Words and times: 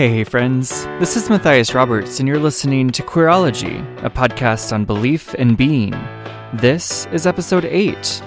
Hey, 0.00 0.08
hey, 0.08 0.24
friends. 0.24 0.86
This 0.98 1.14
is 1.14 1.28
Matthias 1.28 1.74
Roberts, 1.74 2.20
and 2.20 2.26
you're 2.26 2.38
listening 2.38 2.88
to 2.92 3.02
Queerology, 3.02 3.84
a 4.02 4.08
podcast 4.08 4.72
on 4.72 4.86
belief 4.86 5.34
and 5.34 5.58
being. 5.58 5.90
This 6.54 7.04
is 7.12 7.26
episode 7.26 7.66
8. 7.66 8.22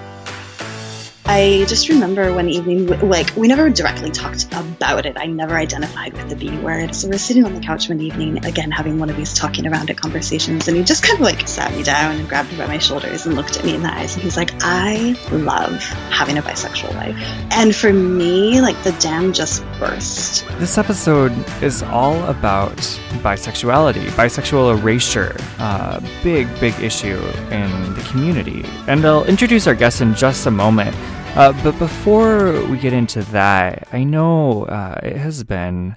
I 1.26 1.64
just 1.68 1.88
remember 1.88 2.34
one 2.34 2.50
evening, 2.50 2.86
like, 3.08 3.34
we 3.34 3.48
never 3.48 3.70
directly 3.70 4.10
talked 4.10 4.44
about 4.52 5.06
it. 5.06 5.16
I 5.18 5.24
never 5.24 5.54
identified 5.54 6.12
with 6.12 6.28
the 6.28 6.36
B 6.36 6.54
word. 6.58 6.94
So 6.94 7.08
we're 7.08 7.16
sitting 7.16 7.46
on 7.46 7.54
the 7.54 7.60
couch 7.60 7.88
one 7.88 7.98
evening, 8.00 8.44
again, 8.44 8.70
having 8.70 8.98
one 8.98 9.08
of 9.08 9.16
these 9.16 9.32
talking 9.32 9.66
around 9.66 9.88
it 9.88 9.96
conversations. 9.96 10.68
And 10.68 10.76
he 10.76 10.84
just 10.84 11.02
kind 11.02 11.14
of 11.14 11.22
like 11.22 11.48
sat 11.48 11.74
me 11.74 11.82
down 11.82 12.16
and 12.16 12.28
grabbed 12.28 12.52
me 12.52 12.58
by 12.58 12.66
my 12.66 12.76
shoulders 12.76 13.24
and 13.24 13.36
looked 13.36 13.56
at 13.56 13.64
me 13.64 13.74
in 13.74 13.82
the 13.82 13.90
eyes. 13.90 14.14
And 14.14 14.22
he's 14.22 14.36
like, 14.36 14.50
I 14.60 15.16
love 15.32 15.82
having 16.10 16.36
a 16.36 16.42
bisexual 16.42 16.94
life. 16.94 17.16
And 17.52 17.74
for 17.74 17.90
me, 17.90 18.60
like, 18.60 18.80
the 18.82 18.92
dam 18.92 19.32
just 19.32 19.64
burst. 19.78 20.46
This 20.58 20.76
episode 20.76 21.32
is 21.62 21.82
all 21.84 22.22
about 22.24 22.76
bisexuality, 23.22 24.08
bisexual 24.10 24.78
erasure, 24.78 25.34
uh, 25.58 26.00
big, 26.22 26.48
big 26.60 26.78
issue 26.80 27.18
in 27.50 27.94
the 27.94 28.06
community. 28.10 28.62
And 28.88 29.06
I'll 29.06 29.24
introduce 29.24 29.66
our 29.66 29.74
guest 29.74 30.02
in 30.02 30.14
just 30.14 30.44
a 30.44 30.50
moment. 30.50 30.94
Uh, 31.36 31.52
but 31.64 31.76
before 31.80 32.64
we 32.68 32.78
get 32.78 32.92
into 32.92 33.20
that, 33.24 33.88
I 33.92 34.04
know 34.04 34.66
uh, 34.66 35.00
it 35.02 35.16
has 35.16 35.42
been 35.42 35.96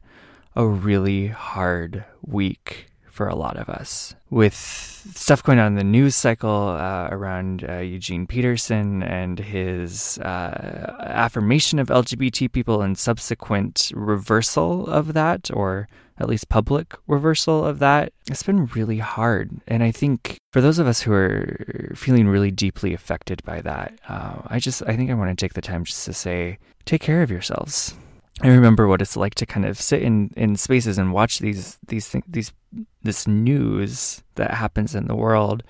a 0.55 0.65
really 0.65 1.27
hard 1.27 2.03
week 2.25 2.87
for 3.11 3.27
a 3.27 3.35
lot 3.35 3.55
of 3.55 3.69
us 3.69 4.15
with 4.31 4.55
stuff 4.55 5.43
going 5.43 5.59
on 5.59 5.67
in 5.67 5.75
the 5.75 5.83
news 5.83 6.15
cycle 6.15 6.69
uh, 6.69 7.09
around 7.11 7.63
uh, 7.69 7.77
Eugene 7.77 8.25
Peterson 8.25 9.03
and 9.03 9.37
his 9.37 10.17
uh, 10.19 10.95
affirmation 11.01 11.77
of 11.77 11.89
LGBT 11.89 12.51
people 12.51 12.81
and 12.81 12.97
subsequent 12.97 13.91
reversal 13.93 14.87
of 14.87 15.13
that, 15.13 15.51
or 15.53 15.87
at 16.19 16.27
least 16.27 16.49
public 16.49 16.95
reversal 17.07 17.65
of 17.65 17.79
that. 17.79 18.11
It's 18.29 18.43
been 18.43 18.65
really 18.67 18.99
hard. 18.99 19.61
And 19.67 19.83
I 19.83 19.91
think 19.91 20.37
for 20.51 20.61
those 20.61 20.79
of 20.79 20.87
us 20.87 21.01
who 21.01 21.13
are 21.13 21.91
feeling 21.95 22.27
really 22.27 22.51
deeply 22.51 22.93
affected 22.93 23.43
by 23.43 23.61
that, 23.61 23.99
uh, 24.09 24.41
I 24.47 24.59
just, 24.59 24.81
I 24.87 24.95
think 24.95 25.11
I 25.11 25.13
want 25.13 25.37
to 25.37 25.45
take 25.45 25.53
the 25.53 25.61
time 25.61 25.83
just 25.83 26.05
to 26.05 26.13
say, 26.13 26.57
take 26.85 27.01
care 27.01 27.21
of 27.21 27.31
yourselves. 27.31 27.95
I 28.41 28.49
remember 28.49 28.87
what 28.87 29.01
it's 29.01 29.17
like 29.17 29.33
to 29.35 29.45
kind 29.47 29.65
of 29.65 29.81
sit 29.81 30.03
in, 30.03 30.31
in 30.37 30.55
spaces 30.57 30.99
and 30.99 31.11
watch 31.11 31.39
these 31.39 31.79
these 31.87 32.11
th- 32.11 32.23
these 32.27 32.53
this 33.01 33.27
news 33.27 34.21
that 34.35 34.51
happens 34.51 34.93
in 34.93 35.07
the 35.07 35.15
world, 35.15 35.63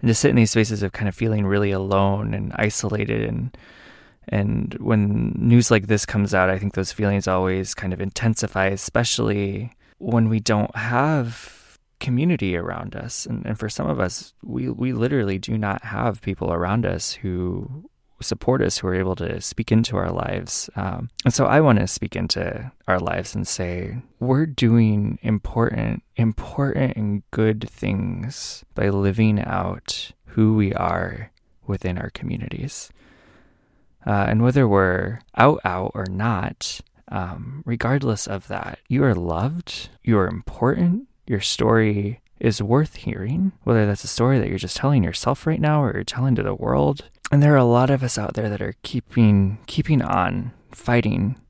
and 0.00 0.08
to 0.08 0.14
sit 0.14 0.30
in 0.30 0.36
these 0.36 0.50
spaces 0.50 0.82
of 0.82 0.90
kind 0.90 1.08
of 1.08 1.14
feeling 1.14 1.46
really 1.46 1.70
alone 1.70 2.34
and 2.34 2.52
isolated 2.56 3.22
and 3.22 3.56
and 4.28 4.74
when 4.74 5.34
news 5.36 5.70
like 5.70 5.86
this 5.86 6.06
comes 6.06 6.34
out, 6.34 6.50
I 6.50 6.58
think 6.58 6.74
those 6.74 6.92
feelings 6.92 7.26
always 7.26 7.74
kind 7.74 7.92
of 7.92 8.00
intensify, 8.00 8.66
especially 8.66 9.72
when 9.98 10.28
we 10.28 10.40
don't 10.40 10.74
have 10.76 11.78
community 12.00 12.56
around 12.56 12.96
us. 12.96 13.26
And, 13.26 13.44
and 13.46 13.58
for 13.58 13.68
some 13.68 13.88
of 13.88 14.00
us, 14.00 14.34
we, 14.42 14.68
we 14.68 14.92
literally 14.92 15.38
do 15.38 15.56
not 15.56 15.84
have 15.84 16.20
people 16.20 16.52
around 16.52 16.84
us 16.84 17.12
who 17.12 17.88
support 18.20 18.62
us, 18.62 18.78
who 18.78 18.88
are 18.88 18.94
able 18.94 19.16
to 19.16 19.40
speak 19.40 19.72
into 19.72 19.96
our 19.96 20.10
lives. 20.10 20.70
Um, 20.76 21.10
and 21.24 21.34
so 21.34 21.46
I 21.46 21.60
want 21.60 21.80
to 21.80 21.86
speak 21.86 22.16
into 22.16 22.70
our 22.86 23.00
lives 23.00 23.34
and 23.34 23.46
say, 23.46 23.98
we're 24.20 24.46
doing 24.46 25.18
important, 25.22 26.02
important 26.16 26.96
and 26.96 27.22
good 27.30 27.68
things 27.68 28.64
by 28.74 28.88
living 28.88 29.40
out 29.40 30.12
who 30.26 30.54
we 30.54 30.72
are 30.74 31.30
within 31.66 31.98
our 31.98 32.10
communities. 32.10 32.90
Uh, 34.06 34.26
and 34.28 34.42
whether 34.42 34.66
we're 34.66 35.20
out, 35.36 35.60
out 35.64 35.92
or 35.94 36.06
not, 36.10 36.80
um, 37.08 37.62
regardless 37.66 38.26
of 38.26 38.48
that, 38.48 38.78
you 38.88 39.04
are 39.04 39.14
loved, 39.14 39.90
you 40.02 40.18
are 40.18 40.26
important, 40.26 41.08
your 41.26 41.40
story 41.40 42.20
is 42.40 42.60
worth 42.60 42.96
hearing, 42.96 43.52
whether 43.62 43.86
that's 43.86 44.02
a 44.02 44.08
story 44.08 44.38
that 44.38 44.48
you're 44.48 44.58
just 44.58 44.76
telling 44.76 45.04
yourself 45.04 45.46
right 45.46 45.60
now 45.60 45.82
or 45.82 45.92
you're 45.94 46.04
telling 46.04 46.34
to 46.34 46.42
the 46.42 46.54
world. 46.54 47.08
And 47.30 47.42
there 47.42 47.54
are 47.54 47.56
a 47.58 47.64
lot 47.64 47.90
of 47.90 48.02
us 48.02 48.18
out 48.18 48.34
there 48.34 48.48
that 48.48 48.60
are 48.60 48.74
keeping 48.82 49.58
keeping 49.66 50.02
on, 50.02 50.52
fighting 50.72 51.40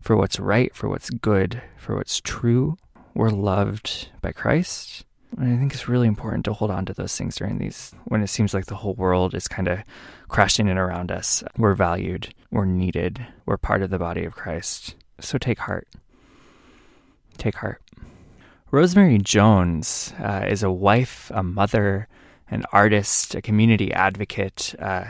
for 0.00 0.16
what's 0.16 0.40
right, 0.40 0.74
for 0.74 0.88
what's 0.88 1.10
good, 1.10 1.62
for 1.76 1.96
what's 1.96 2.20
true. 2.20 2.76
We're 3.14 3.30
loved 3.30 4.08
by 4.20 4.32
Christ. 4.32 5.04
And 5.38 5.54
I 5.54 5.56
think 5.58 5.72
it's 5.72 5.88
really 5.88 6.08
important 6.08 6.44
to 6.46 6.52
hold 6.52 6.70
on 6.70 6.84
to 6.86 6.92
those 6.92 7.16
things 7.16 7.36
during 7.36 7.58
these 7.58 7.92
when 8.04 8.22
it 8.22 8.26
seems 8.28 8.52
like 8.52 8.66
the 8.66 8.76
whole 8.76 8.94
world 8.94 9.34
is 9.34 9.48
kind 9.48 9.68
of 9.68 9.80
crashing 10.28 10.68
in 10.68 10.76
around 10.76 11.10
us. 11.10 11.42
We're 11.56 11.74
valued, 11.74 12.34
we're 12.50 12.64
needed, 12.64 13.26
we're 13.46 13.56
part 13.56 13.82
of 13.82 13.90
the 13.90 13.98
body 13.98 14.24
of 14.24 14.34
Christ. 14.34 14.96
So 15.20 15.38
take 15.38 15.60
heart. 15.60 15.88
Take 17.38 17.56
heart. 17.56 17.80
Rosemary 18.70 19.18
Jones 19.18 20.12
uh, 20.20 20.46
is 20.48 20.62
a 20.62 20.70
wife, 20.70 21.30
a 21.34 21.42
mother, 21.42 22.06
an 22.50 22.64
artist, 22.72 23.34
a 23.34 23.42
community 23.42 23.92
advocate. 23.92 24.74
Uh, 24.78 25.06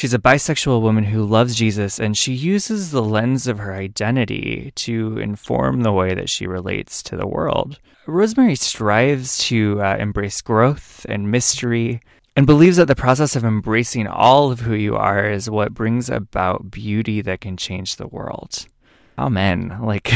she's 0.00 0.14
a 0.14 0.18
bisexual 0.18 0.80
woman 0.80 1.04
who 1.04 1.22
loves 1.22 1.54
Jesus, 1.54 2.00
and 2.00 2.16
she 2.16 2.32
uses 2.32 2.90
the 2.90 3.02
lens 3.02 3.46
of 3.46 3.58
her 3.58 3.74
identity 3.74 4.72
to 4.76 5.18
inform 5.18 5.82
the 5.82 5.92
way 5.92 6.14
that 6.14 6.30
she 6.30 6.46
relates 6.46 7.02
to 7.02 7.16
the 7.16 7.26
world. 7.26 7.78
Rosemary 8.06 8.54
strives 8.54 9.36
to 9.36 9.78
uh, 9.82 9.98
embrace 9.98 10.40
growth 10.40 11.04
and 11.06 11.30
mystery 11.30 12.00
and 12.34 12.46
believes 12.46 12.78
that 12.78 12.88
the 12.88 12.96
process 12.96 13.36
of 13.36 13.44
embracing 13.44 14.06
all 14.06 14.50
of 14.50 14.60
who 14.60 14.72
you 14.72 14.96
are 14.96 15.28
is 15.28 15.50
what 15.50 15.74
brings 15.74 16.08
about 16.08 16.70
beauty 16.70 17.20
that 17.20 17.42
can 17.42 17.58
change 17.58 17.96
the 17.96 18.08
world. 18.08 18.66
Amen. 19.18 19.80
Like, 19.82 20.10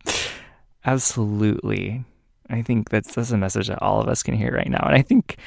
absolutely. 0.84 2.04
I 2.50 2.60
think 2.60 2.90
that's 2.90 3.14
that's 3.14 3.30
a 3.30 3.38
message 3.38 3.68
that 3.68 3.80
all 3.80 4.02
of 4.02 4.08
us 4.08 4.22
can 4.22 4.34
hear 4.34 4.52
right 4.52 4.68
now, 4.68 4.84
and 4.84 4.94
I 4.94 5.00
think 5.00 5.38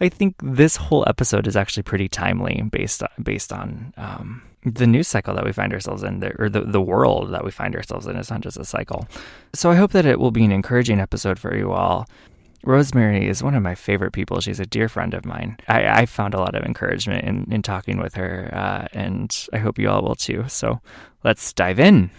I 0.00 0.08
think 0.08 0.36
this 0.42 0.76
whole 0.76 1.04
episode 1.06 1.46
is 1.46 1.56
actually 1.56 1.82
pretty 1.82 2.08
timely 2.08 2.62
based 2.70 3.02
on, 3.02 3.08
based 3.22 3.52
on 3.52 3.92
um, 3.96 4.42
the 4.64 4.86
news 4.86 5.08
cycle 5.08 5.34
that 5.34 5.44
we 5.44 5.52
find 5.52 5.72
ourselves 5.72 6.02
in, 6.02 6.22
or 6.38 6.48
the 6.48 6.62
the 6.62 6.80
world 6.80 7.32
that 7.32 7.44
we 7.44 7.50
find 7.50 7.74
ourselves 7.74 8.06
in. 8.06 8.16
It's 8.16 8.30
not 8.30 8.40
just 8.40 8.58
a 8.58 8.64
cycle. 8.64 9.06
So 9.54 9.70
I 9.70 9.74
hope 9.76 9.92
that 9.92 10.06
it 10.06 10.20
will 10.20 10.30
be 10.30 10.44
an 10.44 10.52
encouraging 10.52 11.00
episode 11.00 11.38
for 11.38 11.56
you 11.56 11.72
all. 11.72 12.06
Rosemary 12.64 13.28
is 13.28 13.42
one 13.42 13.54
of 13.54 13.62
my 13.62 13.74
favorite 13.74 14.12
people. 14.12 14.40
She's 14.40 14.60
a 14.60 14.66
dear 14.66 14.88
friend 14.88 15.14
of 15.14 15.24
mine. 15.24 15.58
I, 15.68 16.00
I 16.00 16.06
found 16.06 16.34
a 16.34 16.38
lot 16.38 16.56
of 16.56 16.64
encouragement 16.64 17.24
in, 17.24 17.46
in 17.52 17.62
talking 17.62 17.98
with 17.98 18.14
her, 18.14 18.50
uh, 18.52 18.88
and 18.92 19.46
I 19.52 19.58
hope 19.58 19.78
you 19.78 19.88
all 19.88 20.02
will 20.02 20.16
too. 20.16 20.44
So 20.48 20.80
let's 21.22 21.52
dive 21.52 21.78
in. 21.78 22.10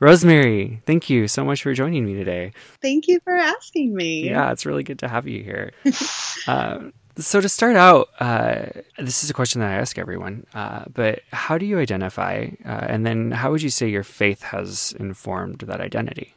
Rosemary, 0.00 0.80
thank 0.86 1.10
you 1.10 1.26
so 1.26 1.44
much 1.44 1.62
for 1.62 1.74
joining 1.74 2.04
me 2.04 2.14
today. 2.14 2.52
Thank 2.80 3.08
you 3.08 3.18
for 3.24 3.34
asking 3.34 3.94
me. 3.94 4.28
Yeah, 4.28 4.52
it's 4.52 4.64
really 4.64 4.84
good 4.84 5.00
to 5.00 5.08
have 5.08 5.26
you 5.26 5.42
here. 5.42 5.72
uh, 6.46 6.90
so, 7.18 7.40
to 7.40 7.48
start 7.48 7.76
out, 7.76 8.08
uh, 8.20 8.66
this 8.98 9.24
is 9.24 9.30
a 9.30 9.34
question 9.34 9.60
that 9.60 9.70
I 9.70 9.74
ask 9.74 9.98
everyone, 9.98 10.46
uh, 10.54 10.84
but 10.92 11.20
how 11.32 11.58
do 11.58 11.66
you 11.66 11.78
identify? 11.78 12.48
Uh, 12.64 12.68
and 12.68 13.04
then, 13.04 13.30
how 13.30 13.50
would 13.50 13.62
you 13.62 13.70
say 13.70 13.88
your 13.88 14.04
faith 14.04 14.42
has 14.42 14.94
informed 14.98 15.60
that 15.60 15.80
identity? 15.80 16.34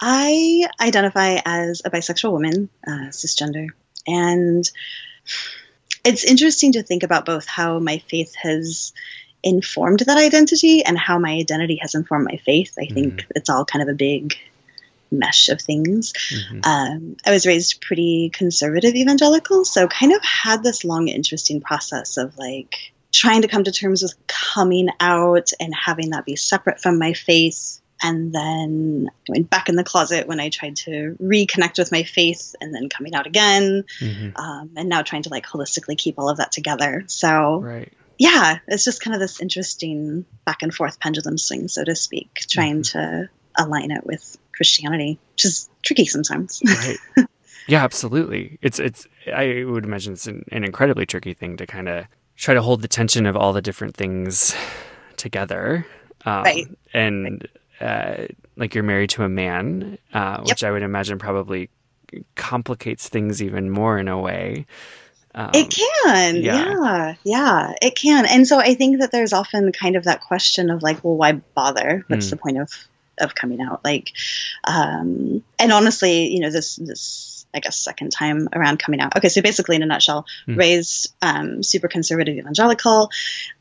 I 0.00 0.66
identify 0.80 1.38
as 1.44 1.82
a 1.84 1.90
bisexual 1.90 2.32
woman, 2.32 2.68
uh, 2.86 3.10
cisgender, 3.10 3.68
and 4.06 4.68
it's 6.04 6.24
interesting 6.24 6.72
to 6.72 6.82
think 6.82 7.02
about 7.02 7.24
both 7.24 7.46
how 7.46 7.78
my 7.78 7.98
faith 8.08 8.34
has 8.36 8.92
informed 9.44 10.00
that 10.00 10.16
identity 10.16 10.84
and 10.84 10.98
how 10.98 11.18
my 11.18 11.32
identity 11.32 11.78
has 11.82 11.94
informed 11.94 12.24
my 12.24 12.36
faith. 12.38 12.74
I 12.78 12.86
think 12.86 13.14
Mhm. 13.14 13.26
it's 13.36 13.50
all 13.50 13.64
kind 13.64 13.82
of 13.82 13.88
a 13.88 13.94
big 13.94 14.34
mesh 15.12 15.48
of 15.48 15.60
things. 15.60 16.12
Mhm. 16.12 16.66
Um, 16.66 17.16
I 17.24 17.30
was 17.30 17.46
raised 17.46 17.80
pretty 17.80 18.30
conservative 18.32 18.94
evangelical, 18.94 19.64
so 19.64 19.86
kind 19.86 20.12
of 20.12 20.22
had 20.24 20.62
this 20.62 20.84
long, 20.84 21.08
interesting 21.08 21.60
process 21.60 22.16
of 22.16 22.36
like 22.38 22.74
trying 23.12 23.42
to 23.42 23.48
come 23.48 23.64
to 23.64 23.72
terms 23.72 24.02
with 24.02 24.14
coming 24.26 24.88
out 24.98 25.50
and 25.60 25.74
having 25.74 26.10
that 26.10 26.24
be 26.24 26.34
separate 26.36 26.80
from 26.80 26.98
my 26.98 27.12
faith. 27.12 27.78
And 28.04 28.34
then 28.34 29.10
going 29.28 29.44
back 29.44 29.68
in 29.68 29.76
the 29.76 29.84
closet 29.84 30.26
when 30.26 30.40
I 30.40 30.48
tried 30.48 30.74
to 30.78 31.16
reconnect 31.22 31.78
with 31.78 31.92
my 31.92 32.02
faith, 32.02 32.56
and 32.60 32.74
then 32.74 32.88
coming 32.88 33.14
out 33.14 33.28
again, 33.28 33.84
Mhm. 34.00 34.32
um, 34.36 34.70
and 34.76 34.88
now 34.88 35.02
trying 35.02 35.22
to 35.22 35.28
like 35.28 35.46
holistically 35.46 35.96
keep 35.96 36.18
all 36.18 36.28
of 36.28 36.38
that 36.38 36.50
together. 36.50 37.04
So 37.06 37.58
Right. 37.60 37.92
yeah, 38.18 38.58
it's 38.66 38.82
just 38.84 39.02
kind 39.02 39.14
of 39.14 39.20
this 39.20 39.40
interesting 39.40 40.24
back 40.44 40.62
and 40.62 40.74
forth 40.74 40.98
pendulum 40.98 41.38
swing, 41.38 41.68
so 41.68 41.84
to 41.84 41.94
speak, 41.94 42.30
trying 42.48 42.82
to 42.82 43.28
align 43.56 43.90
it 43.92 44.04
with 44.04 44.36
Christianity, 44.62 45.18
which 45.32 45.44
is 45.44 45.68
tricky 45.82 46.06
sometimes. 46.06 46.62
Right. 47.16 47.26
yeah, 47.66 47.82
absolutely. 47.84 48.58
It's 48.62 48.78
it's. 48.78 49.06
I 49.32 49.64
would 49.66 49.84
imagine 49.84 50.12
it's 50.14 50.26
an, 50.26 50.44
an 50.52 50.64
incredibly 50.64 51.04
tricky 51.06 51.34
thing 51.34 51.56
to 51.58 51.66
kind 51.66 51.88
of 51.88 52.06
try 52.36 52.54
to 52.54 52.62
hold 52.62 52.82
the 52.82 52.88
tension 52.88 53.26
of 53.26 53.36
all 53.36 53.52
the 53.52 53.62
different 53.62 53.96
things 53.96 54.54
together. 55.16 55.86
Um, 56.24 56.42
Right. 56.44 56.66
And 56.94 57.46
uh, 57.80 58.26
like 58.56 58.74
you're 58.74 58.84
married 58.84 59.10
to 59.10 59.24
a 59.24 59.28
man, 59.28 59.98
uh, 60.12 60.42
which 60.42 60.62
I 60.64 60.70
would 60.70 60.82
imagine 60.82 61.18
probably 61.18 61.68
complicates 62.36 63.08
things 63.08 63.42
even 63.42 63.70
more 63.70 63.98
in 63.98 64.08
a 64.08 64.18
way. 64.20 64.66
Um, 65.34 65.50
It 65.54 65.70
can, 66.04 66.36
yeah. 66.36 66.74
yeah. 66.74 67.14
yeah, 67.24 67.72
it 67.80 67.96
can. 67.96 68.26
And 68.26 68.46
so 68.46 68.58
I 68.58 68.74
think 68.74 69.00
that 69.00 69.10
there's 69.12 69.32
often 69.32 69.72
kind 69.72 69.96
of 69.96 70.04
that 70.04 70.20
question 70.20 70.68
of 70.70 70.82
like, 70.82 71.02
well, 71.02 71.16
why 71.16 71.32
bother? 71.32 72.04
What's 72.08 72.26
Mm. 72.26 72.30
the 72.30 72.36
point 72.36 72.58
of 72.58 72.70
of 73.22 73.34
coming 73.34 73.60
out? 73.60 73.84
Like, 73.84 74.12
um, 74.64 75.42
and 75.58 75.72
honestly, 75.72 76.28
you 76.32 76.40
know, 76.40 76.50
this 76.50 76.76
this 76.76 77.46
I 77.54 77.60
guess 77.60 77.78
second 77.78 78.10
time 78.12 78.48
around 78.54 78.78
coming 78.78 79.00
out. 79.00 79.16
Okay, 79.16 79.28
so 79.28 79.42
basically, 79.42 79.76
in 79.76 79.82
a 79.82 79.86
nutshell, 79.86 80.26
Mm. 80.48 80.56
raised 80.56 81.14
um, 81.22 81.62
super 81.62 81.88
conservative 81.88 82.36
evangelical, 82.36 83.10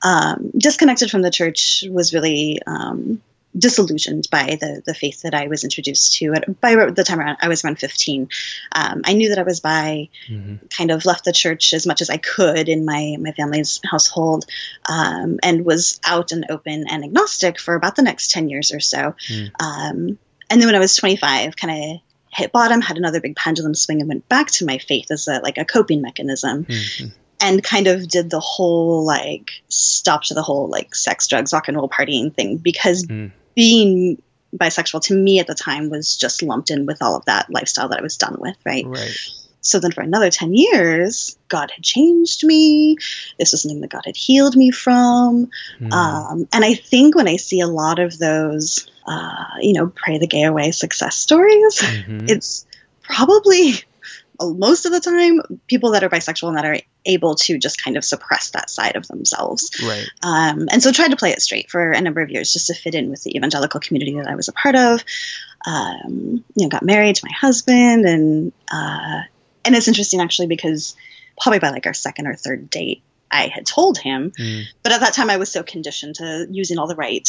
um, 0.01 0.51
disconnected 0.57 1.11
from 1.11 1.21
the 1.21 1.31
church, 1.31 1.83
was 1.89 2.13
really. 2.13 2.59
Um, 2.65 3.21
disillusioned 3.57 4.27
by 4.31 4.57
the 4.59 4.81
the 4.85 4.93
faith 4.93 5.23
that 5.23 5.33
I 5.33 5.47
was 5.47 5.63
introduced 5.63 6.13
to 6.17 6.33
at, 6.33 6.61
by 6.61 6.75
the 6.89 7.03
time 7.03 7.19
around 7.19 7.37
I 7.41 7.49
was 7.49 7.63
around 7.63 7.79
15 7.79 8.29
um, 8.71 9.01
I 9.03 9.13
knew 9.13 9.29
that 9.29 9.39
I 9.39 9.43
was 9.43 9.59
bi 9.59 10.09
mhm. 10.29 10.69
kind 10.75 10.91
of 10.91 11.05
left 11.05 11.25
the 11.25 11.33
church 11.33 11.73
as 11.73 11.85
much 11.85 12.01
as 12.01 12.09
I 12.09 12.17
could 12.17 12.69
in 12.69 12.85
my 12.85 13.17
my 13.19 13.31
family's 13.33 13.81
household, 13.83 14.45
um, 14.87 15.39
and 15.43 15.65
was 15.65 15.99
out 16.05 16.31
and 16.31 16.45
open 16.49 16.85
and 16.89 17.03
agnostic 17.03 17.59
for 17.59 17.75
about 17.75 17.95
the 17.95 18.03
next 18.03 18.31
ten 18.31 18.47
years 18.49 18.71
or 18.71 18.79
so. 18.79 19.15
Hmm. 19.27 19.45
Um, 19.59 20.19
and 20.49 20.59
then 20.61 20.67
when 20.67 20.75
I 20.75 20.79
was 20.79 20.95
25, 20.95 21.55
kind 21.55 21.93
of 21.95 22.01
hit 22.33 22.51
bottom, 22.51 22.81
had 22.81 22.97
another 22.97 23.21
big 23.21 23.35
pendulum 23.35 23.73
swing, 23.75 23.99
and 23.99 24.09
went 24.09 24.27
back 24.29 24.47
to 24.51 24.65
my 24.65 24.77
faith 24.77 25.11
as 25.11 25.27
a 25.27 25.39
like 25.39 25.57
a 25.57 25.65
coping 25.65 26.01
mechanism, 26.01 26.65
Mhm. 26.65 27.11
and 27.41 27.63
kind 27.63 27.87
of 27.87 28.07
did 28.07 28.29
the 28.29 28.39
whole 28.39 29.05
like 29.05 29.51
stop 29.67 30.23
to 30.23 30.33
the 30.33 30.41
whole 30.41 30.67
like 30.69 30.95
sex, 30.95 31.27
drugs, 31.27 31.53
rock 31.53 31.67
and 31.67 31.77
roll 31.77 31.89
partying 31.89 32.33
thing 32.33 32.57
because 32.57 33.05
Mm. 33.05 33.31
Being 33.55 34.21
bisexual 34.55 35.01
to 35.03 35.13
me 35.13 35.39
at 35.39 35.47
the 35.47 35.55
time 35.55 35.89
was 35.89 36.17
just 36.17 36.43
lumped 36.43 36.71
in 36.71 36.85
with 36.85 37.01
all 37.01 37.15
of 37.15 37.25
that 37.25 37.49
lifestyle 37.49 37.89
that 37.89 37.99
I 37.99 38.01
was 38.01 38.17
done 38.17 38.37
with, 38.39 38.57
right? 38.65 38.85
Right. 38.85 39.17
So 39.61 39.79
then 39.79 39.91
for 39.91 40.01
another 40.01 40.29
10 40.31 40.53
years, 40.53 41.37
God 41.47 41.71
had 41.71 41.83
changed 41.83 42.43
me. 42.43 42.97
This 43.37 43.51
was 43.51 43.61
something 43.61 43.81
that 43.81 43.91
God 43.91 44.03
had 44.05 44.17
healed 44.17 44.55
me 44.55 44.71
from. 44.71 45.49
Mm. 45.79 45.93
Um, 45.93 46.47
and 46.51 46.65
I 46.65 46.73
think 46.73 47.15
when 47.15 47.27
I 47.27 47.35
see 47.35 47.61
a 47.61 47.67
lot 47.67 47.99
of 47.99 48.17
those, 48.17 48.89
uh, 49.05 49.45
you 49.59 49.73
know, 49.73 49.87
pray 49.87 50.17
the 50.17 50.27
gay 50.27 50.43
away 50.43 50.71
success 50.71 51.15
stories, 51.15 51.79
Mhm. 51.79 52.29
it's 52.29 52.65
probably 53.03 53.83
most 54.49 54.85
of 54.85 54.91
the 54.91 54.99
time 54.99 55.41
people 55.67 55.91
that 55.91 56.03
are 56.03 56.09
bisexual 56.09 56.49
and 56.49 56.57
that 56.57 56.65
are 56.65 56.77
able 57.05 57.35
to 57.35 57.57
just 57.57 57.81
kind 57.83 57.97
of 57.97 58.03
suppress 58.03 58.51
that 58.51 58.69
side 58.69 58.95
of 58.95 59.07
themselves. 59.07 59.71
Right. 59.83 60.07
Um, 60.23 60.67
and 60.71 60.81
so 60.81 60.91
tried 60.91 61.11
to 61.11 61.17
play 61.17 61.31
it 61.31 61.41
straight 61.41 61.69
for 61.69 61.91
a 61.91 62.01
number 62.01 62.21
of 62.21 62.29
years 62.29 62.53
just 62.53 62.67
to 62.67 62.73
fit 62.73 62.95
in 62.95 63.09
with 63.09 63.23
the 63.23 63.35
evangelical 63.35 63.79
community 63.79 64.15
that 64.15 64.27
I 64.27 64.35
was 64.35 64.47
a 64.47 64.53
part 64.53 64.75
of. 64.75 65.03
Um, 65.65 66.43
you 66.55 66.63
know, 66.65 66.69
got 66.69 66.83
married 66.83 67.15
to 67.17 67.25
my 67.25 67.33
husband, 67.33 68.05
and 68.05 68.51
uh, 68.71 69.21
and 69.63 69.75
it's 69.75 69.87
interesting 69.87 70.19
actually 70.21 70.47
because 70.47 70.95
probably 71.39 71.59
by 71.59 71.69
like 71.69 71.85
our 71.85 71.93
second 71.93 72.27
or 72.27 72.35
third 72.35 72.69
date, 72.69 73.03
I 73.29 73.47
had 73.47 73.65
told 73.65 73.97
him, 73.97 74.31
Mm. 74.37 74.63
but 74.83 74.91
at 74.91 75.01
that 75.01 75.13
time 75.13 75.29
I 75.29 75.37
was 75.37 75.51
so 75.51 75.63
conditioned 75.63 76.15
to 76.15 76.47
using 76.49 76.77
all 76.79 76.87
the 76.87 76.95
right 76.95 77.27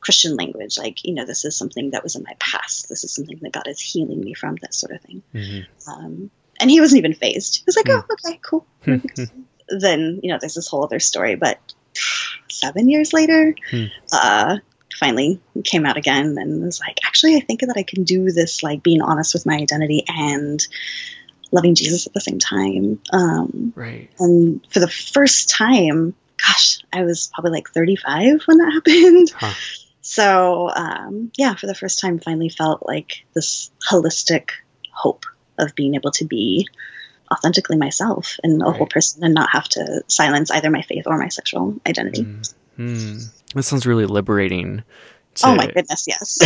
Christian 0.00 0.36
language, 0.36 0.78
like 0.78 1.04
you 1.04 1.14
know, 1.14 1.24
this 1.24 1.44
is 1.44 1.56
something 1.56 1.90
that 1.92 2.02
was 2.02 2.16
in 2.16 2.22
my 2.22 2.34
past. 2.38 2.88
This 2.88 3.02
is 3.04 3.12
something 3.12 3.38
that 3.42 3.52
God 3.52 3.66
is 3.66 3.80
healing 3.80 4.20
me 4.20 4.34
from, 4.34 4.56
that 4.56 4.74
sort 4.74 4.92
of 4.92 5.00
thing. 5.00 5.22
Mhm. 5.34 5.66
Um, 5.88 6.30
and 6.60 6.70
he 6.70 6.80
wasn't 6.80 6.98
even 6.98 7.14
fazed. 7.14 7.56
He 7.58 7.62
was 7.66 7.76
like, 7.76 7.86
Hmm. 7.88 7.98
"Oh, 7.98 8.16
okay, 8.26 8.38
cool." 8.42 8.66
then 9.68 10.20
you 10.22 10.30
know, 10.30 10.38
there's 10.40 10.54
this 10.54 10.68
whole 10.68 10.84
other 10.84 11.00
story. 11.00 11.36
But 11.36 11.58
seven 12.48 12.88
years 12.88 13.12
later, 13.12 13.54
Hmm. 13.70 13.84
uh, 14.12 14.56
finally 14.98 15.40
came 15.64 15.86
out 15.86 15.96
again 15.96 16.36
and 16.38 16.62
was 16.62 16.80
like, 16.80 16.98
"Actually, 17.04 17.36
I 17.36 17.40
think 17.40 17.60
that 17.60 17.74
I 17.76 17.82
can 17.82 18.04
do 18.04 18.30
this, 18.30 18.62
like 18.62 18.82
being 18.82 19.02
honest 19.02 19.34
with 19.34 19.46
my 19.46 19.56
identity 19.56 20.04
and 20.08 20.66
loving 21.52 21.74
Jesus 21.74 22.06
at 22.06 22.12
the 22.12 22.20
same 22.20 22.38
time." 22.38 23.00
Um, 23.12 23.72
Right. 23.74 24.10
and 24.18 24.60
for 24.70 24.80
the 24.80 24.88
first 24.90 25.48
time, 25.48 26.14
gosh, 26.36 26.80
I 26.92 27.02
was 27.02 27.30
probably 27.34 27.52
like 27.52 27.70
35 27.70 28.42
when 28.46 28.58
that 28.58 28.72
happened. 28.74 29.30
Huh. 29.34 29.54
So, 30.02 30.70
um, 30.74 31.30
yeah, 31.36 31.54
for 31.54 31.66
the 31.66 31.74
first 31.74 32.00
time, 32.00 32.18
finally 32.18 32.48
felt 32.48 32.84
like 32.86 33.24
this 33.34 33.70
holistic 33.88 34.50
hope 34.92 35.24
of 35.60 35.74
being 35.74 35.94
able 35.94 36.10
to 36.12 36.24
be 36.24 36.68
authentically 37.32 37.76
myself 37.76 38.38
and 38.42 38.60
a 38.62 38.72
whole 38.72 38.86
person 38.86 39.22
and 39.22 39.34
not 39.34 39.50
have 39.50 39.68
to 39.68 40.02
silence 40.08 40.50
either 40.50 40.70
my 40.70 40.82
faith 40.82 41.04
or 41.06 41.16
my 41.16 41.28
sexual 41.28 41.76
identity. 41.86 42.24
Mm. 42.24 42.54
Mm. 42.78 43.30
That 43.54 43.62
sounds 43.62 43.86
really 43.86 44.06
liberating. 44.06 44.82
To, 45.36 45.46
Oh 45.46 45.54
my 45.54 45.66
goodness, 45.68 46.06
yes. 46.08 46.38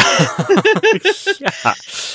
yeah. 1.41 1.51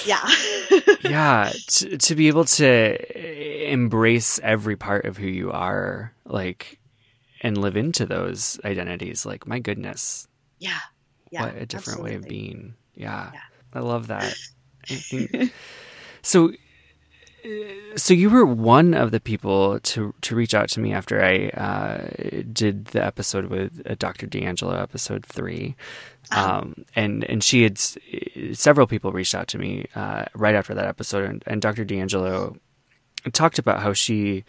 yeah. 0.06 0.96
yeah 1.10 1.51
to, 1.68 1.98
to 1.98 2.16
be 2.16 2.28
able 2.28 2.46
to 2.46 3.72
embrace 3.72 4.40
every 4.44 4.75
part 4.75 5.06
of 5.06 5.18
who 5.18 5.28
you 5.28 5.52
are 5.52 6.13
like 6.25 6.80
and 7.42 7.57
live 7.57 7.75
into 7.75 8.06
those 8.06 8.60
identities 8.66 9.25
like 9.25 9.48
my 9.48 9.57
goodness 9.60 10.28
yeah. 10.60 10.78
Yeah. 11.31 11.45
what 11.45 11.56
a 11.56 11.66
different 11.66 12.04
way 12.04 12.16
of 12.16 12.28
being 12.28 12.75
yeah, 12.94 13.31
Yeah. 13.34 13.40
i 13.74 13.80
love 13.80 14.07
that 14.07 14.36
I 14.90 14.95
think, 14.95 15.54
so 16.21 16.52
so 17.96 18.14
you 18.14 18.30
were 18.30 18.46
one 18.46 18.94
of 18.94 19.12
the 19.12 19.19
people 19.19 19.80
to 19.80 20.14
to 20.22 20.36
reach 20.36 20.54
out 20.54 20.69
to 20.69 20.80
me 20.80 20.94
after 20.94 21.24
I 21.24 21.50
uh, 21.50 22.08
did 22.52 22.86
the 22.86 23.04
episode 23.06 23.46
with 23.46 23.81
uh, 23.86 23.96
Dr. 23.98 24.28
D'Angelo, 24.28 24.76
episode 24.76 25.26
three, 25.26 25.76
um, 26.31 26.86
and 26.96 27.24
and 27.26 27.44
she 27.44 27.64
had 27.64 27.74
s- 27.78 27.98
several 28.54 28.88
people 28.88 29.12
reached 29.12 29.36
out 29.36 29.48
to 29.50 29.58
me 29.58 29.86
uh, 29.96 30.26
right 30.36 30.56
after 30.56 30.74
that 30.74 30.86
episode, 30.86 31.26
and, 31.26 31.44
and 31.48 31.62
Dr. 31.62 31.86
D'Angelo 31.86 32.58
talked 33.34 33.60
about 33.60 33.81
how 33.81 33.94
she 33.94 34.44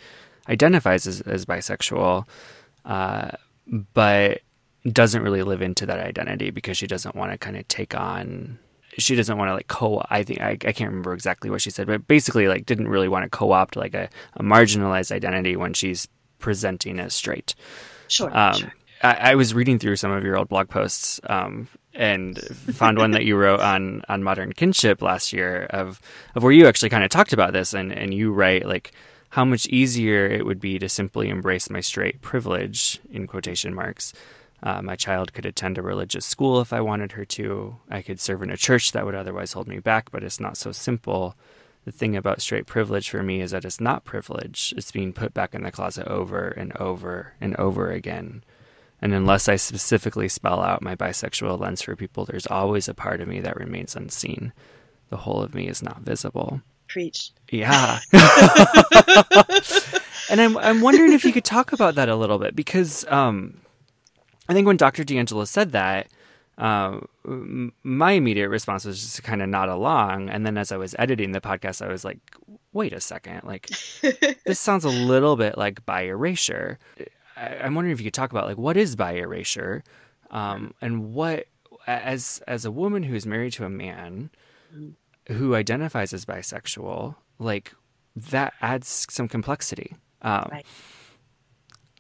identifies 0.49 1.07
as, 1.07 1.21
as 1.23 1.45
bisexual, 1.45 2.27
uh, 2.85 3.31
but 3.95 4.41
doesn't 4.91 5.23
really 5.23 5.43
live 5.43 5.61
into 5.63 5.87
that 5.87 6.01
identity 6.01 6.51
because 6.51 6.77
she 6.79 6.87
doesn't 6.87 7.15
want 7.15 7.31
to 7.31 7.39
kind 7.39 7.57
of 7.57 7.67
take 7.69 7.95
on 7.95 8.59
she 8.99 9.15
doesn't 9.15 9.39
want 9.39 9.49
to 9.49 9.55
like 9.55 9.69
co 9.69 10.05
I 10.11 10.23
think 10.23 10.41
I, 10.41 10.51
I 10.51 10.73
can't 10.73 10.91
remember 10.91 11.13
exactly 11.13 11.51
what 11.51 11.63
she 11.63 11.71
said, 11.71 11.87
but 11.87 12.07
basically 12.07 12.49
like 12.49 12.67
didn't 12.67 12.89
really 12.89 13.09
want 13.09 13.25
to 13.25 13.31
co-opt 13.31 13.77
like 13.77 13.95
a, 13.95 14.09
a 14.35 14.43
marginalized 14.43 15.13
identity 15.13 15.57
when 15.57 15.75
she's 15.75 16.09
presenting 16.39 16.99
as 16.99 17.15
straight. 17.15 17.55
Sure. 18.09 18.37
Um, 18.37 18.55
sure. 18.55 18.75
I, 19.03 19.33
I 19.33 19.35
was 19.35 19.55
reading 19.55 19.79
through 19.79 19.97
some 19.97 20.11
of 20.11 20.25
your 20.25 20.37
old 20.37 20.49
blog 20.49 20.69
posts 20.69 21.21
um, 21.25 21.69
and 21.95 22.39
found 22.39 22.99
one 22.99 23.13
that 23.13 23.25
you 23.25 23.37
wrote 23.37 23.61
on 23.61 24.03
on 24.09 24.23
modern 24.23 24.53
kinship 24.53 25.03
last 25.03 25.33
year 25.33 25.67
of 25.71 26.01
of 26.35 26.43
where 26.43 26.53
you 26.53 26.67
actually 26.67 26.91
kind 26.91 27.05
of 27.05 27.11
talked 27.11 27.33
about 27.33 27.53
this 27.53 27.75
and 27.75 27.93
and 27.93 28.13
you 28.13 28.33
write 28.33 28.67
like 28.67 28.93
how 29.31 29.45
much 29.45 29.67
easier 29.67 30.27
it 30.27 30.45
would 30.45 30.61
be 30.61 30.79
to 30.79 30.89
simply 30.89 31.29
embrace 31.29 31.71
my 31.71 31.81
straight 31.81 32.21
privilege 32.21 33.01
in 33.13 33.27
quotation 33.27 33.73
marks. 33.73 34.13
Uh, 34.63 34.83
my 34.83 34.95
child 34.97 35.33
could 35.33 35.47
attend 35.47 35.79
a 35.79 35.83
religious 35.83 36.27
school 36.27 36.61
if 36.61 36.73
I 36.73 36.81
wanted 36.81 37.13
her 37.13 37.25
to. 37.25 37.77
I 37.91 38.03
could 38.03 38.21
serve 38.21 38.43
in 38.43 38.51
a 38.51 38.57
church 38.57 38.93
that 38.93 39.07
would 39.07 39.15
otherwise 39.15 39.53
hold 39.53 39.69
me 39.69 39.79
back, 39.79 40.11
but 40.11 40.23
it's 40.23 40.41
not 40.41 40.57
so 40.57 40.73
simple. 40.73 41.35
The 41.87 41.93
thing 41.93 42.15
about 42.15 42.43
straight 42.43 42.67
privilege 42.67 43.09
for 43.09 43.23
me 43.23 43.41
is 43.41 43.53
that 43.53 43.65
it's 43.65 43.81
not 43.81 44.05
privilege. 44.05 44.75
It's 44.77 44.93
being 44.93 45.15
put 45.15 45.33
back 45.33 45.55
in 45.55 45.63
the 45.63 45.71
closet 45.71 46.07
over 46.07 46.49
and 46.49 46.77
over 46.77 47.33
and 47.41 47.57
over 47.57 47.91
again. 47.91 48.45
And 49.01 49.15
unless 49.15 49.49
I 49.49 49.57
specifically 49.57 50.29
spell 50.29 50.61
out 50.61 50.83
my 50.83 50.95
bisexual 50.95 51.59
lens 51.59 51.81
for 51.81 51.97
people, 51.97 52.27
there's 52.27 52.47
always 52.47 52.87
a 52.87 52.95
part 52.95 53.23
of 53.23 53.29
me 53.29 53.41
that 53.41 53.57
remains 53.57 53.97
unseen. 53.97 54.53
The 55.09 55.17
whole 55.17 55.43
of 55.43 55.55
me 55.55 55.69
is 55.69 55.83
not 55.83 56.03
visible. 56.03 56.61
Preach. 56.87 57.31
Yeah. 57.51 58.01
and 60.29 60.41
I'm 60.41 60.59
I'm 60.59 60.81
wondering 60.83 61.13
if 61.13 61.25
you 61.25 61.33
could 61.33 61.45
talk 61.45 61.73
about 61.73 61.95
that 61.95 62.09
a 62.09 62.17
little 62.17 62.39
bit 62.39 62.55
because 62.55 63.07
um 63.09 63.61
I 64.51 64.55
think 64.55 64.67
when 64.67 64.77
Dr. 64.77 65.05
D'Angelo 65.05 65.45
said 65.45 65.73
that, 65.73 66.09
uh, 66.59 67.01
my 67.25 68.13
immediate 68.13 68.49
response 68.49 68.85
was 68.85 69.01
just 69.01 69.17
to 69.17 69.23
kind 69.23 69.41
of 69.41 69.49
nod 69.49 69.69
along. 69.69 70.29
And 70.29 70.45
then 70.45 70.59
as 70.59 70.73
I 70.73 70.77
was 70.77 70.95
editing 70.99 71.33
the 71.33 71.41
podcast, 71.41 71.81
I 71.81 71.89
was 71.89 72.05
like, 72.05 72.19
wait 72.73 72.93
a 72.93 73.01
second, 73.01 73.43
like 73.45 73.69
this 74.45 74.59
sounds 74.59 74.85
a 74.85 74.89
little 74.91 75.37
bit 75.37 75.57
like 75.57 75.87
bi 75.87 76.03
erasure. 76.03 76.79
I- 77.37 77.59
I'm 77.63 77.75
wondering 77.75 77.93
if 77.93 78.01
you 78.01 78.05
could 78.05 78.15
talk 78.15 78.31
about 78.33 78.47
like 78.47 78.59
what 78.59 78.77
is 78.77 78.97
bi 78.97 79.13
erasure, 79.13 79.83
um, 80.31 80.75
and 80.83 81.15
what 81.15 81.47
as 81.87 82.43
as 82.47 82.65
a 82.65 82.71
woman 82.71 83.05
who 83.05 83.15
is 83.15 83.25
married 83.27 83.53
to 83.55 83.65
a 83.65 83.71
man 83.71 84.31
who 85.29 85.55
identifies 85.55 86.13
as 86.13 86.25
bisexual, 86.25 87.15
like 87.39 87.73
that 88.17 88.53
adds 88.61 89.07
some 89.09 89.29
complexity. 89.29 89.95
Um, 90.23 90.49
Right. 90.51 90.67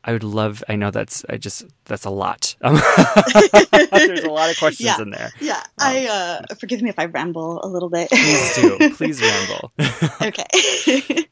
I 0.02 0.12
would 0.12 0.24
love. 0.24 0.64
I 0.68 0.76
know 0.76 0.90
that's. 0.90 1.24
I 1.28 1.36
just. 1.36 1.66
That's 1.84 2.04
a 2.04 2.10
lot. 2.10 2.54
Um, 2.62 2.74
there's 3.90 4.22
a 4.24 4.30
lot 4.30 4.48
of 4.50 4.58
questions 4.58 4.86
Yeah. 4.86 5.02
in 5.02 5.10
there. 5.10 5.30
Yeah, 5.40 5.62
I 5.78 6.06
uh, 6.50 6.54
forgive 6.54 6.80
me 6.82 6.88
if 6.88 6.98
I 6.98 7.06
ramble 7.06 7.60
a 7.62 7.66
little 7.68 7.88
bit. 7.90 8.08
Please 8.10 8.54
do. 8.56 8.90
Please 8.94 9.20
ramble. 9.22 9.72
okay. 10.22 11.26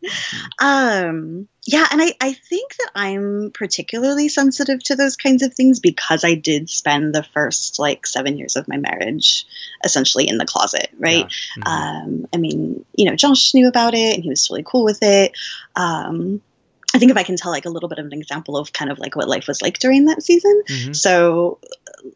um, 0.59 1.49
yeah, 1.67 1.87
and 1.91 2.01
I, 2.03 2.13
I 2.21 2.33
think 2.33 2.75
that 2.77 2.91
I'm 2.95 3.51
particularly 3.53 4.29
sensitive 4.29 4.83
to 4.85 4.97
those 4.97 5.17
kinds 5.17 5.43
of 5.43 5.55
things 5.55 5.81
because 5.81 6.25
I 6.25 6.35
did 6.35 6.71
spend 6.71 7.15
the 7.15 7.23
first 7.23 7.79
like 7.79 8.07
seven 8.07 8.39
years 8.39 8.57
of 8.57 8.69
my 8.69 8.79
marriage 8.79 9.47
essentially 9.85 10.29
in 10.29 10.39
the 10.39 10.47
closet, 10.47 10.89
right? 10.99 11.27
Yeah. 11.57 11.63
Mhm. 11.63 11.67
Um, 11.67 12.27
I 12.33 12.37
mean, 12.39 12.85
you 12.97 13.09
know, 13.09 13.17
Josh 13.17 13.55
knew 13.55 13.69
about 13.69 13.95
it 13.95 14.15
and 14.15 14.23
he 14.23 14.31
was 14.31 14.45
totally 14.47 14.65
cool 14.67 14.85
with 14.85 15.03
it. 15.03 15.33
Um, 15.77 16.41
I 16.95 16.99
think 16.99 17.11
if 17.11 17.17
I 17.17 17.23
can 17.23 17.37
tell 17.37 17.53
like 17.53 17.67
a 17.67 17.71
little 17.71 17.89
bit 17.89 17.99
of 17.99 18.07
an 18.07 18.13
example 18.13 18.57
of 18.57 18.73
kind 18.73 18.91
of 18.91 18.99
like 18.99 19.15
what 19.15 19.29
life 19.29 19.47
was 19.47 19.61
like 19.61 19.79
during 19.79 20.07
that 20.07 20.23
season. 20.23 20.63
Mhm. 20.67 20.97
So, 20.97 21.59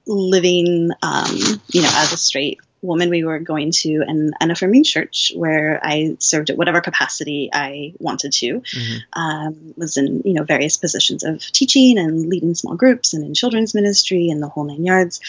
living, 0.07 0.91
um, 1.03 1.37
you 1.69 1.83
know, 1.83 1.91
as 1.93 2.13
a 2.13 2.17
straight 2.17 2.59
woman, 2.81 3.11
we 3.11 3.23
were 3.23 3.39
going 3.39 3.71
to 3.71 4.03
an, 4.07 4.33
an 4.41 4.51
affirming 4.51 4.83
church 4.83 5.33
where 5.37 5.79
I 5.83 6.17
served 6.19 6.51
at 6.51 6.57
whatever 6.57 6.81
capacity 6.81 7.51
I 7.53 7.93
wanted 7.99 8.33
to. 8.33 8.61
Mhm. 8.61 8.99
Um, 9.13 9.75
was 9.77 9.97
in 9.97 10.23
you 10.25 10.33
know 10.35 10.45
various 10.45 10.79
positions 10.79 11.23
of 11.23 11.41
teaching 11.53 11.99
and 11.99 12.29
leading 12.29 12.55
small 12.55 12.75
groups 12.75 13.15
and 13.15 13.25
in 13.25 13.35
children's 13.35 13.75
ministry 13.75 14.31
and 14.31 14.43
the 14.43 14.49
whole 14.49 14.65
nine 14.65 14.85
yards. 14.85 15.21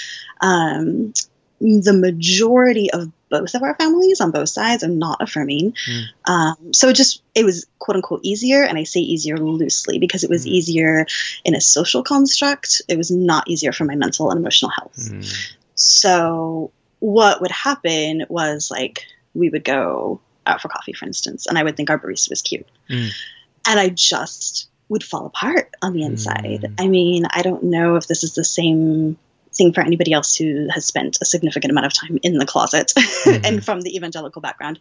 Um, 0.41 1.13
the 1.63 1.93
majority 1.93 2.91
of 2.91 3.09
both 3.29 3.55
of 3.55 3.63
our 3.63 3.73
families 3.75 4.21
on 4.21 4.31
both 4.31 4.49
sides 4.49 4.83
are 4.83 4.89
not 4.89 5.21
affirming. 5.21 5.73
Mm. 5.89 6.03
Um, 6.25 6.73
so 6.73 6.89
it 6.89 6.95
just 6.95 7.23
it 7.33 7.45
was 7.45 7.65
quote 7.79 7.95
unquote 7.95 8.19
easier, 8.23 8.63
and 8.63 8.77
I 8.77 8.83
say 8.83 8.99
easier 8.99 9.37
loosely 9.37 9.97
because 9.97 10.23
it 10.23 10.29
was 10.29 10.45
Mm. 10.45 10.49
easier 10.49 11.05
in 11.45 11.55
a 11.55 11.61
social 11.61 12.03
construct. 12.03 12.81
It 12.87 12.97
was 12.97 13.09
not 13.11 13.47
easier 13.47 13.71
for 13.71 13.85
my 13.85 13.95
mental 13.95 14.29
and 14.29 14.39
emotional 14.39 14.71
health. 14.71 14.97
Mhm. 14.97 15.25
So 15.75 16.71
what 16.99 17.41
would 17.41 17.51
happen 17.51 18.25
was 18.29 18.69
like 18.69 19.05
we 19.33 19.49
would 19.49 19.63
go 19.63 20.19
out 20.45 20.61
for 20.61 20.67
coffee, 20.67 20.93
for 20.93 21.05
instance, 21.05 21.47
and 21.47 21.57
I 21.57 21.63
would 21.63 21.75
think 21.75 21.89
our 21.89 21.97
barista 21.99 22.29
was 22.29 22.41
cute, 22.41 22.67
Mm. 22.89 23.09
and 23.67 23.79
I 23.79 23.89
just 23.89 24.67
would 24.89 25.03
fall 25.03 25.25
apart 25.25 25.73
on 25.81 25.93
the 25.93 26.03
inside. 26.03 26.61
Mm. 26.63 26.73
I 26.77 26.87
mean, 26.87 27.25
I 27.29 27.41
don't 27.41 27.63
know 27.63 27.95
if 27.95 28.05
this 28.05 28.23
is 28.23 28.33
the 28.35 28.43
same 28.43 29.17
thing 29.55 29.73
for 29.73 29.81
anybody 29.81 30.13
else 30.13 30.35
who 30.35 30.67
has 30.71 30.85
spent 30.85 31.17
a 31.21 31.25
significant 31.25 31.71
amount 31.71 31.85
of 31.85 31.93
time 31.93 32.17
in 32.23 32.37
the 32.37 32.45
closet 32.45 32.93
Mhm. 32.97 33.45
and 33.47 33.65
from 33.65 33.81
the 33.81 33.95
evangelical 33.95 34.41
background. 34.41 34.79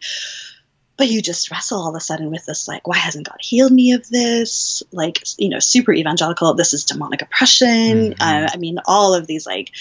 But 0.95 1.07
you 1.07 1.21
just 1.23 1.49
wrestle 1.49 1.79
all 1.81 1.89
of 1.89 1.95
a 1.95 1.99
sudden 1.99 2.29
with 2.29 2.45
this, 2.45 2.67
like, 2.67 2.87
why 2.87 2.97
hasn't 2.97 3.27
God 3.27 3.37
healed 3.41 3.71
me 3.71 3.93
of 3.93 4.07
this? 4.09 4.83
Like, 4.91 5.23
you 5.37 5.49
know, 5.49 5.57
super 5.59 5.91
evangelical, 5.91 6.53
this 6.53 6.73
is 6.73 6.85
demonic 6.85 7.21
oppression. 7.23 8.13
Mhm. 8.13 8.21
Uh, 8.21 8.49
I 8.53 8.57
mean, 8.57 8.77
all 8.85 9.15
of 9.15 9.25
these, 9.25 9.45
like, 9.47 9.71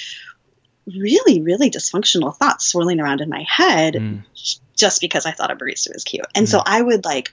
really, 0.87 1.41
really 1.43 1.71
dysfunctional 1.71 2.35
thoughts 2.37 2.67
swirling 2.67 2.99
around 2.99 3.21
in 3.21 3.29
my 3.29 3.45
head 3.47 3.95
Mm. 3.95 4.23
just 4.77 5.01
because 5.01 5.27
I 5.27 5.33
thought 5.33 5.51
a 5.51 5.55
barista 5.57 5.93
was 5.93 6.03
cute. 6.03 6.27
And 6.35 6.49
so 6.49 6.61
I 6.65 6.81
would 6.83 7.05
like 7.05 7.31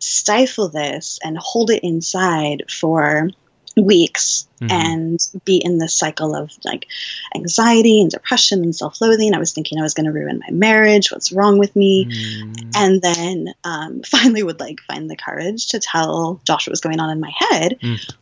stifle 0.00 0.68
this 0.68 1.18
and 1.22 1.36
hold 1.38 1.70
it 1.70 1.82
inside 1.84 2.64
for 2.70 3.30
weeks 3.82 4.46
Mhm. 4.60 4.72
and 4.72 5.20
be 5.44 5.56
in 5.56 5.78
this 5.78 5.94
cycle 5.94 6.34
of 6.34 6.50
like 6.64 6.86
anxiety 7.34 8.00
and 8.00 8.10
depression 8.10 8.62
and 8.62 8.74
self-loathing. 8.74 9.32
I 9.34 9.38
was 9.38 9.52
thinking 9.52 9.78
I 9.78 9.82
was 9.82 9.94
going 9.94 10.06
to 10.06 10.12
ruin 10.12 10.40
my 10.40 10.50
marriage. 10.52 11.12
What's 11.12 11.30
wrong 11.32 11.58
with 11.58 11.76
me? 11.76 12.06
Mm. 12.06 12.70
And 12.74 13.00
then 13.02 13.54
um, 13.64 14.02
finally 14.06 14.42
would 14.42 14.58
like 14.60 14.80
find 14.80 15.08
the 15.10 15.16
courage 15.16 15.68
to 15.68 15.78
tell 15.80 16.40
Josh 16.44 16.66
what 16.66 16.72
was 16.72 16.80
going 16.80 16.98
on 17.00 17.10
in 17.10 17.20
my 17.20 17.32
head. 17.38 17.78
Mm. 17.80 18.14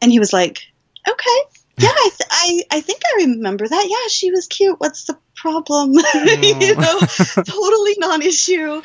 And 0.00 0.10
he 0.10 0.18
was 0.18 0.32
like, 0.32 0.62
okay. 1.08 1.38
Yeah, 1.78 1.88
I, 1.90 2.10
th- 2.10 2.30
I, 2.30 2.76
I 2.76 2.80
think 2.80 3.00
I 3.04 3.22
remember 3.24 3.66
that. 3.66 3.86
Yeah, 3.88 4.08
she 4.08 4.30
was 4.30 4.46
cute. 4.46 4.78
What's 4.78 5.04
the 5.04 5.16
problem? 5.42 5.92
you 6.14 6.74
know, 6.76 6.98
totally 7.00 7.94
non-issue. 7.98 8.80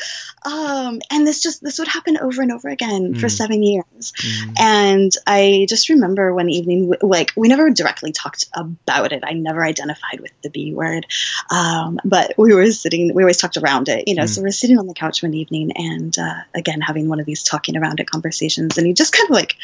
Um, 0.46 1.00
and 1.12 1.26
this 1.28 1.42
just 1.42 1.62
this 1.64 1.80
would 1.80 1.88
happen 1.88 2.18
over 2.18 2.42
and 2.42 2.52
over 2.52 2.70
again 2.70 3.14
for 3.16 3.28
Mm. 3.28 3.32
seven 3.32 3.64
years. 3.64 4.14
Mm. 4.18 4.54
And 4.60 5.12
I 5.26 5.66
just 5.70 5.90
remember 5.90 6.34
one 6.34 6.50
evening, 6.50 6.94
like 7.02 7.34
we 7.36 7.48
never 7.48 7.70
directly 7.70 8.12
talked 8.12 8.46
about 8.54 9.12
it. 9.12 9.24
I 9.26 9.34
never 9.34 9.64
identified 9.64 10.20
with 10.22 10.32
the 10.42 10.50
B 10.50 10.74
word, 10.74 11.06
um, 11.52 12.00
but 12.06 12.34
we 12.38 12.54
were 12.54 12.72
sitting. 12.72 13.14
We 13.14 13.24
always 13.24 13.38
talked 13.38 13.58
around 13.58 13.90
it, 13.90 14.08
you 14.08 14.16
know. 14.16 14.24
Mm. 14.24 14.30
So 14.30 14.42
we're 14.42 14.52
sitting 14.52 14.80
on 14.80 14.88
the 14.88 14.94
couch 14.94 15.22
one 15.24 15.34
evening, 15.34 15.72
and 15.76 16.18
uh, 16.18 16.42
again 16.56 16.82
having 16.82 17.10
one 17.10 17.20
of 17.20 17.26
these 17.26 17.44
talking 17.44 17.78
around 17.78 18.00
it 18.00 18.10
conversations, 18.10 18.78
and 18.78 18.88
he 18.88 18.94
just 18.94 19.14
kind 19.14 19.30
of 19.30 19.36
like 19.36 19.56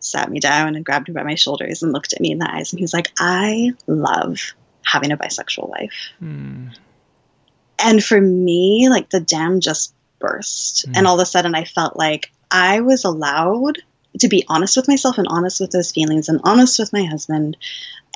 sat 0.00 0.30
me 0.30 0.40
down 0.40 0.76
and 0.76 0.84
grabbed 0.84 1.08
me 1.08 1.14
by 1.14 1.22
my 1.22 1.34
shoulders 1.34 1.82
and 1.82 1.92
looked 1.92 2.12
at 2.12 2.20
me 2.20 2.32
in 2.32 2.38
the 2.38 2.50
eyes, 2.50 2.72
and 2.72 2.78
he 2.78 2.84
was 2.84 2.92
like, 2.94 3.10
"I 3.18 3.72
love 3.86 4.54
having 4.90 5.12
a 5.12 5.16
bisexual 5.16 5.70
life." 5.70 6.10
Mm. 6.22 6.74
And 7.78 8.04
for 8.04 8.20
me, 8.20 8.88
like 8.90 9.10
the 9.10 9.20
dam 9.20 9.60
just 9.60 9.94
burst. 10.18 10.88
Mm. 10.88 10.92
And 10.96 11.06
all 11.06 11.18
of 11.18 11.22
a 11.22 11.26
sudden, 11.26 11.54
I 11.54 11.64
felt 11.64 11.96
like 11.96 12.30
I 12.50 12.80
was 12.80 13.04
allowed 13.04 13.78
to 14.18 14.28
be 14.28 14.44
honest 14.48 14.76
with 14.76 14.88
myself 14.88 15.18
and 15.18 15.28
honest 15.28 15.60
with 15.60 15.70
those 15.70 15.92
feelings 15.92 16.28
and 16.28 16.40
honest 16.44 16.78
with 16.78 16.92
my 16.92 17.04
husband. 17.04 17.56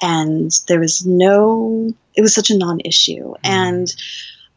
And 0.02 0.50
there 0.66 0.80
was 0.80 1.06
no, 1.06 1.94
it 2.14 2.20
was 2.20 2.34
such 2.34 2.50
a 2.50 2.58
non 2.58 2.80
issue. 2.84 3.34
And 3.44 3.94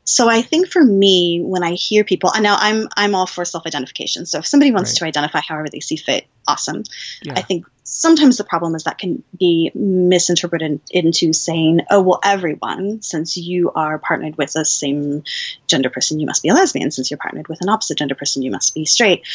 so 0.03 0.27
I 0.29 0.41
think 0.41 0.69
for 0.69 0.83
me, 0.83 1.41
when 1.43 1.63
I 1.63 1.73
hear 1.73 2.03
people, 2.03 2.31
and 2.33 2.41
now 2.41 2.57
I'm 2.59 2.87
I'm 2.95 3.13
all 3.13 3.27
for 3.27 3.45
self 3.45 3.65
identification. 3.67 4.25
So 4.25 4.39
if 4.39 4.47
somebody 4.47 4.71
wants 4.71 4.91
Right. 4.91 4.97
to 4.99 5.05
identify 5.05 5.41
however 5.41 5.67
they 5.71 5.79
see 5.79 5.97
fit, 5.97 6.25
awesome. 6.47 6.83
Yeah. 7.21 7.33
I 7.35 7.41
think 7.41 7.65
sometimes 7.89 8.37
the 8.37 8.43
problem 8.43 8.75
is 8.75 8.83
that 8.83 8.97
can 8.97 9.23
be 9.37 9.71
misinterpreted 9.73 10.81
into 10.91 11.31
saying, 11.31 11.81
oh, 11.89 12.01
well, 12.01 12.19
everyone, 12.23 13.01
since 13.01 13.37
you 13.37 13.71
are 13.73 13.97
partnered 13.97 14.37
with 14.37 14.55
a 14.57 14.65
same 14.65 15.23
gender 15.67 15.89
person, 15.89 16.19
you 16.19 16.25
must 16.25 16.43
be 16.43 16.49
a 16.49 16.53
lesbian. 16.53 16.91
Since 16.91 17.09
you're 17.09 17.17
partnered 17.17 17.47
with 17.47 17.61
an 17.61 17.69
opposite 17.69 17.97
gender 17.97 18.15
person, 18.15 18.41
you 18.41 18.51
must 18.51 18.75
be 18.75 18.85
straight, 18.85 19.25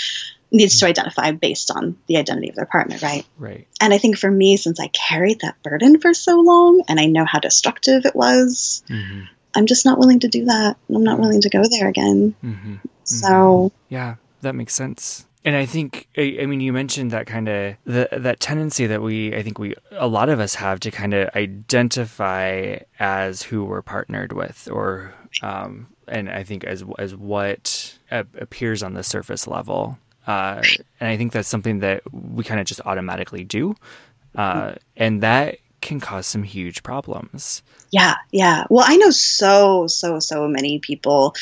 needs 0.50 0.78
to 0.80 0.86
identify 0.86 1.32
based 1.32 1.70
on 1.70 1.96
the 2.08 2.18
identity 2.18 2.50
of 2.50 2.54
their 2.54 2.66
partner, 2.66 2.98
right? 3.02 3.24
Right. 3.38 3.66
And 3.80 3.94
I 3.94 3.98
think 3.98 4.18
for 4.18 4.30
me, 4.30 4.58
since 4.58 4.78
I 4.78 4.88
carried 4.88 5.40
that 5.40 5.62
burden 5.62 5.98
for 5.98 6.12
so 6.12 6.38
long 6.40 6.84
and 6.88 7.00
I 7.00 7.06
know 7.06 7.24
how 7.24 7.38
destructive 7.38 8.04
it 8.04 8.14
was, 8.14 8.82
hmm 8.86 9.22
I'm 9.54 9.66
just 9.66 9.84
not 9.84 9.98
willing 9.98 10.20
to 10.20 10.28
do 10.28 10.46
that. 10.46 10.78
I'm 10.88 11.04
not 11.04 11.18
willing 11.18 11.42
to 11.42 11.50
go 11.50 11.62
there 11.68 11.86
again. 11.86 12.34
hmm 12.40 12.76
So, 13.04 13.70
Yeah, 13.90 14.14
that 14.40 14.54
makes 14.54 14.72
sense. 14.74 15.26
And 15.44 15.56
I 15.56 15.66
think, 15.66 16.06
I, 16.16 16.38
I 16.42 16.46
mean, 16.46 16.60
you 16.60 16.72
mentioned 16.72 17.10
that 17.10 17.26
kind 17.26 17.48
of 17.48 17.74
that 17.84 18.38
tendency 18.38 18.86
that 18.86 19.02
we, 19.02 19.34
I 19.34 19.42
think 19.42 19.58
we, 19.58 19.74
a 19.90 20.06
lot 20.06 20.28
of 20.28 20.38
us 20.38 20.54
have 20.54 20.78
to 20.80 20.90
kind 20.90 21.14
of 21.14 21.30
identify 21.34 22.78
as 23.00 23.42
who 23.42 23.64
we're 23.64 23.82
partnered 23.82 24.32
with, 24.32 24.68
or, 24.70 25.12
um, 25.42 25.88
and 26.06 26.30
I 26.30 26.44
think 26.44 26.62
as 26.64 26.84
as 26.98 27.16
what 27.16 27.98
appears 28.10 28.82
on 28.82 28.94
the 28.94 29.02
surface 29.02 29.46
level. 29.48 29.98
Uh, 30.26 30.62
and 31.00 31.08
I 31.08 31.16
think 31.16 31.32
that's 31.32 31.48
something 31.48 31.80
that 31.80 32.02
we 32.12 32.44
kind 32.44 32.60
of 32.60 32.66
just 32.66 32.80
automatically 32.84 33.42
do, 33.42 33.74
uh, 34.36 34.74
and 34.96 35.22
that 35.22 35.58
can 35.82 36.00
cause 36.00 36.26
some 36.26 36.42
huge 36.42 36.82
problems. 36.82 37.62
Yeah, 37.90 38.14
yeah. 38.30 38.64
Well, 38.70 38.84
I 38.88 38.96
know 38.96 39.10
so, 39.10 39.86
so, 39.86 40.18
so 40.18 40.48
many 40.48 40.78
people. 40.78 41.34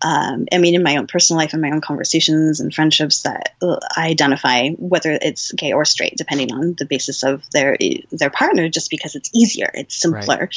Um, 0.00 0.46
I 0.50 0.56
mean, 0.56 0.74
in 0.74 0.82
my 0.82 0.96
own 0.96 1.06
personal 1.06 1.38
life 1.38 1.52
and 1.52 1.60
my 1.60 1.70
own 1.70 1.82
conversations 1.82 2.60
and 2.60 2.72
friendships, 2.72 3.22
that 3.22 3.54
uh, 3.60 3.78
identify 3.98 4.70
whether 4.70 5.12
it's 5.12 5.52
gay 5.52 5.72
or 5.72 5.84
straight, 5.84 6.16
depending 6.16 6.52
on 6.54 6.76
the 6.78 6.86
basis 6.86 7.24
of 7.24 7.42
their 7.50 7.76
their 8.10 8.30
partner, 8.30 8.70
just 8.70 8.88
because 8.88 9.16
it's 9.16 9.28
easier, 9.34 9.70
it's 9.74 9.96
simpler, 9.96 10.48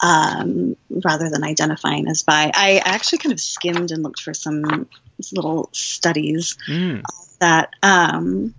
um, 0.00 0.76
rather 0.88 1.30
than 1.30 1.42
identifying 1.42 2.06
as 2.06 2.22
bi. 2.22 2.52
I 2.54 2.80
actually 2.84 3.18
kind 3.18 3.32
of 3.32 3.40
skimmed 3.40 3.90
and 3.90 4.04
looked 4.04 4.20
for 4.20 4.34
some 4.34 4.86
little 5.32 5.68
studies 5.72 6.56
Mm, 6.68 7.02
that 7.40 7.70
um, 7.82 8.54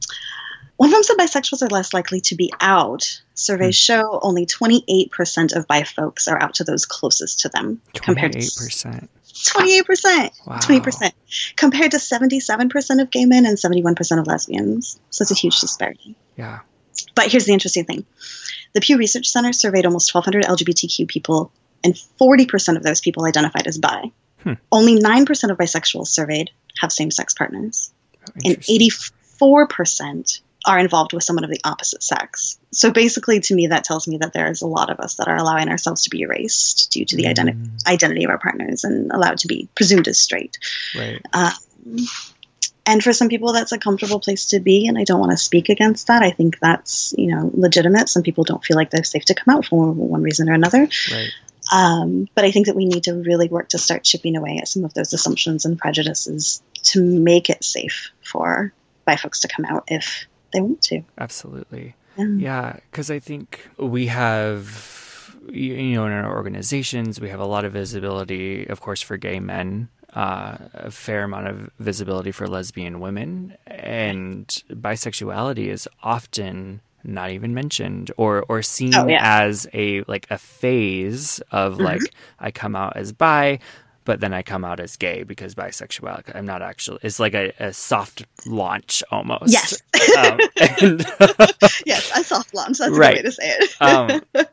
one 0.77 0.89
of 0.89 0.93
them 0.93 1.03
said 1.03 1.17
bisexuals 1.17 1.61
are 1.61 1.69
less 1.69 1.93
likely 1.93 2.21
to 2.21 2.35
be 2.35 2.51
out. 2.59 3.21
Surveys 3.35 3.75
show 3.75 4.19
only 4.21 4.45
28% 4.45 5.55
of 5.55 5.67
bi 5.67 5.83
folks 5.83 6.27
are 6.27 6.41
out 6.41 6.55
to 6.55 6.63
those 6.63 6.85
closest 6.85 7.41
to 7.41 7.49
them, 7.49 7.81
compared 7.93 8.33
to 8.33 8.39
Twenty-eight 8.39 8.57
percent. 8.57 9.09
28%. 9.33 10.47
Wow. 10.47 10.57
20%. 10.57 11.11
Compared 11.55 11.91
to 11.91 11.97
77% 11.97 13.01
of 13.01 13.09
gay 13.09 13.25
men 13.25 13.45
and 13.45 13.57
71% 13.57 14.19
of 14.19 14.27
lesbians. 14.27 14.99
So 15.09 15.23
it's 15.23 15.31
a 15.31 15.35
huge 15.35 15.59
disparity. 15.59 16.15
Yeah. 16.37 16.59
But 17.15 17.31
here's 17.31 17.45
the 17.45 17.53
interesting 17.53 17.85
thing 17.85 18.05
The 18.73 18.81
Pew 18.81 18.97
Research 18.97 19.27
Center 19.27 19.53
surveyed 19.53 19.85
almost 19.85 20.13
1,200 20.13 20.45
LGBTQ 20.45 21.07
people, 21.07 21.51
and 21.83 21.95
40% 22.21 22.77
of 22.77 22.83
those 22.83 23.01
people 23.01 23.25
identified 23.25 23.67
as 23.67 23.77
bi. 23.77 24.11
Hmm. 24.43 24.53
Only 24.71 24.99
9% 24.99 25.51
of 25.51 25.57
bisexuals 25.57 26.07
surveyed 26.07 26.51
have 26.79 26.91
same 26.91 27.11
sex 27.11 27.33
partners, 27.33 27.91
and 28.43 28.57
84% 28.57 30.41
are 30.65 30.79
involved 30.79 31.13
with 31.13 31.23
someone 31.23 31.43
of 31.43 31.49
the 31.49 31.59
opposite 31.63 32.01
sex. 32.03 32.57
So 32.71 32.91
basically, 32.91 33.39
to 33.41 33.55
me, 33.55 33.67
that 33.67 33.83
tells 33.83 34.07
me 34.07 34.17
that 34.17 34.33
there 34.33 34.49
is 34.49 34.61
a 34.61 34.67
lot 34.67 34.89
of 34.89 34.99
us 34.99 35.15
that 35.15 35.27
are 35.27 35.35
allowing 35.35 35.69
ourselves 35.69 36.03
to 36.03 36.09
be 36.09 36.21
erased 36.21 36.91
due 36.91 37.05
to 37.05 37.15
the 37.15 37.23
mm. 37.23 37.33
identi- 37.33 37.87
identity 37.87 38.23
of 38.23 38.29
our 38.29 38.39
partners 38.39 38.83
and 38.83 39.11
allowed 39.11 39.39
to 39.39 39.47
be 39.47 39.69
presumed 39.75 40.07
as 40.07 40.19
straight. 40.19 40.57
Right. 40.95 41.21
Um, 41.33 41.51
and 42.85 43.03
for 43.03 43.13
some 43.13 43.29
people, 43.29 43.53
that's 43.53 43.71
a 43.71 43.77
comfortable 43.77 44.19
place 44.19 44.47
to 44.47 44.59
be, 44.59 44.87
and 44.87 44.97
I 44.97 45.03
don't 45.03 45.19
want 45.19 45.31
to 45.31 45.37
speak 45.37 45.69
against 45.69 46.07
that. 46.07 46.21
I 46.21 46.31
think 46.31 46.59
that's 46.59 47.13
you 47.17 47.27
know 47.27 47.49
legitimate. 47.53 48.09
Some 48.09 48.23
people 48.23 48.43
don't 48.43 48.63
feel 48.63 48.75
like 48.75 48.89
they're 48.89 49.03
safe 49.03 49.25
to 49.25 49.35
come 49.35 49.55
out 49.55 49.65
for 49.65 49.91
one 49.91 50.21
reason 50.21 50.49
or 50.49 50.53
another. 50.53 50.89
Right. 51.11 51.29
Um, 51.71 52.27
but 52.35 52.43
I 52.43 52.51
think 52.51 52.67
that 52.67 52.75
we 52.75 52.85
need 52.85 53.05
to 53.05 53.13
really 53.13 53.47
work 53.47 53.69
to 53.69 53.77
start 53.77 54.03
chipping 54.03 54.35
away 54.35 54.57
at 54.57 54.67
some 54.67 54.83
of 54.83 54.93
those 54.93 55.13
assumptions 55.13 55.63
and 55.63 55.77
prejudices 55.77 56.61
to 56.83 57.01
make 57.01 57.49
it 57.49 57.63
safe 57.63 58.11
for 58.21 58.73
bi 59.05 59.15
folks 59.15 59.41
to 59.41 59.47
come 59.47 59.65
out 59.65 59.85
if 59.87 60.25
they 60.53 60.61
want 60.61 60.81
to. 60.83 61.01
Absolutely. 61.17 61.95
Yeah, 62.17 62.77
because 62.91 63.09
yeah, 63.09 63.15
I 63.15 63.19
think 63.19 63.67
we 63.77 64.07
have, 64.07 65.35
you 65.49 65.95
know, 65.95 66.05
in 66.05 66.11
our 66.11 66.35
organizations, 66.35 67.19
we 67.19 67.29
have 67.29 67.39
a 67.39 67.45
lot 67.45 67.65
of 67.65 67.73
visibility, 67.73 68.67
of 68.67 68.81
course, 68.81 69.01
for 69.01 69.17
gay 69.17 69.39
men, 69.39 69.89
uh, 70.13 70.57
a 70.73 70.91
fair 70.91 71.23
amount 71.23 71.47
of 71.47 71.69
visibility 71.79 72.31
for 72.31 72.47
lesbian 72.47 72.99
women, 72.99 73.57
and 73.65 74.47
bisexuality 74.69 75.67
is 75.67 75.89
often 76.03 76.81
not 77.03 77.31
even 77.31 77.53
mentioned 77.53 78.11
or 78.15 78.45
or 78.47 78.61
seen 78.61 78.95
oh, 78.95 79.07
yeah. 79.07 79.41
as 79.43 79.67
a 79.73 80.03
like 80.03 80.25
a 80.29 80.37
phase 80.37 81.41
of 81.51 81.73
mm-hmm. 81.73 81.83
like 81.83 82.01
I 82.39 82.51
come 82.51 82.75
out 82.75 82.95
as 82.95 83.11
bi 83.11 83.59
but 84.05 84.19
then 84.19 84.33
I 84.33 84.43
come 84.43 84.65
out 84.65 84.79
as 84.79 84.95
gay 84.97 85.23
because 85.23 85.55
bisexual. 85.55 86.35
I'm 86.35 86.45
not 86.45 86.61
actually. 86.61 86.99
It's 87.03 87.19
like 87.19 87.33
a, 87.33 87.53
a 87.59 87.73
soft 87.73 88.25
launch 88.45 89.03
almost. 89.11 89.51
Yes. 89.51 89.81
Um, 90.17 90.39
and, 90.59 91.05
yes, 91.85 92.11
a 92.15 92.23
soft 92.23 92.53
launch. 92.53 92.77
That's 92.77 92.95
right. 92.97 93.15
the 93.15 93.19
way 93.19 93.21
to 93.23 93.31
say 93.31 93.49
it. 93.49 93.81
Um, 93.81 94.21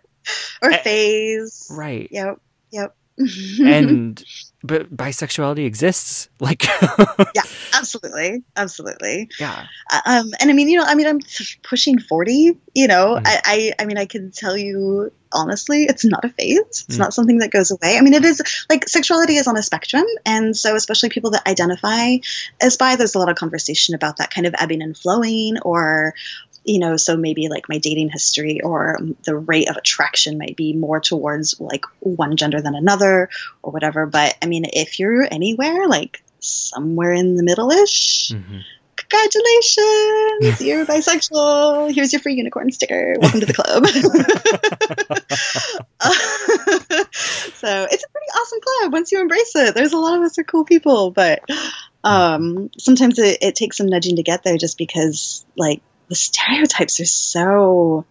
or 0.63 0.73
phase. 0.79 1.69
Right. 1.71 2.09
Yep. 2.11 2.41
Yep. 2.71 2.97
and 3.65 4.25
but 4.63 4.95
bisexuality 4.95 5.65
exists. 5.65 6.29
Like 6.41 6.65
yeah 7.35 7.43
absolutely. 7.75 8.43
Absolutely. 8.57 9.29
Yeah. 9.39 9.67
Uh, 9.93 10.01
um 10.07 10.33
and 10.41 10.49
i 10.49 10.55
mean 10.55 10.71
you 10.71 10.79
know 10.79 10.85
i 10.87 10.95
mean 10.95 11.07
i'm 11.07 11.21
pushing 11.63 11.99
40 11.99 12.59
you 12.75 12.89
know 12.89 13.17
mm. 13.17 13.23
I, 13.27 13.41
I 13.45 13.73
i 13.83 13.85
mean 13.85 13.99
i 13.99 14.07
can 14.07 14.31
tell 14.31 14.57
you 14.57 15.13
honestly 15.33 15.85
it's 15.85 16.05
not 16.05 16.25
a 16.25 16.29
phase. 16.31 16.59
It's 16.89 16.97
mm. 16.97 16.99
not 16.99 17.15
something 17.15 17.39
that 17.39 17.51
goes 17.51 17.71
away. 17.71 17.99
I 17.99 18.01
mean 18.01 18.15
it 18.15 18.25
is 18.25 18.43
like 18.69 18.89
sexuality 18.89 19.37
is 19.37 19.47
on 19.47 19.57
a 19.57 19.63
spectrum. 19.63 20.05
And 20.25 20.57
so 20.57 20.75
especially 20.75 21.11
people 21.11 21.33
that 21.33 21.47
identify 21.47 22.17
as 22.61 22.77
bi 22.77 22.97
there's 22.97 23.15
a 23.15 23.19
lot 23.19 23.29
of 23.29 23.37
conversation 23.37 23.95
about 23.95 24.17
that 24.17 24.31
kind 24.33 24.47
of 24.47 24.55
ebbing 24.59 24.83
and 24.83 24.97
flowing 24.97 25.59
or 25.61 26.15
you 26.65 26.79
know, 26.79 26.97
so 26.97 27.17
maybe 27.17 27.49
like 27.49 27.69
my 27.69 27.79
dating 27.79 28.11
history 28.11 28.61
or 28.61 28.99
the 29.25 29.37
rate 29.37 29.69
of 29.69 29.77
attraction 29.77 30.39
might 30.39 30.57
be 30.57 30.73
more 30.75 31.01
towards 31.01 31.61
like 31.61 31.85
one 32.01 32.37
gender 32.37 32.61
than 32.61 32.75
another 32.75 33.31
or 33.63 33.73
whatever. 33.73 34.07
But 34.07 34.37
I 34.43 34.47
mean, 34.47 34.67
if 34.73 34.99
you're 34.99 35.27
anywhere 35.31 35.89
like 35.89 36.23
somewhere 36.41 37.13
in 37.13 37.37
the 37.37 37.43
middle 37.43 37.71
ish, 37.71 38.31
mm-hmm. 38.31 38.59
congratulations, 38.97 40.61
you're 40.67 40.85
bisexual. 40.85 41.95
Here's 41.95 42.13
your 42.13 42.21
free 42.21 42.35
unicorn 42.35 42.71
sticker. 42.73 43.17
Welcome 43.19 43.41
to 43.41 43.47
the 43.47 43.55
club. 43.55 43.87
so 47.13 47.87
it's 47.91 48.05
a 48.05 48.09
pretty 48.09 48.27
awesome 48.35 48.61
club 48.61 48.93
once 48.93 49.13
you 49.13 49.21
embrace 49.21 49.57
it. 49.57 49.75
There's 49.75 49.95
a 49.95 49.99
lot 49.99 50.19
of 50.19 50.25
us 50.25 50.39
are 50.39 50.45
cool 50.45 50.65
people, 50.65 51.11
but 51.11 51.41
um, 52.05 52.71
sometimes 52.79 53.19
it, 53.19 53.39
it 53.41 53.55
takes 53.55 53.77
some 53.79 53.87
nudging 53.87 54.17
to 54.17 54.23
get 54.23 54.43
there 54.43 54.57
just 54.57 54.79
because 54.79 55.45
like 55.57 55.83
the 56.11 56.17
stereotypes 56.17 57.01
are 57.01 57.07
so 57.07 58.05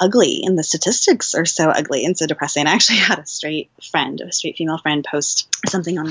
ugly 0.00 0.42
and 0.44 0.56
the 0.56 0.62
statistics 0.62 1.34
are 1.34 1.44
so 1.44 1.68
ugly 1.68 2.04
and 2.04 2.16
so 2.16 2.26
depressing. 2.26 2.66
I 2.66 2.72
actually 2.72 2.98
had 2.98 3.18
a 3.18 3.26
straight 3.26 3.68
friend, 3.90 4.20
a 4.20 4.32
straight 4.32 4.56
female 4.56 4.78
friend, 4.78 5.04
post 5.04 5.48
something 5.66 5.98
on 5.98 6.06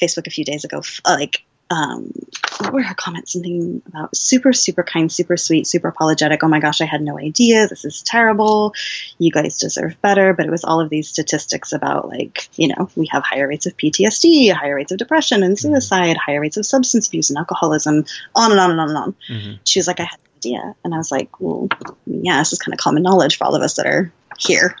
Facebook 0.00 0.26
a 0.26 0.30
few 0.30 0.44
days 0.44 0.64
ago, 0.64 0.82
uh, 1.04 1.16
like 1.18 1.44
um, 1.70 2.12
what 2.58 2.72
were 2.72 2.82
her 2.82 2.94
comments? 2.94 3.32
Something 3.32 3.82
about 3.86 4.16
super, 4.16 4.52
super 4.52 4.82
kind, 4.82 5.10
super 5.10 5.36
sweet, 5.36 5.66
super 5.66 5.88
apologetic. 5.88 6.44
Oh 6.44 6.48
my 6.48 6.60
gosh, 6.60 6.80
I 6.80 6.84
had 6.84 7.02
no 7.02 7.18
idea. 7.18 7.66
This 7.66 7.84
is 7.84 8.02
terrible. 8.02 8.74
You 9.18 9.30
guys 9.30 9.58
deserve 9.58 10.00
better. 10.02 10.34
But 10.34 10.46
it 10.46 10.50
was 10.50 10.64
all 10.64 10.80
of 10.80 10.90
these 10.90 11.08
statistics 11.08 11.72
about, 11.72 12.08
like, 12.08 12.48
you 12.56 12.68
know, 12.68 12.90
we 12.94 13.06
have 13.10 13.22
higher 13.22 13.48
rates 13.48 13.66
of 13.66 13.76
PTSD, 13.76 14.52
higher 14.52 14.74
rates 14.74 14.92
of 14.92 14.98
depression 14.98 15.42
and 15.42 15.56
mm-hmm. 15.56 15.72
suicide, 15.72 16.16
higher 16.16 16.40
rates 16.40 16.56
of 16.56 16.66
substance 16.66 17.08
abuse 17.08 17.30
and 17.30 17.38
alcoholism, 17.38 18.04
on 18.34 18.50
and 18.50 18.60
on 18.60 18.70
and 18.70 18.80
on 18.80 18.88
and 18.88 18.98
on. 18.98 19.14
Mm-hmm. 19.28 19.52
She 19.64 19.78
was 19.78 19.86
like, 19.86 20.00
I 20.00 20.04
had 20.04 20.18
no 20.18 20.36
idea. 20.38 20.74
And 20.84 20.94
I 20.94 20.98
was 20.98 21.10
like, 21.10 21.40
well, 21.40 21.68
yeah, 22.06 22.38
this 22.38 22.52
is 22.52 22.58
kind 22.58 22.74
of 22.74 22.78
common 22.78 23.02
knowledge 23.02 23.38
for 23.38 23.44
all 23.44 23.54
of 23.54 23.62
us 23.62 23.74
that 23.74 23.86
are 23.86 24.12
here. 24.40 24.76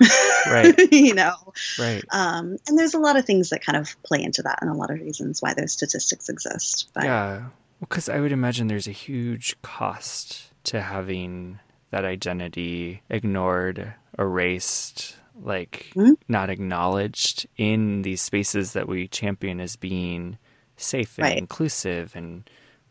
Right. 0.46 0.74
you 0.92 1.14
know? 1.14 1.34
Right. 1.78 2.02
Um, 2.10 2.56
and 2.66 2.78
there's 2.78 2.94
a 2.94 2.98
lot 2.98 3.16
of 3.16 3.24
things 3.24 3.50
that 3.50 3.64
kind 3.64 3.76
of 3.76 4.00
play 4.02 4.22
into 4.22 4.42
that 4.42 4.58
and 4.60 4.70
a 4.70 4.74
lot 4.74 4.90
of 4.90 5.00
reasons 5.00 5.40
why 5.40 5.54
those 5.54 5.72
statistics 5.72 6.28
exist. 6.28 6.90
But, 6.94 7.04
yeah. 7.04 7.44
Because 7.80 8.08
I 8.08 8.20
would 8.20 8.32
imagine 8.32 8.68
there's 8.68 8.88
a 8.88 8.92
huge 8.92 9.60
cost 9.62 10.52
to 10.64 10.80
having 10.80 11.58
that 11.90 12.04
identity 12.04 13.02
ignored, 13.10 13.94
erased, 14.18 15.16
like 15.40 15.92
mm-hmm. 15.94 16.12
not 16.28 16.50
acknowledged 16.50 17.46
in 17.56 18.02
these 18.02 18.20
spaces 18.20 18.72
that 18.72 18.88
we 18.88 19.08
champion 19.08 19.60
as 19.60 19.76
being 19.76 20.38
safe 20.76 21.18
and 21.18 21.24
right. 21.24 21.38
inclusive 21.38 22.14
and 22.14 22.48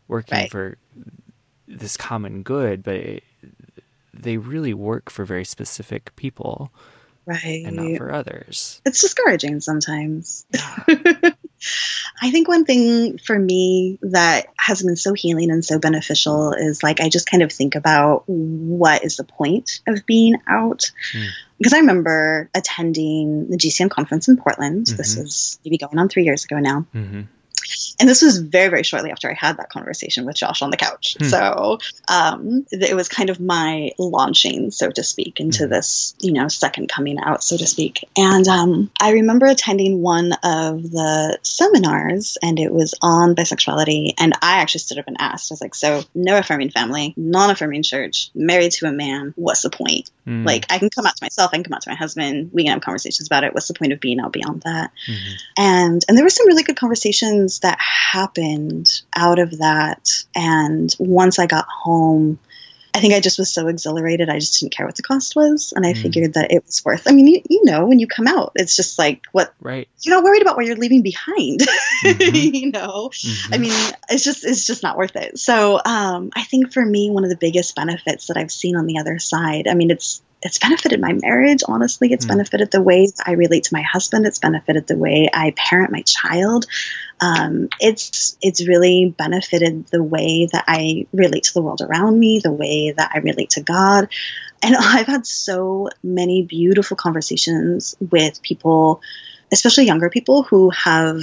working 0.08 0.38
right. 0.38 0.50
for 0.50 0.76
this 1.66 1.96
common 1.96 2.42
good. 2.42 2.82
But 2.82 2.94
it, 2.96 3.24
they 4.22 4.36
really 4.36 4.74
work 4.74 5.10
for 5.10 5.24
very 5.24 5.44
specific 5.44 6.14
people. 6.16 6.72
Right. 7.24 7.62
And 7.64 7.76
not 7.76 7.98
for 7.98 8.12
others. 8.12 8.80
It's 8.84 9.00
discouraging 9.00 9.60
sometimes. 9.60 10.44
Yeah. 10.52 11.30
I 12.20 12.32
think 12.32 12.48
one 12.48 12.64
thing 12.64 13.18
for 13.18 13.38
me 13.38 13.98
that 14.02 14.46
has 14.58 14.82
been 14.82 14.96
so 14.96 15.12
healing 15.12 15.52
and 15.52 15.64
so 15.64 15.78
beneficial 15.78 16.52
is 16.52 16.82
like 16.82 17.00
I 17.00 17.08
just 17.08 17.30
kind 17.30 17.44
of 17.44 17.52
think 17.52 17.76
about 17.76 18.24
what 18.26 19.04
is 19.04 19.16
the 19.16 19.24
point 19.24 19.80
of 19.86 20.04
being 20.04 20.36
out. 20.48 20.90
Mm. 21.14 21.28
Because 21.58 21.72
I 21.74 21.78
remember 21.78 22.50
attending 22.54 23.48
the 23.50 23.56
GCN 23.56 23.90
conference 23.90 24.26
in 24.26 24.36
Portland. 24.36 24.86
Mm-hmm. 24.86 24.96
This 24.96 25.16
was 25.16 25.60
maybe 25.64 25.78
going 25.78 25.98
on 25.98 26.08
three 26.08 26.24
years 26.24 26.44
ago 26.44 26.58
now. 26.58 26.86
Mm-hmm 26.92 27.22
and 28.00 28.08
this 28.08 28.22
was 28.22 28.38
very 28.38 28.68
very 28.68 28.82
shortly 28.82 29.10
after 29.10 29.30
i 29.30 29.34
had 29.34 29.56
that 29.56 29.70
conversation 29.70 30.24
with 30.24 30.36
josh 30.36 30.62
on 30.62 30.70
the 30.70 30.76
couch 30.76 31.16
hmm. 31.18 31.26
so 31.26 31.78
um, 32.08 32.66
it 32.70 32.94
was 32.94 33.08
kind 33.08 33.30
of 33.30 33.40
my 33.40 33.90
launching 33.98 34.70
so 34.70 34.90
to 34.90 35.02
speak 35.02 35.40
into 35.40 35.64
hmm. 35.64 35.70
this 35.70 36.14
you 36.20 36.32
know 36.32 36.48
second 36.48 36.88
coming 36.88 37.18
out 37.18 37.42
so 37.42 37.56
to 37.56 37.66
speak 37.66 38.08
and 38.16 38.48
um, 38.48 38.90
i 39.00 39.12
remember 39.12 39.46
attending 39.46 40.00
one 40.00 40.32
of 40.42 40.82
the 40.90 41.38
seminars 41.42 42.38
and 42.42 42.58
it 42.58 42.72
was 42.72 42.94
on 43.02 43.34
bisexuality 43.34 44.12
and 44.18 44.34
i 44.42 44.58
actually 44.58 44.80
stood 44.80 44.98
up 44.98 45.08
and 45.08 45.16
asked 45.20 45.50
i 45.50 45.54
was 45.54 45.60
like 45.60 45.74
so 45.74 46.02
no 46.14 46.38
affirming 46.38 46.70
family 46.70 47.14
non-affirming 47.16 47.82
church 47.82 48.30
married 48.34 48.72
to 48.72 48.86
a 48.86 48.92
man 48.92 49.32
what's 49.36 49.62
the 49.62 49.70
point 49.70 50.10
mm. 50.26 50.46
like 50.46 50.66
i 50.70 50.78
can 50.78 50.90
come 50.90 51.06
out 51.06 51.16
to 51.16 51.24
myself 51.24 51.50
i 51.52 51.56
can 51.56 51.64
come 51.64 51.74
out 51.74 51.82
to 51.82 51.90
my 51.90 51.96
husband 51.96 52.50
we 52.52 52.64
can 52.64 52.72
have 52.72 52.82
conversations 52.82 53.26
about 53.26 53.44
it 53.44 53.54
what's 53.54 53.68
the 53.68 53.74
point 53.74 53.92
of 53.92 54.00
being 54.00 54.20
out 54.20 54.32
beyond 54.32 54.62
that 54.62 54.90
mm-hmm. 55.08 55.34
and 55.56 56.04
and 56.08 56.16
there 56.16 56.24
were 56.24 56.30
some 56.30 56.46
really 56.46 56.62
good 56.62 56.76
conversations 56.76 57.60
that 57.60 57.78
happened 57.82 58.88
out 59.14 59.38
of 59.38 59.58
that. 59.58 60.08
And 60.34 60.94
once 60.98 61.38
I 61.38 61.46
got 61.46 61.66
home, 61.66 62.38
I 62.94 63.00
think 63.00 63.14
I 63.14 63.20
just 63.20 63.38
was 63.38 63.52
so 63.52 63.68
exhilarated. 63.68 64.28
I 64.28 64.38
just 64.38 64.60
didn't 64.60 64.74
care 64.74 64.84
what 64.84 64.96
the 64.96 65.02
cost 65.02 65.34
was. 65.34 65.72
And 65.74 65.86
I 65.86 65.94
mm. 65.94 66.02
figured 66.02 66.34
that 66.34 66.52
it 66.52 66.64
was 66.66 66.84
worth, 66.84 67.08
I 67.08 67.12
mean, 67.12 67.26
you, 67.26 67.42
you, 67.48 67.64
know, 67.64 67.86
when 67.86 67.98
you 67.98 68.06
come 68.06 68.28
out, 68.28 68.52
it's 68.54 68.76
just 68.76 68.98
like 68.98 69.22
what, 69.32 69.54
right. 69.60 69.88
You're 70.02 70.14
not 70.14 70.24
worried 70.24 70.42
about 70.42 70.56
what 70.56 70.66
you're 70.66 70.76
leaving 70.76 71.00
behind, 71.00 71.60
mm-hmm. 72.04 72.34
you 72.34 72.70
know? 72.70 73.08
Mm-hmm. 73.08 73.54
I 73.54 73.58
mean, 73.58 73.72
it's 74.10 74.24
just, 74.24 74.44
it's 74.44 74.66
just 74.66 74.82
not 74.82 74.98
worth 74.98 75.16
it. 75.16 75.38
So, 75.38 75.80
um, 75.82 76.30
I 76.36 76.42
think 76.44 76.72
for 76.72 76.84
me, 76.84 77.10
one 77.10 77.24
of 77.24 77.30
the 77.30 77.36
biggest 77.36 77.74
benefits 77.74 78.26
that 78.26 78.36
I've 78.36 78.52
seen 78.52 78.76
on 78.76 78.86
the 78.86 78.98
other 78.98 79.18
side, 79.18 79.68
I 79.68 79.74
mean, 79.74 79.90
it's, 79.90 80.22
it's 80.42 80.58
benefited 80.58 81.00
my 81.00 81.12
marriage 81.12 81.62
honestly 81.68 82.12
it's 82.12 82.24
mm. 82.24 82.30
benefited 82.30 82.70
the 82.72 82.82
way 82.82 83.08
i 83.24 83.32
relate 83.32 83.62
to 83.62 83.74
my 83.74 83.82
husband 83.82 84.26
it's 84.26 84.40
benefited 84.40 84.88
the 84.88 84.96
way 84.96 85.28
i 85.32 85.52
parent 85.56 85.92
my 85.92 86.02
child 86.02 86.66
um, 87.22 87.68
it's 87.80 88.36
it's 88.42 88.66
really 88.66 89.14
benefited 89.16 89.86
the 89.88 90.02
way 90.02 90.48
that 90.52 90.64
i 90.66 91.06
relate 91.12 91.44
to 91.44 91.54
the 91.54 91.62
world 91.62 91.80
around 91.80 92.18
me 92.18 92.40
the 92.42 92.52
way 92.52 92.92
that 92.96 93.12
i 93.14 93.18
relate 93.18 93.50
to 93.50 93.62
god 93.62 94.08
and 94.62 94.74
i've 94.78 95.06
had 95.06 95.24
so 95.26 95.88
many 96.02 96.42
beautiful 96.42 96.96
conversations 96.96 97.94
with 98.00 98.42
people 98.42 99.00
especially 99.52 99.84
younger 99.84 100.08
people 100.10 100.42
who 100.42 100.70
have 100.70 101.22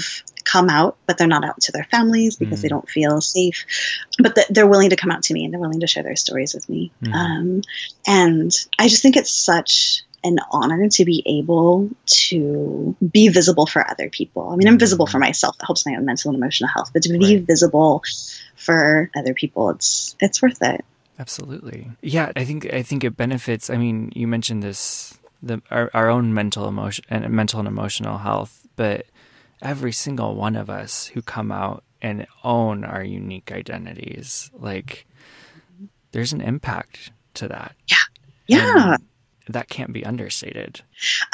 come 0.49 0.69
out, 0.69 0.97
but 1.05 1.17
they're 1.17 1.27
not 1.27 1.45
out 1.45 1.62
to 1.62 1.71
their 1.71 1.83
families 1.83 2.35
because 2.35 2.59
Mm. 2.59 2.62
they 2.63 2.67
don't 2.69 2.89
feel 2.89 3.21
safe. 3.21 3.65
But 4.17 4.35
th- 4.35 4.47
they're 4.49 4.67
willing 4.67 4.89
to 4.89 4.95
come 4.95 5.12
out 5.12 5.23
to 5.23 5.33
me 5.33 5.45
and 5.45 5.53
they're 5.53 5.59
willing 5.59 5.79
to 5.81 5.88
share 5.88 6.03
their 6.03 6.15
stories 6.15 6.53
with 6.53 6.67
me. 6.69 6.91
Mm. 7.03 7.13
Um, 7.13 7.62
and 8.07 8.51
I 8.77 8.88
just 8.88 9.01
think 9.03 9.15
it's 9.17 9.31
such 9.31 10.03
an 10.23 10.38
honor 10.51 10.89
to 10.89 11.05
be 11.05 11.23
able 11.25 11.89
to 12.05 12.95
be 13.12 13.27
visible 13.29 13.65
for 13.65 13.88
other 13.89 14.10
people. 14.10 14.49
I 14.49 14.55
mean, 14.55 14.67
I'm 14.67 14.79
visible 14.79 15.05
for 15.05 15.13
mm-hmm. 15.13 15.27
myself. 15.27 15.55
It 15.60 15.65
helps 15.65 15.86
my 15.86 15.95
own 15.95 16.05
mental 16.05 16.29
and 16.29 16.38
emotional 16.38 16.69
health, 16.69 16.91
but 16.93 17.03
to 17.03 17.10
be. 17.10 17.19
Right. 17.19 17.45
visible 17.49 18.03
for 18.55 19.10
other 19.15 19.34
people, 19.34 19.71
it's 19.71 20.15
it's 20.19 20.41
worth 20.41 20.62
it. 20.62 20.86
Absolutely. 21.17 21.91
Yeah, 22.01 22.32
I 22.36 22.45
think 22.45 22.71
I 22.71 22.84
think 22.84 23.03
it 23.03 23.17
benefits. 23.17 23.69
I 23.69 23.77
mean, 23.77 24.12
you 24.15 24.27
mentioned 24.27 24.63
this 24.63 25.17
the 25.41 25.62
our, 25.69 25.89
our 25.93 26.10
own 26.10 26.34
mental 26.34 26.67
emotion 26.67 27.05
and 27.10 27.29
mental 27.29 27.60
and 27.60 27.67
emotional 27.67 28.17
health, 28.17 28.67
but 28.75 29.05
every 29.62 29.91
single 29.91 30.36
one 30.36 30.55
of 30.55 30.69
us 30.69 31.08
who 31.08 31.21
come 31.21 31.51
out 31.51 31.84
and 32.01 32.25
own 32.43 32.84
our 32.84 33.03
unique 33.03 33.51
identities, 33.51 34.49
like 34.53 35.05
mm-hmm. 35.75 35.86
there's 36.12 36.34
an 36.34 36.41
impact 36.41 37.12
to 37.36 37.47
that. 37.49 37.75
Yeah. 37.88 38.93
And 38.93 39.03
that 39.49 39.69
can't 39.69 39.93
be 39.93 40.05
understated. 40.05 40.81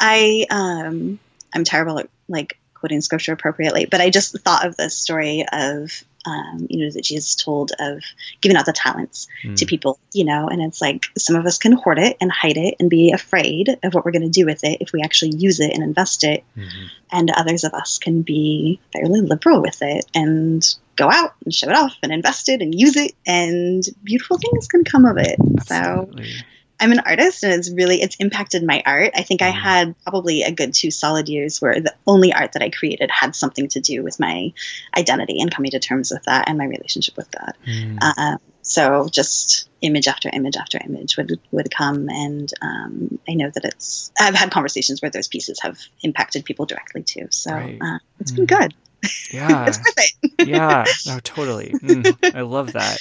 I 0.00 0.46
um 0.50 1.18
I'm 1.54 1.64
terrible 1.64 1.98
at 1.98 2.08
like 2.28 2.58
quoting 2.74 3.00
scripture 3.00 3.32
appropriately, 3.32 3.86
but 3.86 4.00
I 4.00 4.10
just 4.10 4.38
thought 4.40 4.66
of 4.66 4.76
this 4.76 4.96
story 4.96 5.44
of 5.50 5.90
um, 6.26 6.66
you 6.68 6.84
know, 6.84 6.90
that 6.90 7.04
Jesus 7.04 7.36
told 7.36 7.70
of 7.78 8.02
giving 8.40 8.56
out 8.56 8.66
the 8.66 8.72
talents 8.72 9.28
to 9.42 9.64
Mm. 9.64 9.68
people, 9.68 10.00
you 10.12 10.24
know, 10.24 10.48
and 10.48 10.60
it's 10.60 10.80
like 10.80 11.06
some 11.16 11.36
of 11.36 11.46
us 11.46 11.56
can 11.56 11.70
hoard 11.70 12.00
it 12.00 12.16
and 12.20 12.32
hide 12.32 12.56
it 12.56 12.74
and 12.80 12.90
be 12.90 13.12
afraid 13.12 13.68
of 13.84 13.94
what 13.94 14.04
we're 14.04 14.10
going 14.10 14.22
to 14.22 14.28
do 14.28 14.44
with 14.44 14.64
it 14.64 14.78
if 14.80 14.92
we 14.92 15.02
actually 15.02 15.36
use 15.36 15.60
it 15.60 15.72
and 15.72 15.84
invest 15.84 16.24
it. 16.24 16.42
Mhm. 16.58 16.90
And 17.12 17.30
others 17.30 17.62
of 17.62 17.74
us 17.74 17.98
can 17.98 18.22
be 18.22 18.80
fairly 18.92 19.20
liberal 19.20 19.62
with 19.62 19.80
it 19.82 20.04
and 20.16 20.66
go 20.96 21.08
out 21.08 21.34
and 21.44 21.54
show 21.54 21.68
it 21.68 21.76
off 21.76 21.94
and 22.02 22.12
invest 22.12 22.48
it 22.48 22.60
and 22.60 22.74
use 22.74 22.96
it, 22.96 23.12
and 23.24 23.84
beautiful 24.02 24.36
things 24.38 24.66
can 24.66 24.82
come 24.82 25.04
of 25.04 25.18
it. 25.18 25.36
So 25.68 25.74
Absolutely. 25.76 26.32
I'm 26.78 26.92
an 26.92 27.00
artist 27.00 27.42
and 27.42 27.52
it's 27.54 27.70
really 27.70 28.02
it's 28.02 28.16
impacted 28.16 28.62
my 28.62 28.82
art. 28.84 29.12
I 29.14 29.22
think 29.22 29.40
I 29.42 29.50
Mhm. 29.50 29.60
had 29.60 29.94
probably 30.02 30.42
a 30.42 30.52
good 30.52 30.74
two 30.74 30.90
solid 30.90 31.28
years 31.28 31.60
where 31.60 31.80
the 31.80 31.94
only 32.06 32.32
art 32.32 32.52
that 32.52 32.62
I 32.62 32.70
created 32.70 33.10
had 33.10 33.34
something 33.34 33.68
to 33.68 33.80
do 33.80 34.02
with 34.02 34.20
my 34.20 34.52
identity 34.96 35.40
and 35.40 35.50
coming 35.50 35.70
to 35.70 35.78
terms 35.78 36.10
with 36.10 36.24
that 36.24 36.48
and 36.48 36.58
my 36.58 36.66
relationship 36.66 37.16
with 37.16 37.30
God. 37.30 37.52
Mm. 37.66 37.98
Uh, 38.02 38.36
so 38.62 39.08
just 39.10 39.68
image 39.80 40.08
after 40.08 40.28
image 40.32 40.56
after 40.56 40.78
image 40.84 41.16
would 41.16 41.40
would 41.52 41.70
come, 41.70 42.08
and 42.10 42.52
um, 42.60 43.18
I 43.28 43.34
know 43.34 43.48
that 43.54 43.64
it's. 43.64 44.10
I've 44.20 44.34
had 44.34 44.50
conversations 44.50 45.00
where 45.00 45.10
those 45.10 45.28
pieces 45.28 45.60
have 45.60 45.78
impacted 46.02 46.44
people 46.44 46.66
directly 46.66 47.04
too. 47.04 47.28
So 47.30 47.52
Right. 47.52 47.78
uh, 47.80 47.98
it's 48.20 48.32
been 48.32 48.46
Mhm. 48.46 48.58
good. 48.58 48.74
Yeah. 49.32 49.66
it's 49.68 49.78
worth 49.78 49.94
it. 49.98 50.32
yeah, 50.48 50.84
no, 51.06 51.20
totally. 51.20 51.74
Mm, 51.80 52.18
I 52.34 52.40
love 52.40 52.72
that. 52.72 52.98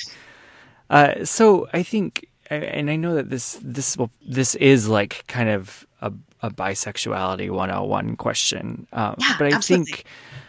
Uh, 0.89 1.25
so 1.25 1.67
I 1.73 1.81
think, 1.81 2.27
and 2.49 2.89
I 2.89 2.95
know 2.95 3.15
that 3.15 3.29
this 3.29 3.59
this 3.61 3.97
will 3.97 4.11
this 4.27 4.55
is 4.55 4.87
like 4.87 5.23
kind 5.27 5.49
of 5.49 5.85
a, 6.01 6.11
a 6.41 6.49
bisexuality 6.51 7.49
101 7.49 8.15
question, 8.17 8.87
um, 8.93 9.15
Yeah, 9.19 9.35
but 9.37 9.51
I 9.51 9.55
absolutely. 9.55 9.91
think 9.91 10.05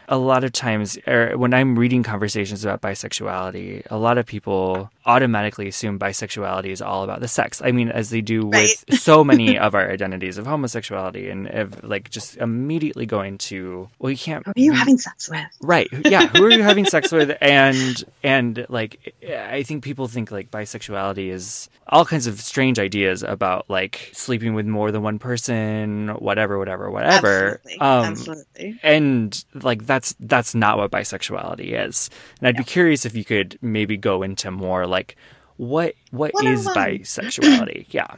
a 0.08 0.16
lot 0.18 0.44
of 0.44 0.52
times, 0.52 0.98
or 1.06 1.36
when 1.36 1.52
I'm 1.54 1.78
reading 1.78 2.02
conversations 2.02 2.64
about 2.64 2.80
bisexuality, 2.80 3.86
a 3.90 3.96
lot 3.96 4.18
of 4.18 4.26
people 4.26 4.90
automatically 5.04 5.68
assume 5.68 5.98
bisexuality 5.98 6.66
is 6.70 6.82
all 6.82 7.04
about 7.04 7.20
the 7.20 7.28
sex. 7.28 7.62
I 7.64 7.70
mean, 7.72 7.90
as 7.90 8.10
they 8.10 8.20
do 8.20 8.48
Right. 8.48 8.68
with 8.88 8.98
so 9.00 9.22
many 9.24 9.58
of 9.66 9.74
our 9.74 9.90
identities 9.90 10.38
of 10.38 10.46
homosexuality, 10.46 11.30
and 11.30 11.46
of 11.48 11.82
like 11.84 12.10
just 12.10 12.36
immediately 12.38 13.06
going 13.06 13.38
to, 13.38 13.88
well, 13.98 14.10
you 14.10 14.18
can't. 14.18 14.44
Who 14.46 14.50
are 14.50 14.54
you 14.56 14.72
having 14.72 14.98
sex 14.98 15.28
with? 15.30 15.46
Right. 15.60 15.88
Yeah. 16.04 16.26
Who 16.28 16.44
are 16.44 16.50
you 16.50 16.62
having 16.62 16.84
sex 16.84 17.12
with? 17.12 17.36
And 17.40 18.04
and 18.22 18.66
like 18.68 19.14
I 19.28 19.62
think 19.62 19.84
people 19.84 20.08
think 20.08 20.30
like 20.30 20.50
bisexuality 20.50 21.30
is 21.30 21.68
all 21.88 22.04
kinds 22.04 22.26
of 22.26 22.40
strange 22.40 22.78
ideas 22.80 23.22
about 23.22 23.70
like 23.70 24.10
sleeping 24.12 24.54
with 24.54 24.66
more 24.66 24.90
than 24.90 25.02
one 25.02 25.18
person, 25.20 26.08
whatever, 26.18 26.58
whatever, 26.58 26.90
whatever. 26.90 27.60
Absolutely. 27.64 27.78
Um, 27.80 28.04
Absolutely. 28.04 28.80
and 28.82 29.44
like 29.54 29.82
that's 29.96 30.14
that's 30.20 30.54
not 30.54 30.76
what 30.76 30.90
bisexuality 30.90 31.72
is. 31.86 32.10
And 32.38 32.48
I'd 32.48 32.56
be 32.56 32.64
curious 32.64 33.06
if 33.06 33.14
you 33.16 33.24
could 33.24 33.58
maybe 33.62 33.96
go 33.96 34.22
into 34.22 34.50
more 34.50 34.86
like 34.86 35.16
what 35.56 35.94
what 36.10 36.32
is 36.44 36.66
bisexuality? 36.68 37.86
Yeah. 37.90 38.16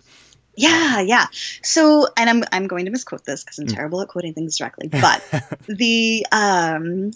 Yeah, 0.60 1.00
yeah. 1.02 1.26
So, 1.62 2.08
and 2.16 2.28
I'm 2.28 2.42
I'm 2.50 2.66
going 2.66 2.86
to 2.86 2.90
misquote 2.90 3.24
this 3.24 3.44
because 3.44 3.60
I'm 3.60 3.66
Mm. 3.66 3.76
terrible 3.76 4.00
at 4.02 4.08
quoting 4.08 4.34
things 4.34 4.58
directly, 4.58 4.88
but 5.06 5.22
the 5.68 6.26
um 6.32 7.12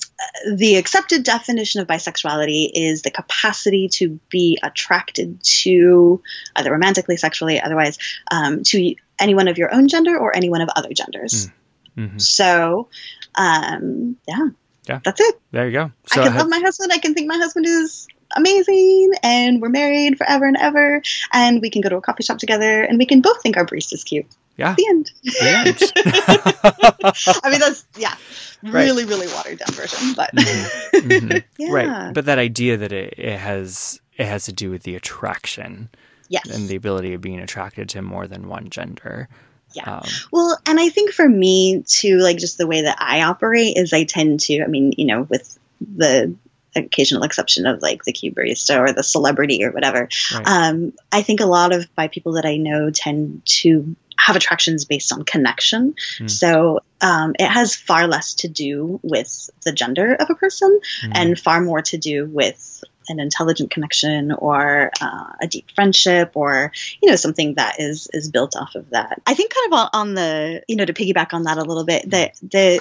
the 0.54 0.76
accepted 0.76 1.24
definition 1.24 1.80
of 1.80 1.88
bisexuality 1.88 2.70
is 2.72 3.02
the 3.02 3.10
capacity 3.10 3.88
to 3.94 4.20
be 4.28 4.60
attracted 4.62 5.42
to 5.42 6.22
either 6.54 6.70
romantically, 6.70 7.16
sexually, 7.16 7.60
otherwise, 7.60 7.98
um, 8.30 8.62
to 8.62 8.94
anyone 9.18 9.48
of 9.48 9.58
your 9.58 9.74
own 9.74 9.88
gender 9.88 10.16
or 10.16 10.36
anyone 10.36 10.60
of 10.60 10.68
other 10.76 10.92
genders. 10.94 11.48
hmm 11.96 12.18
So, 12.18 12.88
um, 13.36 14.16
yeah, 14.28 14.48
Yeah. 14.88 15.00
that's 15.04 15.20
it. 15.20 15.40
There 15.50 15.66
you 15.66 15.72
go. 15.72 15.92
I 16.12 16.14
can 16.14 16.22
have- 16.24 16.36
love 16.42 16.48
my 16.50 16.60
husband. 16.60 16.92
I 16.92 16.98
can 16.98 17.14
think 17.14 17.28
my 17.28 17.36
husband 17.38 17.66
is 17.66 18.06
amazing, 18.34 19.12
and 19.22 19.60
we're 19.60 19.68
married 19.68 20.16
forever 20.18 20.46
and 20.46 20.56
ever, 20.56 21.02
and 21.32 21.60
we 21.60 21.70
can 21.70 21.82
go 21.82 21.88
to 21.90 21.96
a 21.96 22.00
coffee 22.00 22.22
shop 22.22 22.38
together, 22.38 22.82
and 22.82 22.98
we 22.98 23.06
can 23.06 23.20
both 23.20 23.42
think 23.42 23.56
our 23.56 23.66
barista's 23.66 24.04
cute. 24.04 24.26
yeah. 24.56 24.74
The 24.76 24.86
end. 24.88 25.10
The 25.24 27.30
I 27.44 27.50
mean, 27.50 27.60
that's 27.60 27.84
yeah, 27.96 28.14
Right. 28.62 28.84
really, 28.84 29.04
really 29.04 29.26
watered 29.28 29.58
down 29.58 29.74
version, 29.74 30.14
but 30.14 30.30
Mhm. 30.34 31.42
yeah, 31.58 31.68
Right. 31.72 32.14
But 32.14 32.24
that 32.26 32.38
idea 32.38 32.76
that 32.78 32.92
it, 32.92 33.14
it 33.18 33.38
has 33.38 34.00
it 34.16 34.26
has 34.26 34.44
to 34.44 34.52
do 34.52 34.70
with 34.70 34.82
the 34.84 34.94
attraction 34.94 35.88
yes, 36.28 36.48
and 36.48 36.68
the 36.68 36.76
ability 36.76 37.12
of 37.14 37.20
being 37.20 37.40
attracted 37.40 37.88
to 37.90 38.02
more 38.02 38.26
than 38.26 38.48
one 38.48 38.70
gender. 38.70 39.28
Yeah. 39.74 39.96
Um, 39.96 40.08
Well, 40.30 40.58
and 40.66 40.78
I 40.78 40.88
think 40.88 41.12
for 41.12 41.28
me 41.28 41.84
too, 41.86 42.18
like 42.18 42.38
just 42.38 42.58
the 42.58 42.66
way 42.66 42.82
that 42.82 42.96
I 43.00 43.22
operate 43.22 43.76
is 43.76 43.92
I 43.92 44.04
tend 44.04 44.40
to, 44.40 44.62
I 44.62 44.66
mean, 44.66 44.92
you 44.96 45.04
know, 45.06 45.22
with 45.22 45.58
the 45.80 46.34
occasional 46.74 47.22
exception 47.22 47.66
of 47.66 47.82
like 47.82 48.04
the 48.04 48.12
cute 48.12 48.34
barista 48.34 48.78
or 48.78 48.92
the 48.92 49.02
celebrity 49.02 49.64
or 49.64 49.70
whatever, 49.72 50.08
right. 50.34 50.46
um, 50.46 50.92
I 51.10 51.22
think 51.22 51.40
a 51.40 51.46
lot 51.46 51.72
of 51.72 51.94
bi 51.94 52.08
people 52.08 52.32
that 52.32 52.46
I 52.46 52.56
know 52.56 52.90
tend 52.90 53.42
to 53.60 53.94
have 54.16 54.36
attractions 54.36 54.84
based 54.84 55.12
on 55.12 55.24
connection. 55.24 55.94
Hmm. 56.18 56.28
So 56.28 56.80
um, 57.00 57.34
it 57.38 57.48
has 57.48 57.74
far 57.74 58.06
less 58.06 58.34
to 58.34 58.48
do 58.48 59.00
with 59.02 59.50
the 59.64 59.72
gender 59.72 60.14
of 60.14 60.30
a 60.30 60.34
person 60.34 60.80
Mhm. 61.02 61.12
and 61.14 61.38
far 61.38 61.60
more 61.60 61.82
to 61.82 61.98
do 61.98 62.26
with 62.26 62.84
an 63.08 63.20
intelligent 63.20 63.70
connection 63.70 64.32
or 64.32 64.90
uh, 65.00 65.32
a 65.40 65.46
deep 65.46 65.70
friendship 65.74 66.32
or 66.34 66.72
you 67.02 67.10
know 67.10 67.16
something 67.16 67.54
that 67.54 67.80
is 67.80 68.08
is 68.12 68.30
built 68.30 68.56
off 68.56 68.74
of 68.74 68.90
that. 68.90 69.20
I 69.26 69.34
think 69.34 69.52
kind 69.54 69.72
of 69.72 69.88
on, 69.92 70.14
the 70.14 70.62
you 70.68 70.76
know 70.76 70.84
to 70.84 70.92
piggyback 70.92 71.32
on 71.32 71.44
that 71.44 71.58
a 71.58 71.62
little 71.62 71.84
bit 71.84 72.10
that 72.10 72.36
the 72.42 72.80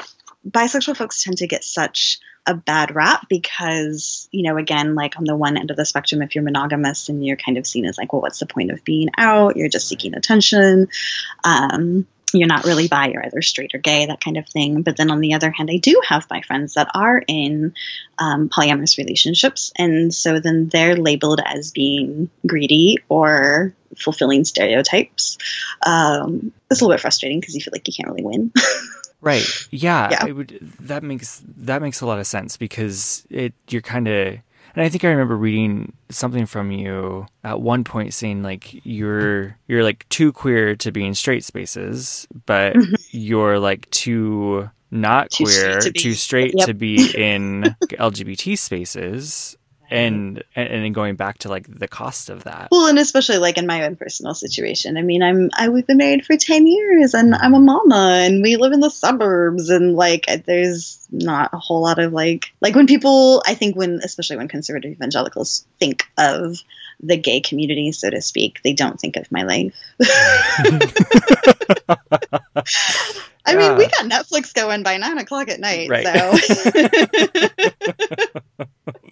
bisexual 0.49 0.97
folks 0.97 1.23
tend 1.23 1.37
to 1.37 1.47
get 1.47 1.63
such 1.63 2.19
a 2.47 2.55
bad 2.55 2.95
rap 2.95 3.27
because 3.29 4.27
you 4.31 4.41
know 4.43 4.57
again 4.57 4.95
like 4.95 5.17
on 5.17 5.25
the 5.25 5.35
one 5.35 5.57
end 5.57 5.69
of 5.69 5.77
the 5.77 5.85
spectrum 5.85 6.23
if 6.23 6.33
you're 6.33 6.43
monogamous 6.43 7.07
and 7.07 7.23
you're 7.23 7.37
kind 7.37 7.59
of 7.59 7.67
seen 7.67 7.85
as 7.85 7.99
like 7.99 8.11
well 8.11 8.21
what's 8.23 8.39
the 8.39 8.47
point 8.47 8.71
of 8.71 8.83
being 8.83 9.09
out? 9.17 9.57
You're 9.57 9.69
just 9.69 9.87
seeking 9.87 10.15
attention. 10.15 10.87
Um, 11.43 12.07
you're 12.39 12.47
not 12.47 12.65
really 12.65 12.87
bi, 12.87 13.07
you're 13.07 13.25
either 13.25 13.41
straight 13.41 13.73
or 13.73 13.79
gay, 13.79 14.05
that 14.05 14.23
kind 14.23 14.37
of 14.37 14.47
thing. 14.47 14.81
But 14.81 14.97
then 14.97 15.11
on 15.11 15.19
the 15.19 15.33
other 15.33 15.51
hand, 15.51 15.69
I 15.71 15.77
do 15.77 16.01
have 16.07 16.27
my 16.29 16.41
friends 16.41 16.75
that 16.75 16.89
are 16.93 17.21
in 17.27 17.73
um, 18.17 18.49
polyamorous 18.49 18.97
relationships. 18.97 19.71
And 19.77 20.13
so 20.13 20.39
then 20.39 20.69
they're 20.69 20.95
labeled 20.95 21.41
as 21.45 21.71
being 21.71 22.29
greedy 22.45 22.97
or 23.09 23.73
fulfilling 23.97 24.45
stereotypes. 24.45 25.37
Um, 25.85 26.53
it's 26.69 26.81
a 26.81 26.83
little 26.83 26.95
bit 26.95 27.01
frustrating 27.01 27.39
because 27.39 27.55
you 27.55 27.61
feel 27.61 27.73
like 27.73 27.87
you 27.87 27.93
can't 27.93 28.09
really 28.09 28.23
win. 28.23 28.51
Right. 29.21 29.45
Yeah. 29.69 30.09
Yeah. 30.09 30.31
Would, 30.31 30.57
that 30.79 31.03
makes 31.03 31.43
that 31.57 31.81
makes 31.81 32.01
a 32.01 32.07
lot 32.07 32.17
of 32.17 32.25
sense 32.25 32.57
because 32.57 33.25
it 33.29 33.53
you're 33.69 33.83
kind 33.83 34.07
of 34.07 34.39
and 34.75 34.83
I 34.83 34.89
think 34.89 35.03
I 35.03 35.09
remember 35.09 35.35
reading 35.35 35.93
something 36.09 36.45
from 36.45 36.71
you 36.71 37.25
at 37.43 37.61
one 37.61 37.83
point 37.83 38.13
saying 38.13 38.43
like 38.43 38.85
you're 38.85 39.57
you're 39.67 39.83
like 39.83 40.07
too 40.09 40.31
queer 40.31 40.75
to 40.77 40.91
be 40.91 41.05
in 41.05 41.15
straight 41.15 41.43
spaces, 41.43 42.27
but 42.45 42.73
mm-hmm. 42.75 42.93
you're 43.11 43.59
like 43.59 43.89
too 43.91 44.69
not 44.91 45.31
Too 45.31 45.45
straight 45.45 45.71
queer, 45.71 45.79
to 45.81 45.91
too 45.91 46.13
straight 46.13 46.53
Yep. 46.57 46.67
to 46.67 46.73
be 46.73 47.11
in 47.15 47.75
LGBT 47.91 48.57
spaces. 48.57 49.57
Mm-hmm. 49.91 50.05
And, 50.05 50.43
and 50.55 50.85
and 50.85 50.95
going 50.95 51.15
back 51.15 51.39
to 51.39 51.49
like 51.49 51.67
the 51.67 51.87
cost 51.87 52.29
of 52.29 52.45
that. 52.45 52.69
well, 52.71 52.87
and 52.87 52.97
especially 52.97 53.39
like 53.39 53.57
in 53.57 53.67
my 53.67 53.83
own 53.83 53.97
personal 53.97 54.33
situation. 54.33 54.97
I 54.97 55.01
mean, 55.01 55.21
I'm 55.21 55.49
I 55.53 55.67
we've 55.67 55.85
been 55.85 55.97
married 55.97 56.25
for 56.25 56.37
ten 56.37 56.65
years, 56.65 57.13
and 57.13 57.35
I'm 57.35 57.53
a 57.53 57.57
mm-hmm. 57.57 57.65
mama, 57.65 58.21
and 58.23 58.41
we 58.41 58.55
live 58.55 58.71
in 58.71 58.79
the 58.79 58.89
suburbs, 58.89 59.69
and 59.69 59.95
like 59.95 60.27
there's 60.45 61.05
not 61.11 61.49
a 61.53 61.57
whole 61.57 61.81
lot 61.81 61.99
of 61.99 62.13
like 62.13 62.53
like 62.61 62.73
when 62.73 62.87
people 62.87 63.43
I 63.45 63.53
think 63.53 63.75
when 63.75 63.99
especially 64.01 64.37
when 64.37 64.47
conservative 64.47 64.93
evangelicals 64.93 65.65
think 65.77 66.05
of 66.17 66.57
the 67.03 67.17
gay 67.17 67.41
community, 67.41 67.91
so 67.91 68.09
to 68.09 68.21
speak, 68.21 68.61
they 68.63 68.73
don't 68.73 68.99
think 68.99 69.17
of 69.17 69.29
my 69.29 69.43
life. 69.43 69.75
I 73.45 73.55
mean, 73.55 73.77
we 73.77 73.87
got 73.87 74.05
Netflix 74.05 74.53
going 74.53 74.83
by 74.83 74.97
nine 74.97 75.17
o'clock 75.17 75.49
at 75.49 75.59
night. 75.59 75.89
Right. 75.89 76.05
So. 76.05 76.37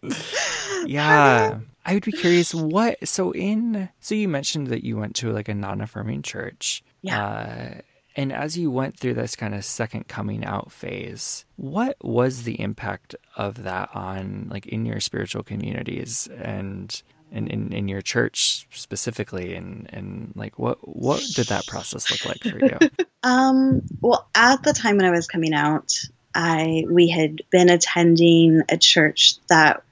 yeah. 0.86 1.60
I 1.86 1.94
would 1.94 2.06
be 2.06 2.12
curious 2.12 2.54
what 2.54 3.08
so 3.08 3.32
in 3.32 3.90
so 4.00 4.14
you 4.14 4.28
mentioned 4.28 4.68
that 4.68 4.84
you 4.84 4.98
went 4.98 5.16
to 5.18 5.32
like 5.32 5.50
a 5.50 5.56
non-affirming 5.56 6.22
church. 6.22 6.84
Yeah. 7.02 7.26
Uh, 7.26 7.82
and 8.16 8.34
as 8.34 8.58
you 8.58 8.70
went 8.70 9.00
through 9.00 9.14
this 9.14 9.36
kind 9.36 9.56
of 9.56 9.64
second 9.64 10.08
coming 10.08 10.44
out 10.44 10.72
phase, 10.72 11.46
what 11.56 11.96
was 12.04 12.44
the 12.44 12.60
impact 12.60 13.16
of 13.38 13.64
that 13.64 13.90
on 13.96 14.48
like 14.52 14.68
in 14.68 14.86
your 14.86 15.00
spiritual 15.00 15.42
communities 15.42 16.28
and 16.38 17.02
in, 17.32 17.48
in, 17.48 17.72
in 17.72 17.88
your 17.88 18.02
church 18.02 18.68
specifically 18.72 19.56
and, 19.56 19.90
and 19.94 20.34
like 20.36 20.60
what 20.60 20.78
what 20.88 21.24
did 21.36 21.48
that 21.48 21.66
process 21.68 22.12
look 22.12 22.26
like 22.26 22.44
for 22.44 22.60
you? 22.64 22.78
Um, 23.24 23.82
well, 24.02 24.28
at 24.34 24.64
the 24.64 24.74
time 24.74 24.98
when 24.98 25.06
I 25.06 25.12
was 25.12 25.28
coming 25.28 25.54
out, 25.54 25.94
I 26.34 26.86
we 26.90 27.10
had 27.10 27.42
been 27.50 27.70
attending 27.70 28.62
a 28.70 28.78
church 28.78 29.36
that 29.48 29.84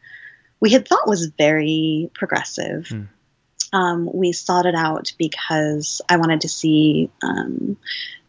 we 0.60 0.72
had 0.72 0.88
thought 0.88 1.08
was 1.08 1.32
very 1.38 2.10
progressive. 2.14 2.88
Hmm. 2.88 3.04
Um, 3.74 4.10
we 4.14 4.32
sought 4.32 4.66
it 4.66 4.76
out 4.76 5.12
because 5.18 6.02
I 6.08 6.16
wanted 6.18 6.42
to 6.42 6.50
see 6.50 7.10
um, 7.22 7.76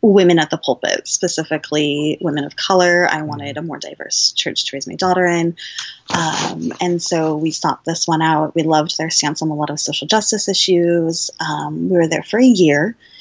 women 0.02 0.40
at 0.40 0.50
the 0.50 0.58
pulpit, 0.58 1.06
specifically 1.06 2.18
women 2.20 2.42
of 2.42 2.56
color. 2.56 3.06
I 3.08 3.22
wanted 3.22 3.56
a 3.56 3.62
more 3.62 3.78
diverse 3.78 4.32
church 4.32 4.64
to 4.64 4.76
raise 4.76 4.88
my 4.88 4.96
daughter 4.96 5.24
in. 5.24 5.56
Um, 6.12 6.72
and 6.80 7.00
so 7.00 7.36
we 7.36 7.52
sought 7.52 7.84
this 7.84 8.08
one 8.08 8.20
out. 8.20 8.56
We 8.56 8.64
loved 8.64 8.98
their 8.98 9.10
stance 9.10 9.40
on 9.40 9.50
a 9.50 9.54
lot 9.54 9.70
of 9.70 9.78
social 9.78 10.08
justice 10.08 10.48
issues. 10.48 11.30
Um, 11.38 11.88
we 11.88 11.96
were 11.96 12.08
there 12.08 12.24
for 12.24 12.40
a 12.40 12.44
year 12.44 12.96
Hmm. 12.96 13.17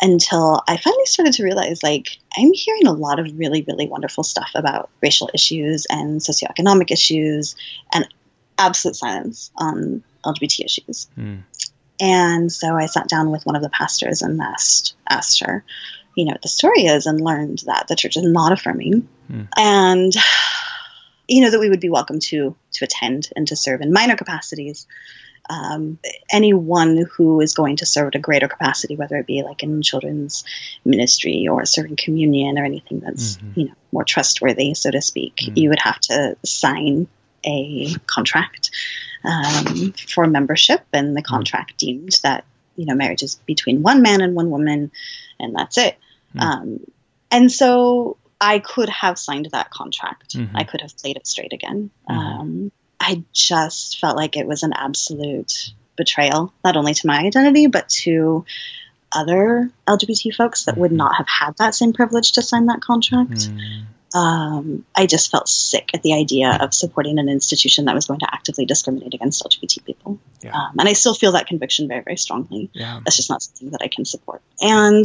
Until 0.00 0.62
I 0.68 0.76
finally 0.76 1.06
started 1.06 1.34
to 1.34 1.44
realize 1.44 1.82
like, 1.82 2.18
I'm 2.36 2.52
hearing 2.52 2.86
a 2.86 2.92
lot 2.92 3.18
of 3.18 3.38
really, 3.38 3.62
really 3.66 3.88
wonderful 3.88 4.24
stuff 4.24 4.50
about 4.54 4.90
racial 5.02 5.30
issues 5.32 5.86
and 5.88 6.20
socioeconomic 6.20 6.90
issues 6.90 7.56
and 7.92 8.06
absolute 8.58 8.96
silence 8.96 9.50
on 9.56 10.02
LGBT 10.24 10.64
issues. 10.64 11.08
Hmm. 11.14 11.36
And 11.98 12.52
so 12.52 12.76
I 12.76 12.86
sat 12.86 13.08
down 13.08 13.30
with 13.30 13.46
one 13.46 13.56
of 13.56 13.62
the 13.62 13.70
pastors 13.70 14.22
and 14.22 14.40
asked, 14.40 14.94
asked 15.08 15.40
her, 15.40 15.64
you 16.14 16.24
know, 16.24 16.32
what 16.32 16.42
the 16.42 16.48
story 16.48 16.82
is, 16.82 17.06
and 17.06 17.20
learned 17.20 17.62
that 17.66 17.88
the 17.88 17.96
church 17.96 18.16
is 18.16 18.22
not 18.24 18.52
affirming, 18.52 19.08
Hmm. 19.28 19.42
and 19.56 20.12
you 21.28 21.42
know 21.42 21.50
that 21.50 21.58
we 21.60 21.68
would 21.68 21.80
be 21.80 21.90
welcome 21.90 22.20
to 22.20 22.54
to 22.72 22.84
attend 22.84 23.28
and 23.34 23.48
to 23.48 23.56
serve 23.56 23.80
in 23.80 23.92
minor 23.92 24.16
capacities. 24.16 24.86
Um, 25.48 25.98
anyone 26.30 27.06
who 27.16 27.40
is 27.40 27.54
going 27.54 27.76
to 27.76 27.86
serve 27.86 28.08
at 28.08 28.14
a 28.16 28.18
greater 28.18 28.48
capacity, 28.48 28.96
whether 28.96 29.16
it 29.16 29.26
be 29.26 29.42
like 29.42 29.62
in 29.62 29.80
children's 29.82 30.44
ministry 30.84 31.46
or 31.48 31.64
serving 31.64 31.96
communion 31.96 32.58
or 32.58 32.64
anything 32.64 33.00
that's 33.00 33.36
Mhm. 33.36 33.56
you 33.56 33.64
know 33.66 33.74
more 33.92 34.04
trustworthy, 34.04 34.74
so 34.74 34.90
to 34.90 35.00
speak, 35.00 35.36
Mm. 35.36 35.56
you 35.56 35.68
would 35.68 35.78
have 35.80 36.00
to 36.00 36.36
sign 36.44 37.06
a 37.44 37.94
contract 38.06 38.70
um, 39.24 39.92
for 40.08 40.26
membership, 40.26 40.84
and 40.92 41.16
the 41.16 41.22
contract 41.22 41.78
deemed 41.78 42.18
that 42.22 42.44
you 42.76 42.86
know 42.86 42.94
marriage 42.94 43.22
is 43.22 43.36
between 43.46 43.82
one 43.82 44.02
man 44.02 44.20
and 44.20 44.34
one 44.34 44.50
woman, 44.50 44.90
and 45.40 45.54
that's 45.54 45.78
it. 45.78 45.96
Hmm. 46.32 46.40
Um, 46.40 46.80
and 47.30 47.50
so 47.52 48.16
I 48.40 48.58
could 48.58 48.88
have 48.88 49.18
signed 49.18 49.48
that 49.52 49.70
contract. 49.70 50.34
Mhm. 50.36 50.50
I 50.54 50.64
could 50.64 50.80
have 50.82 50.96
played 50.96 51.16
it 51.16 51.26
straight 51.26 51.52
again. 51.52 51.90
I 53.00 53.22
just 53.32 53.98
felt 53.98 54.16
like 54.16 54.36
it 54.36 54.46
was 54.46 54.62
an 54.62 54.72
absolute 54.74 55.72
betrayal, 55.96 56.52
not 56.64 56.76
only 56.76 56.94
to 56.94 57.06
my 57.06 57.18
identity, 57.20 57.66
but 57.66 57.88
to 57.88 58.44
other 59.12 59.70
LGBT 59.86 60.34
folks 60.34 60.64
that 60.64 60.76
would 60.76 60.90
Mhm. 60.90 60.96
not 60.96 61.16
have 61.16 61.26
had 61.28 61.56
that 61.58 61.74
same 61.74 61.92
privilege 61.92 62.32
to 62.32 62.42
sign 62.42 62.66
that 62.66 62.80
contract. 62.80 63.46
Hmm. 63.46 64.18
Um, 64.18 64.84
I 64.94 65.06
just 65.06 65.30
felt 65.30 65.48
sick 65.48 65.90
at 65.94 66.02
the 66.02 66.14
idea 66.14 66.56
of 66.60 66.72
supporting 66.72 67.18
an 67.18 67.28
institution 67.28 67.84
that 67.84 67.94
was 67.94 68.06
going 68.06 68.20
to 68.20 68.28
actively 68.32 68.64
discriminate 68.64 69.14
against 69.14 69.42
LGBT 69.44 69.84
people. 69.84 70.18
Yeah. 70.42 70.54
Um, 70.56 70.76
and 70.78 70.88
I 70.88 70.94
still 70.94 71.14
feel 71.14 71.32
that 71.32 71.46
conviction 71.46 71.86
very, 71.88 72.02
very 72.02 72.16
strongly 72.16 72.70
Yeah. 72.72 73.00
that's 73.04 73.16
just 73.16 73.28
not 73.30 73.42
something 73.42 73.70
that 73.70 73.82
I 73.82 73.88
can 73.88 74.04
support. 74.04 74.42
And 74.60 75.04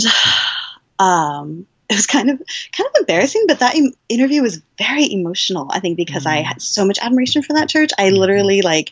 um, 1.00 1.68
it 1.92 1.96
was 1.96 2.08
kind 2.08 2.30
of 2.30 2.42
kind 2.72 2.88
of 2.88 3.00
embarrassing, 3.00 3.44
but 3.48 3.60
that 3.60 3.76
interview 4.10 4.42
was 4.42 4.62
very 4.78 5.12
emotional. 5.12 5.70
I 5.72 5.80
think 5.80 5.98
because 5.98 6.26
I 6.26 6.42
Mm. 6.42 6.46
had 6.46 6.62
so 6.62 6.86
much 6.86 6.98
admiration 7.02 7.44
for 7.44 7.54
that 7.54 7.70
church, 7.70 7.92
I 8.00 8.10
literally 8.10 8.62
like. 8.62 8.92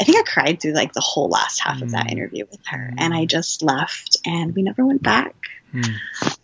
I 0.00 0.04
think 0.04 0.16
I 0.16 0.22
cried 0.22 0.60
through 0.62 0.72
like 0.72 0.94
the 0.94 1.02
whole 1.02 1.28
last 1.28 1.60
half 1.60 1.82
of 1.82 1.90
that 1.90 2.06
Mm. 2.06 2.12
interview 2.12 2.46
with 2.50 2.60
her, 2.68 2.90
Mm. 2.92 3.02
and 3.02 3.12
I 3.14 3.26
just 3.26 3.62
left, 3.62 4.16
and 4.24 4.54
we 4.54 4.62
never 4.62 4.86
went 4.86 5.02
back. 5.02 5.34
Hmm. 5.72 5.82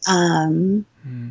Um, 0.07 0.87
Hmm. 1.03 1.29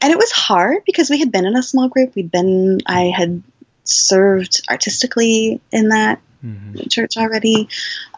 and 0.00 0.12
it 0.12 0.16
was 0.16 0.30
hard 0.30 0.82
because 0.86 1.10
we 1.10 1.18
had 1.18 1.30
been 1.30 1.44
in 1.44 1.56
a 1.56 1.62
small 1.62 1.88
group. 1.88 2.14
We'd 2.14 2.30
been, 2.30 2.78
I 2.86 3.12
had 3.14 3.42
served 3.84 4.62
artistically 4.70 5.60
in 5.70 5.90
that 5.90 6.20
Mhm. 6.42 6.90
church 6.90 7.18
already. 7.18 7.68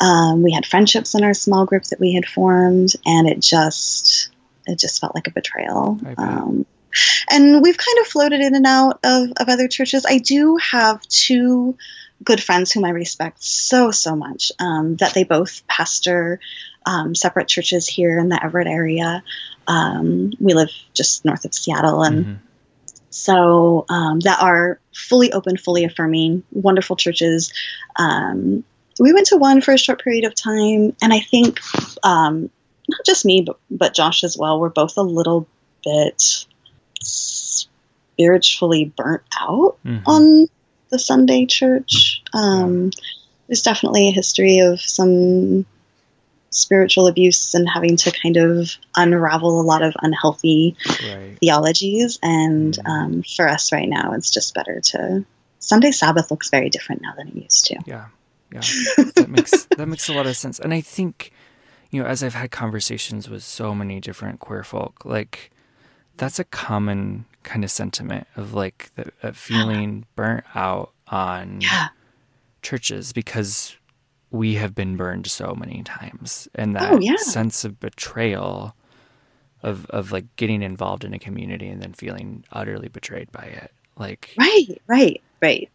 Um, 0.00 0.42
we 0.44 0.52
had 0.52 0.64
friendships 0.64 1.16
in 1.16 1.24
our 1.24 1.34
small 1.34 1.66
group 1.66 1.82
that 1.86 1.98
we 1.98 2.14
had 2.14 2.24
formed, 2.26 2.92
and 3.04 3.28
it 3.28 3.40
just 3.40 4.28
it 4.66 4.78
just 4.78 5.00
felt 5.00 5.14
like 5.14 5.26
a 5.26 5.30
betrayal. 5.32 5.98
Um, 6.18 6.66
and 7.30 7.62
we've 7.62 7.76
kind 7.76 7.98
of 8.00 8.06
floated 8.06 8.40
in 8.40 8.54
and 8.54 8.66
out 8.66 9.00
of, 9.02 9.30
of 9.36 9.48
other 9.48 9.68
churches. 9.68 10.04
I 10.06 10.18
do 10.18 10.56
have 10.58 11.00
two 11.08 11.76
good 12.22 12.42
friends 12.42 12.70
whom 12.72 12.84
I 12.84 12.90
respect 12.90 13.42
so 13.42 13.90
so 13.90 14.14
much. 14.14 14.52
Um, 14.58 14.96
that 14.96 15.14
they 15.14 15.24
both 15.24 15.66
pastor 15.66 16.38
um, 16.84 17.14
separate 17.14 17.48
churches 17.48 17.86
here 17.86 18.18
in 18.18 18.28
the 18.28 18.42
Everett 18.42 18.66
area. 18.66 19.22
Um, 19.66 20.32
we 20.40 20.54
live 20.54 20.70
just 20.94 21.24
north 21.24 21.44
of 21.44 21.54
Seattle, 21.54 22.02
and 22.02 22.26
Mhm. 22.26 22.38
so 23.10 23.84
um, 23.88 24.20
that 24.20 24.40
are 24.42 24.80
fully 24.94 25.32
open, 25.32 25.56
fully 25.56 25.84
affirming, 25.84 26.42
wonderful 26.52 26.96
churches. 26.96 27.52
Um, 27.96 28.64
we 28.98 29.12
went 29.12 29.28
to 29.28 29.36
one 29.36 29.60
for 29.60 29.72
a 29.72 29.78
short 29.78 30.02
period 30.02 30.24
of 30.24 30.34
time, 30.34 30.94
and 31.00 31.12
I 31.12 31.20
think 31.20 31.60
um, 32.02 32.50
not 32.88 33.00
just 33.06 33.24
me, 33.24 33.42
but, 33.42 33.58
but 33.70 33.94
Josh 33.94 34.24
as 34.24 34.36
well, 34.36 34.58
we're 34.60 34.68
both 34.68 34.96
a 34.96 35.02
little 35.02 35.46
bit 35.84 36.46
spiritually 37.00 38.92
burnt 38.96 39.22
out 39.38 39.76
Mhm. 39.84 40.02
on 40.06 40.46
the 40.90 40.98
Sunday 40.98 41.46
church. 41.46 42.22
Um, 42.32 42.90
There's 43.48 43.62
definitely 43.62 44.08
a 44.08 44.12
history 44.12 44.60
of 44.60 44.80
some 44.80 45.66
spiritual 46.50 47.06
abuse 47.06 47.54
and 47.54 47.68
having 47.68 47.96
to 47.98 48.10
kind 48.10 48.36
of 48.38 48.76
unravel 48.96 49.60
a 49.60 49.62
lot 49.62 49.82
of 49.82 49.94
unhealthy 50.00 50.74
Right. 51.02 51.36
theologies. 51.40 52.18
And 52.22 52.74
Mhm. 52.74 52.88
um, 52.88 53.22
for 53.36 53.46
us 53.48 53.70
right 53.72 53.88
now, 53.88 54.12
it's 54.12 54.30
just 54.30 54.54
better 54.54 54.80
to. 54.80 55.24
Sunday 55.58 55.90
Sabbath 55.90 56.30
looks 56.30 56.48
very 56.50 56.70
different 56.70 57.02
now 57.02 57.12
than 57.16 57.28
it 57.28 57.34
used 57.34 57.66
to. 57.66 57.76
Yeah, 57.86 58.06
yeah, 58.52 58.62
that 59.16 59.28
makes 59.28 59.64
that 59.76 59.86
makes 59.86 60.08
a 60.08 60.12
lot 60.14 60.26
of 60.26 60.36
sense. 60.36 60.58
And 60.58 60.72
I 60.72 60.80
think, 60.80 61.32
you 61.92 62.02
know, 62.02 62.08
as 62.08 62.22
I've 62.24 62.34
had 62.34 62.50
conversations 62.50 63.28
with 63.30 63.44
so 63.44 63.74
many 63.74 64.00
different 64.00 64.40
queer 64.40 64.64
folk, 64.64 65.04
like 65.04 65.50
that's 66.16 66.38
a 66.40 66.44
common 66.44 67.26
kind 67.44 67.62
of 67.64 67.70
sentiment 67.70 68.26
of 68.36 68.54
like 68.54 68.90
the, 68.96 69.32
feeling 69.34 70.04
burnt 70.16 70.44
out 70.54 70.92
on 71.08 71.60
Yeah. 71.60 71.88
churches 72.62 73.12
because 73.12 73.76
we 74.30 74.54
have 74.54 74.74
been 74.74 74.96
burned 74.96 75.26
so 75.26 75.54
many 75.54 75.82
times, 75.84 76.48
and 76.54 76.74
oh, 76.76 76.80
that 76.80 76.92
Oh, 76.94 76.98
yeah. 77.00 77.16
sense 77.16 77.64
of 77.64 77.78
betrayal. 77.78 78.74
Of, 79.64 79.86
of 79.90 80.10
like 80.10 80.24
getting 80.34 80.60
involved 80.60 81.04
in 81.04 81.14
a 81.14 81.20
community 81.20 81.68
and 81.68 81.80
then 81.80 81.92
feeling 81.92 82.42
utterly 82.50 82.88
betrayed 82.88 83.30
by 83.30 83.44
it 83.44 83.70
like 83.96 84.34
Right, 84.36 84.82
right, 84.88 85.22
right. 85.40 85.70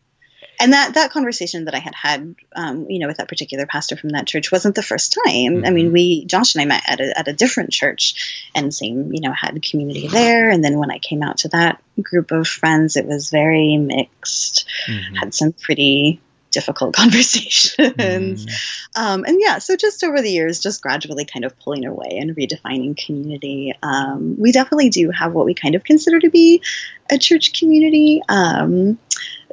And 0.59 0.73
that 0.73 0.95
that 0.95 1.11
conversation 1.11 1.65
that 1.65 1.75
I 1.75 1.79
had 1.79 1.93
had, 1.95 2.35
um, 2.55 2.87
you 2.89 2.99
know, 2.99 3.07
with 3.07 3.17
that 3.17 3.27
particular 3.27 3.65
pastor 3.65 3.95
from 3.95 4.09
that 4.09 4.25
church 4.25 4.51
wasn't 4.51 4.75
the 4.75 4.81
first 4.83 5.15
time. 5.25 5.63
I 5.65 5.69
mean, 5.69 5.89
Mhm. 5.89 5.93
we 5.93 6.25
Josh 6.25 6.55
and 6.55 6.61
I 6.61 6.65
met 6.65 6.83
at 6.87 6.99
a, 6.99 7.19
at 7.19 7.27
a 7.27 7.33
different 7.33 7.71
church, 7.71 8.49
and 8.55 8.73
same, 8.73 9.13
you 9.13 9.21
know, 9.21 9.33
had 9.33 9.61
community 9.61 10.07
there. 10.07 10.49
And 10.49 10.63
then 10.63 10.77
when 10.79 10.91
I 10.91 10.97
came 10.97 11.21
out 11.21 11.39
to 11.39 11.49
that 11.49 11.81
group 12.01 12.31
of 12.31 12.47
friends, 12.47 12.95
it 12.97 13.05
was 13.05 13.29
very 13.29 13.77
mixed. 13.77 14.65
mhm. 14.87 15.17
Had 15.17 15.33
some 15.33 15.53
pretty 15.53 16.19
difficult 16.57 16.95
conversations. 17.01 17.75
Mm. 17.77 18.51
Um, 18.95 19.25
and 19.25 19.37
yeah, 19.39 19.59
so 19.59 19.75
just 19.75 20.03
over 20.03 20.21
the 20.21 20.31
years, 20.31 20.59
just 20.59 20.81
gradually 20.81 21.23
kind 21.23 21.45
of 21.45 21.57
pulling 21.59 21.85
away 21.85 22.17
and 22.19 22.35
redefining 22.35 22.97
community. 22.97 23.73
Um, 23.83 24.35
we 24.39 24.51
definitely 24.51 24.89
do 24.89 25.11
have 25.11 25.33
what 25.33 25.45
we 25.45 25.53
kind 25.53 25.75
of 25.75 25.83
consider 25.83 26.19
to 26.19 26.31
be 26.31 26.63
a 27.11 27.19
church 27.19 27.53
community. 27.53 28.23
Um, 28.27 28.97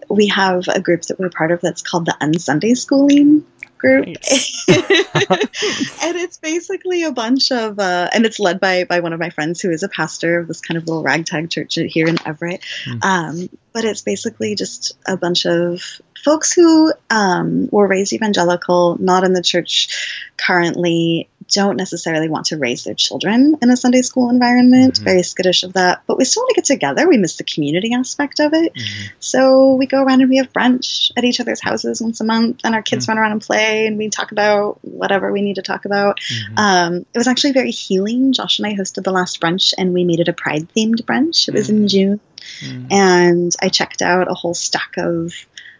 we 0.09 0.29
have 0.29 0.67
a 0.69 0.81
group 0.81 1.03
that 1.03 1.19
we're 1.19 1.29
part 1.29 1.53
of 1.53 1.61
that's 1.61 1.83
called 1.83 2.07
the 2.07 2.17
Unsunday 2.23 2.75
Schooling 2.75 3.45
group. 3.85 4.07
Nice. 4.07 4.65
and 4.69 6.17
it's 6.17 6.39
basically 6.39 7.03
a 7.03 7.13
bunch 7.13 7.53
of, 7.53 7.79
uh, 7.79 8.09
and 8.15 8.25
it's 8.25 8.41
led 8.41 8.61
by 8.61 8.85
by 8.85 9.01
one 9.01 9.13
of 9.13 9.21
my 9.21 9.31
friends 9.31 9.61
who 9.61 9.71
is 9.71 9.83
a 9.83 9.89
pastor 9.89 10.39
of 10.39 10.49
this 10.49 10.63
kind 10.63 10.79
of 10.79 10.87
little 10.87 11.03
ragtag 11.03 11.51
church 11.51 11.75
here 11.75 12.09
in 12.09 12.17
Everett. 12.27 12.65
Hmm. 12.85 12.99
Um, 13.03 13.49
but 13.73 13.85
it's 13.85 14.03
basically 14.03 14.55
just 14.55 14.97
a 15.07 15.17
bunch 15.17 15.45
of 15.47 16.01
folks 16.25 16.53
who 16.53 16.93
um, 17.11 17.69
were 17.71 17.87
raised 17.87 18.13
evangelical, 18.13 18.97
not 18.99 19.25
in 19.25 19.35
the 19.35 19.43
church 19.43 20.31
currently, 20.37 21.29
don't 21.53 21.77
necessarily 21.77 22.29
want 22.29 22.47
to 22.47 22.57
raise 22.57 22.85
their 22.85 22.95
children 22.95 23.57
in 23.61 23.71
a 23.71 23.77
Sunday 23.77 24.03
school 24.03 24.31
environment, 24.31 24.95
mm-hmm. 24.95 25.05
very 25.05 25.23
skittish 25.23 25.63
of 25.63 25.75
that. 25.75 26.03
But 26.07 26.17
we 26.17 26.25
still 26.25 26.43
want 26.43 26.51
to 26.51 26.55
get 26.57 26.65
together. 26.65 27.07
We 27.07 27.19
miss 27.19 27.37
the 27.37 27.45
community 27.45 27.93
aspect 27.93 28.41
of 28.41 28.55
it. 28.55 28.75
Mm-hmm. 28.75 29.15
So 29.21 29.75
we 29.75 29.87
go 29.87 30.03
around 30.03 30.23
and 30.23 30.31
we 30.31 30.39
have 30.39 30.53
brunch 30.53 31.13
at 31.17 31.25
each 31.25 31.41
other's 31.41 31.61
houses 31.61 32.01
once 32.01 32.21
a 32.21 32.25
month, 32.25 32.61
and 32.65 32.75
our 32.75 32.83
kids 32.83 33.05
mm-hmm. 33.05 33.13
run 33.13 33.19
around 33.19 33.33
and 33.33 33.43
play, 33.43 33.87
and 33.87 33.99
we 33.99 34.09
talk 34.09 34.33
about 34.33 34.79
whatever 34.83 35.31
we 35.33 35.43
need 35.43 35.57
to 35.57 35.63
talk 35.63 35.85
about. 35.85 36.21
Mm-hmm. 36.21 36.59
Um, 36.59 37.07
it 37.13 37.19
was 37.19 37.29
actually 37.29 37.53
very 37.53 37.71
healing. 37.71 38.33
Josh 38.33 38.59
and 38.59 38.67
I 38.67 38.75
hosted 38.75 39.05
the 39.05 39.13
last 39.13 39.41
brunch, 39.41 39.75
and 39.77 39.93
we 39.93 40.05
made 40.05 40.21
it 40.21 40.29
a 40.29 40.33
pride 40.33 40.69
themed 40.75 41.03
brunch. 41.03 41.49
It 41.49 41.55
was 41.55 41.69
in 41.69 41.81
mm-hmm. 41.81 41.87
June. 41.87 42.21
Mm-hmm. 42.61 42.87
And 42.91 43.53
I 43.61 43.69
checked 43.69 44.03
out 44.03 44.31
a 44.31 44.35
whole 44.35 44.55
stack 44.55 44.95
of 44.97 45.35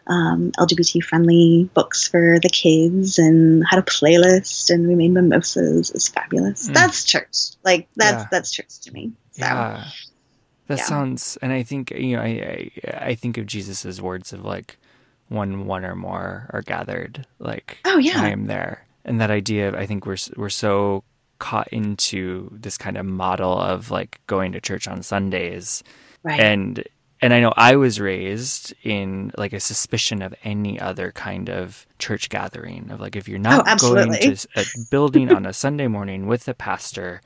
um, 0.07 0.53
LGBT 0.59 1.03
friendly 1.03 1.69
books 1.75 2.07
for 2.07 2.39
the 2.41 2.49
kids 2.49 3.19
and 3.19 3.65
had 3.67 3.79
a 3.79 3.83
playlist 3.83 4.71
and 4.71 4.87
we 4.87 4.95
made 4.95 5.13
mimosas. 5.13 5.91
It's 5.91 6.09
fabulous. 6.09 6.69
Mm. 6.69 6.75
That's 6.75 7.05
church. 7.05 7.57
Like 7.65 7.89
that's 7.97 8.23
yeah. 8.23 8.29
that's 8.31 8.51
church 8.51 8.81
to 8.81 8.93
me. 8.93 9.13
So, 9.33 9.45
yeah. 9.45 9.85
That 10.67 10.79
yeah. 10.79 10.85
sounds, 10.85 11.37
and 11.43 11.53
I 11.53 11.63
think 11.63 11.91
you 11.91 12.17
know, 12.17 12.23
I, 12.23 12.71
I, 12.87 12.97
I 13.09 13.15
think 13.15 13.37
of 13.37 13.47
Jesus's 13.47 14.01
words 14.01 14.33
of 14.33 14.45
like, 14.45 14.79
when 15.29 15.67
one 15.67 15.85
or 15.85 15.95
more 15.95 16.49
are 16.51 16.63
gathered, 16.63 17.27
like, 17.39 17.79
oh 17.85 17.99
yeah, 17.99 18.21
I 18.21 18.31
am 18.31 18.47
there, 18.47 18.87
and 19.05 19.21
that 19.21 19.31
idea 19.31 19.69
of 19.69 19.75
I 19.75 19.85
think 19.85 20.07
we're 20.07 20.17
we're 20.37 20.49
so 20.49 21.05
caught 21.39 21.69
into 21.69 22.49
this 22.51 22.79
kind 22.79 22.97
of 22.97 23.05
model 23.05 23.59
of 23.59 23.91
like 23.91 24.21
going 24.27 24.53
to 24.53 24.61
church 24.61 24.89
on 24.89 25.03
Sundays, 25.03 25.83
right. 26.23 26.41
and 26.41 26.83
and 27.25 27.33
I 27.33 27.41
know 27.41 27.55
I 27.57 27.77
was 27.77 27.99
raised 27.99 28.75
in 28.83 29.33
like 29.39 29.55
a 29.55 29.61
suspicion 29.61 30.21
of 30.21 30.35
any 30.45 30.79
other 30.79 31.11
kind 31.11 31.49
of 31.49 31.87
church 31.99 32.29
gathering 32.29 32.91
of 32.91 33.01
like 33.01 33.17
if 33.17 33.29
you're 33.29 33.39
not 33.39 33.65
oh, 33.67 33.77
going 33.77 34.13
to 34.13 34.47
a 34.55 34.65
building 34.91 35.33
on 35.33 35.47
a 35.47 35.55
Sunday 35.55 35.87
morning 35.87 36.27
with 36.27 36.45
the 36.45 36.53
pastor, 36.53 37.23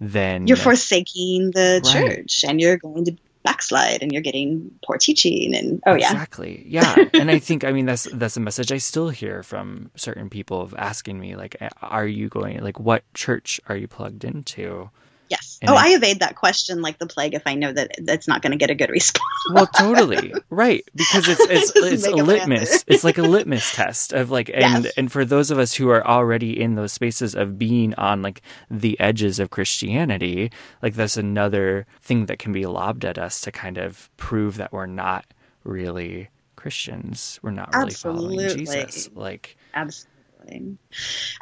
then 0.00 0.46
you're 0.46 0.56
forsaking 0.56 1.50
the 1.50 1.82
right. 1.84 1.92
church 1.92 2.46
and 2.48 2.62
you're 2.62 2.78
going 2.78 3.04
to 3.04 3.16
backslide 3.42 4.02
and 4.02 4.10
you're 4.10 4.22
getting 4.22 4.70
poor 4.86 4.96
teaching 4.96 5.54
and 5.54 5.82
oh 5.86 5.96
yeah. 5.96 6.10
Exactly. 6.10 6.64
Yeah. 6.66 6.96
And 7.12 7.30
i 7.30 7.38
think 7.38 7.62
i 7.62 7.72
mean 7.72 7.84
that's 7.84 8.08
that's 8.14 8.38
a 8.38 8.40
message 8.40 8.72
i 8.72 8.78
still 8.78 9.10
hear 9.10 9.42
from 9.42 9.90
certain 9.96 10.30
people 10.30 10.62
of 10.62 10.74
asking 10.78 11.20
me 11.20 11.36
like 11.36 11.56
are 11.82 12.06
you 12.06 12.28
going 12.28 12.60
like 12.60 12.80
what 12.80 13.04
church 13.12 13.60
are 13.68 13.76
you 13.76 13.86
plugged 13.86 14.24
into 14.24 14.90
Yes. 15.32 15.58
And 15.62 15.70
oh, 15.70 15.74
I, 15.74 15.86
I, 15.86 15.88
evade 15.94 16.20
that 16.20 16.36
question 16.36 16.82
like 16.82 16.98
the 16.98 17.06
plague 17.06 17.32
if 17.32 17.44
I 17.46 17.54
know 17.54 17.72
that 17.72 17.92
it's 17.96 18.28
not 18.28 18.42
going 18.42 18.50
to 18.50 18.58
get 18.58 18.68
a 18.68 18.74
good 18.74 18.90
response. 18.90 19.24
well, 19.50 19.66
totally 19.66 20.34
right 20.50 20.84
because 20.94 21.26
it's 21.26 21.40
it's, 21.48 21.72
it's 21.74 22.06
a 22.06 22.10
litmus. 22.10 22.84
it's 22.86 23.02
like 23.02 23.16
a 23.16 23.22
litmus 23.22 23.74
test 23.74 24.12
of 24.12 24.30
like 24.30 24.50
and 24.50 24.84
yes. 24.84 24.92
and 24.98 25.10
for 25.10 25.24
those 25.24 25.50
of 25.50 25.58
us 25.58 25.72
who 25.72 25.88
are 25.88 26.06
already 26.06 26.60
in 26.60 26.74
those 26.74 26.92
spaces 26.92 27.34
of 27.34 27.58
being 27.58 27.94
on 27.94 28.20
like 28.20 28.42
the 28.70 29.00
edges 29.00 29.38
of 29.38 29.48
Christianity, 29.48 30.52
like 30.82 30.92
that's 30.92 31.16
another 31.16 31.86
thing 32.02 32.26
that 32.26 32.38
can 32.38 32.52
be 32.52 32.66
lobbed 32.66 33.06
at 33.06 33.16
us 33.16 33.40
to 33.40 33.50
kind 33.50 33.78
of 33.78 34.14
prove 34.18 34.58
that 34.58 34.70
we're 34.70 34.84
not 34.84 35.24
really 35.64 36.28
Christians. 36.56 37.40
We're 37.42 37.52
not 37.52 37.74
really 37.74 37.86
Absolutely. 37.86 38.36
following 38.36 38.58
Jesus. 38.58 39.08
Like 39.14 39.56
Absolutely. 39.72 40.10
And 40.50 40.78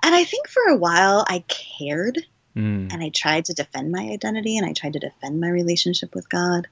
I 0.05 0.23
think 0.23 0.47
for 0.47 0.63
a 0.69 0.77
while 0.77 1.25
I 1.27 1.43
cared 1.49 2.25
Mm. 2.57 2.93
And 2.93 3.03
I 3.03 3.11
tried 3.11 3.47
to 3.47 3.55
defend 3.55 3.93
my 3.93 4.03
identity 4.03 4.57
and 4.57 4.67
I 4.67 4.73
tried 4.73 4.95
to 4.95 4.99
defend 4.99 5.41
my 5.41 5.49
relationship 5.49 6.15
with 6.15 6.29
God. 6.29 6.67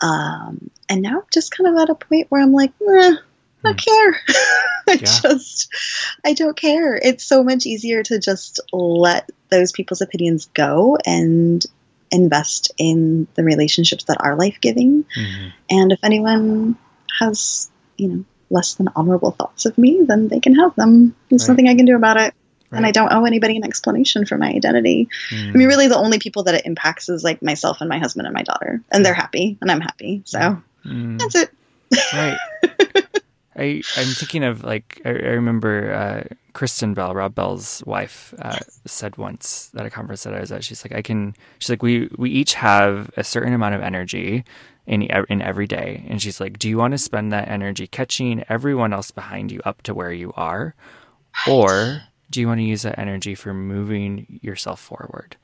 Um, 0.00 0.70
and 0.88 1.02
now 1.02 1.18
I'm 1.18 1.26
just 1.32 1.56
kind 1.56 1.68
of 1.68 1.82
at 1.82 1.90
a 1.90 1.94
point 1.94 2.26
where 2.30 2.42
I'm 2.42 2.52
like, 2.52 2.72
I 2.80 3.16
don't 3.62 3.76
mm. 3.76 3.84
care. 3.84 4.20
I 4.88 4.92
yeah. 4.92 4.96
just, 4.96 5.74
I 6.24 6.32
don't 6.32 6.56
care. 6.56 6.96
It's 6.96 7.24
so 7.24 7.42
much 7.42 7.66
easier 7.66 8.02
to 8.04 8.18
just 8.18 8.60
let 8.72 9.30
those 9.50 9.72
people's 9.72 10.00
opinions 10.00 10.46
go 10.54 10.96
and 11.04 11.64
invest 12.10 12.72
in 12.78 13.26
the 13.34 13.44
relationships 13.44 14.04
that 14.04 14.18
are 14.20 14.36
life 14.36 14.58
giving. 14.60 15.04
Mm-hmm. 15.04 15.48
And 15.70 15.92
if 15.92 16.00
anyone 16.02 16.78
has, 17.18 17.70
you 17.96 18.08
know, 18.08 18.24
less 18.50 18.74
than 18.74 18.88
honorable 18.96 19.32
thoughts 19.32 19.66
of 19.66 19.76
me, 19.76 20.02
then 20.06 20.28
they 20.28 20.40
can 20.40 20.54
have 20.54 20.74
them. 20.74 21.14
There's 21.28 21.42
right. 21.42 21.52
nothing 21.52 21.68
I 21.68 21.74
can 21.74 21.84
do 21.84 21.96
about 21.96 22.16
it. 22.16 22.34
Right. 22.70 22.78
And 22.78 22.86
I 22.86 22.90
don't 22.90 23.12
owe 23.12 23.24
anybody 23.24 23.56
an 23.56 23.64
explanation 23.64 24.26
for 24.26 24.36
my 24.36 24.48
identity. 24.48 25.08
Mm. 25.30 25.48
I 25.48 25.52
mean, 25.52 25.68
really, 25.68 25.88
the 25.88 25.96
only 25.96 26.18
people 26.18 26.42
that 26.44 26.54
it 26.54 26.66
impacts 26.66 27.08
is 27.08 27.24
like 27.24 27.42
myself 27.42 27.80
and 27.80 27.88
my 27.88 27.98
husband 27.98 28.26
and 28.26 28.34
my 28.34 28.42
daughter, 28.42 28.82
and 28.90 29.04
they're 29.04 29.14
happy, 29.14 29.56
and 29.60 29.70
I'm 29.70 29.80
happy. 29.80 30.22
So 30.26 30.60
mm. 30.84 31.18
that's 31.18 31.34
it. 31.34 31.50
Right. 32.12 32.38
I 33.58 33.82
I'm 33.96 34.06
thinking 34.06 34.44
of 34.44 34.62
like 34.62 35.00
I, 35.04 35.08
I 35.08 35.12
remember 35.12 35.92
uh, 35.92 36.34
Kristen 36.52 36.94
Bell, 36.94 37.12
Rob 37.14 37.34
Bell's 37.34 37.82
wife, 37.86 38.32
uh, 38.38 38.58
said 38.86 39.16
once 39.16 39.70
at 39.76 39.84
a 39.84 39.90
conference 39.90 40.22
that 40.22 40.34
I 40.34 40.40
was 40.40 40.52
at. 40.52 40.62
She's 40.62 40.84
like, 40.84 40.92
I 40.92 41.02
can. 41.02 41.34
She's 41.58 41.68
like, 41.70 41.82
we 41.82 42.08
we 42.16 42.30
each 42.30 42.54
have 42.54 43.10
a 43.16 43.24
certain 43.24 43.52
amount 43.52 43.74
of 43.74 43.80
energy 43.82 44.44
in 44.86 45.02
in 45.02 45.42
every 45.42 45.66
day, 45.66 46.04
and 46.08 46.22
she's 46.22 46.40
like, 46.40 46.58
do 46.58 46.68
you 46.68 46.78
want 46.78 46.92
to 46.92 46.98
spend 46.98 47.32
that 47.32 47.48
energy 47.48 47.86
catching 47.86 48.44
everyone 48.48 48.92
else 48.92 49.10
behind 49.10 49.50
you 49.50 49.60
up 49.64 49.82
to 49.82 49.94
where 49.94 50.12
you 50.12 50.32
are, 50.36 50.74
or 51.48 52.02
do 52.30 52.40
you 52.40 52.46
want 52.46 52.58
to 52.60 52.64
use 52.64 52.82
that 52.82 52.98
energy 52.98 53.34
for 53.34 53.54
moving 53.54 54.40
yourself 54.42 54.80
forward? 54.80 55.36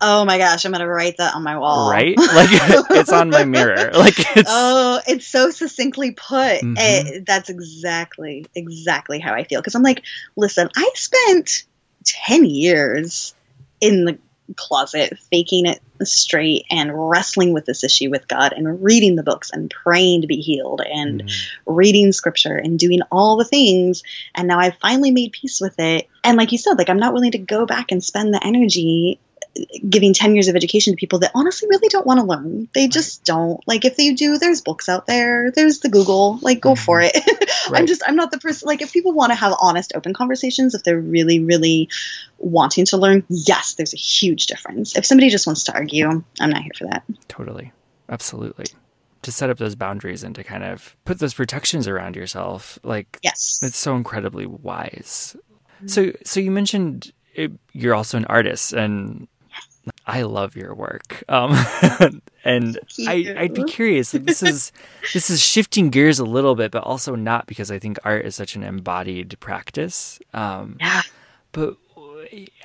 Oh 0.00 0.24
my 0.24 0.38
gosh, 0.38 0.64
I'm 0.64 0.72
gonna 0.72 0.86
write 0.86 1.16
that 1.18 1.34
on 1.34 1.42
my 1.42 1.56
wall. 1.56 1.90
Right? 1.90 2.16
Like 2.18 2.50
it's 2.90 3.12
on 3.12 3.30
my 3.30 3.44
mirror. 3.44 3.90
Like 3.94 4.18
it's 4.36 4.50
Oh, 4.50 5.00
it's 5.06 5.26
so 5.26 5.50
succinctly 5.50 6.12
put. 6.12 6.60
Mm-hmm. 6.60 6.74
It, 6.76 7.26
that's 7.26 7.48
exactly 7.48 8.46
exactly 8.54 9.18
how 9.18 9.34
I 9.34 9.44
feel 9.44 9.60
because 9.60 9.74
I'm 9.74 9.82
like, 9.82 10.02
listen, 10.36 10.68
I 10.76 10.90
spent 10.94 11.64
10 12.04 12.44
years 12.44 13.34
in 13.80 14.04
the 14.04 14.18
closet, 14.56 15.18
faking 15.30 15.66
it 15.66 15.80
straight 16.06 16.64
and 16.70 16.90
wrestling 16.94 17.52
with 17.52 17.64
this 17.66 17.84
issue 17.84 18.10
with 18.10 18.28
God 18.28 18.52
and 18.52 18.82
reading 18.82 19.16
the 19.16 19.22
books 19.22 19.50
and 19.50 19.70
praying 19.70 20.22
to 20.22 20.26
be 20.26 20.40
healed 20.40 20.80
and 20.80 21.24
mm. 21.24 21.46
reading 21.66 22.12
scripture 22.12 22.56
and 22.56 22.78
doing 22.78 23.00
all 23.10 23.36
the 23.36 23.44
things. 23.44 24.02
And 24.34 24.48
now 24.48 24.58
I've 24.58 24.78
finally 24.78 25.10
made 25.10 25.32
peace 25.32 25.60
with 25.60 25.78
it. 25.78 26.08
And 26.22 26.36
like 26.36 26.52
you 26.52 26.58
said, 26.58 26.78
like 26.78 26.88
I'm 26.88 26.98
not 26.98 27.14
willing 27.14 27.32
to 27.32 27.38
go 27.38 27.66
back 27.66 27.90
and 27.90 28.02
spend 28.02 28.32
the 28.32 28.44
energy 28.44 29.18
giving 29.88 30.14
10 30.14 30.34
years 30.34 30.48
of 30.48 30.56
education 30.56 30.92
to 30.92 30.96
people 30.96 31.20
that 31.20 31.30
honestly 31.34 31.68
really 31.68 31.88
don't 31.88 32.06
want 32.06 32.20
to 32.20 32.26
learn. 32.26 32.68
They 32.74 32.88
just 32.88 33.24
don't. 33.24 33.60
Like 33.66 33.84
if 33.84 33.96
they 33.96 34.12
do, 34.12 34.38
there's 34.38 34.60
books 34.60 34.88
out 34.88 35.06
there. 35.06 35.50
There's 35.50 35.80
the 35.80 35.88
Google. 35.88 36.38
Like 36.42 36.60
go 36.60 36.72
mm-hmm. 36.72 36.84
for 36.84 37.00
it. 37.00 37.14
right. 37.70 37.80
I'm 37.80 37.86
just 37.86 38.02
I'm 38.06 38.16
not 38.16 38.30
the 38.30 38.38
person 38.38 38.66
like 38.66 38.82
if 38.82 38.92
people 38.92 39.12
want 39.12 39.30
to 39.30 39.36
have 39.36 39.54
honest 39.60 39.92
open 39.94 40.14
conversations 40.14 40.74
if 40.74 40.82
they're 40.82 41.00
really 41.00 41.40
really 41.40 41.88
wanting 42.38 42.84
to 42.86 42.96
learn, 42.96 43.24
yes, 43.28 43.74
there's 43.74 43.94
a 43.94 43.98
huge 43.98 44.46
difference. 44.46 44.96
If 44.96 45.06
somebody 45.06 45.30
just 45.30 45.46
wants 45.46 45.64
to 45.64 45.74
argue, 45.74 46.08
I'm 46.40 46.50
not 46.50 46.62
here 46.62 46.72
for 46.76 46.86
that. 46.86 47.04
Totally. 47.28 47.72
Absolutely. 48.08 48.66
To 49.22 49.32
set 49.32 49.48
up 49.48 49.58
those 49.58 49.74
boundaries 49.74 50.22
and 50.22 50.34
to 50.34 50.44
kind 50.44 50.64
of 50.64 50.94
put 51.04 51.18
those 51.18 51.32
protections 51.32 51.88
around 51.88 52.16
yourself, 52.16 52.78
like 52.82 53.18
yes, 53.22 53.60
it's 53.62 53.78
so 53.78 53.96
incredibly 53.96 54.46
wise. 54.46 55.36
Mm-hmm. 55.76 55.86
So, 55.88 56.12
so 56.24 56.40
you 56.40 56.50
mentioned 56.50 57.12
it, 57.34 57.52
you're 57.72 57.94
also 57.94 58.16
an 58.16 58.26
artist, 58.26 58.72
and 58.72 59.26
I 60.06 60.22
love 60.22 60.56
your 60.56 60.74
work. 60.74 61.24
Um, 61.28 61.52
and 62.44 62.78
I, 63.06 63.34
I'd 63.36 63.54
be 63.54 63.64
curious. 63.64 64.12
This 64.12 64.42
is 64.42 64.72
this 65.12 65.30
is 65.30 65.42
shifting 65.42 65.90
gears 65.90 66.18
a 66.18 66.24
little 66.24 66.54
bit, 66.54 66.70
but 66.70 66.84
also 66.84 67.14
not 67.14 67.46
because 67.46 67.70
I 67.70 67.78
think 67.78 67.98
art 68.04 68.24
is 68.24 68.34
such 68.34 68.56
an 68.56 68.62
embodied 68.62 69.36
practice. 69.40 70.18
Um, 70.32 70.76
yeah. 70.80 71.02
But 71.52 71.76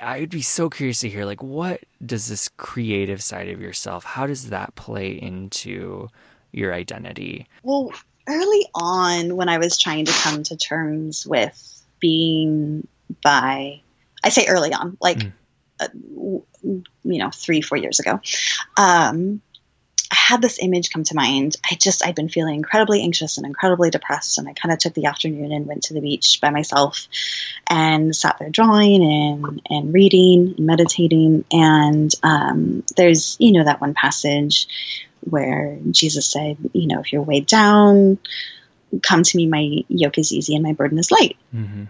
I 0.00 0.20
would 0.20 0.30
be 0.30 0.42
so 0.42 0.68
curious 0.68 1.00
to 1.00 1.08
hear, 1.08 1.24
like, 1.24 1.42
what 1.42 1.80
does 2.04 2.28
this 2.28 2.48
creative 2.56 3.22
side 3.22 3.48
of 3.48 3.60
yourself? 3.60 4.04
How 4.04 4.26
does 4.26 4.50
that 4.50 4.74
play 4.74 5.12
into 5.12 6.08
your 6.52 6.74
identity? 6.74 7.46
Well, 7.62 7.92
early 8.26 8.66
on, 8.74 9.36
when 9.36 9.48
I 9.48 9.58
was 9.58 9.78
trying 9.78 10.06
to 10.06 10.12
come 10.12 10.42
to 10.44 10.56
terms 10.56 11.26
with 11.26 11.84
being 12.00 12.86
bi, 13.22 13.80
I 14.24 14.28
say 14.28 14.46
early 14.46 14.72
on, 14.72 14.96
like. 15.00 15.18
Mm 15.18 15.32
uh, 15.80 15.88
you 16.62 16.84
know, 17.04 17.30
three, 17.30 17.60
four 17.60 17.78
years 17.78 17.98
ago, 18.00 18.20
um, 18.76 19.40
I 20.12 20.16
had 20.16 20.42
this 20.42 20.58
image 20.60 20.90
come 20.90 21.04
to 21.04 21.14
mind. 21.14 21.56
I 21.70 21.76
just, 21.76 22.04
I'd 22.04 22.16
been 22.16 22.28
feeling 22.28 22.56
incredibly 22.56 23.00
anxious 23.02 23.36
and 23.38 23.46
incredibly 23.46 23.90
depressed. 23.90 24.38
And 24.38 24.48
I 24.48 24.54
kind 24.54 24.72
of 24.72 24.80
took 24.80 24.94
the 24.94 25.06
afternoon 25.06 25.52
and 25.52 25.66
went 25.66 25.84
to 25.84 25.94
the 25.94 26.00
beach 26.00 26.40
by 26.42 26.50
myself 26.50 27.06
and 27.68 28.14
sat 28.14 28.36
there 28.38 28.50
drawing 28.50 29.04
and, 29.04 29.62
and 29.70 29.94
reading 29.94 30.54
and 30.56 30.66
meditating. 30.66 31.44
And 31.52 32.12
um, 32.24 32.82
there's, 32.96 33.36
you 33.38 33.52
know, 33.52 33.64
that 33.64 33.80
one 33.80 33.94
passage 33.94 34.66
where 35.20 35.78
Jesus 35.90 36.26
said, 36.26 36.56
you 36.72 36.88
know, 36.88 37.00
if 37.00 37.12
you're 37.12 37.22
weighed 37.22 37.46
down, 37.46 38.18
come 39.02 39.22
to 39.22 39.36
me, 39.36 39.46
my 39.46 39.84
yoke 39.86 40.18
is 40.18 40.32
easy 40.32 40.56
and 40.56 40.64
my 40.64 40.72
burden 40.72 40.98
is 40.98 41.12
light. 41.12 41.36
Mm-hmm. 41.54 41.84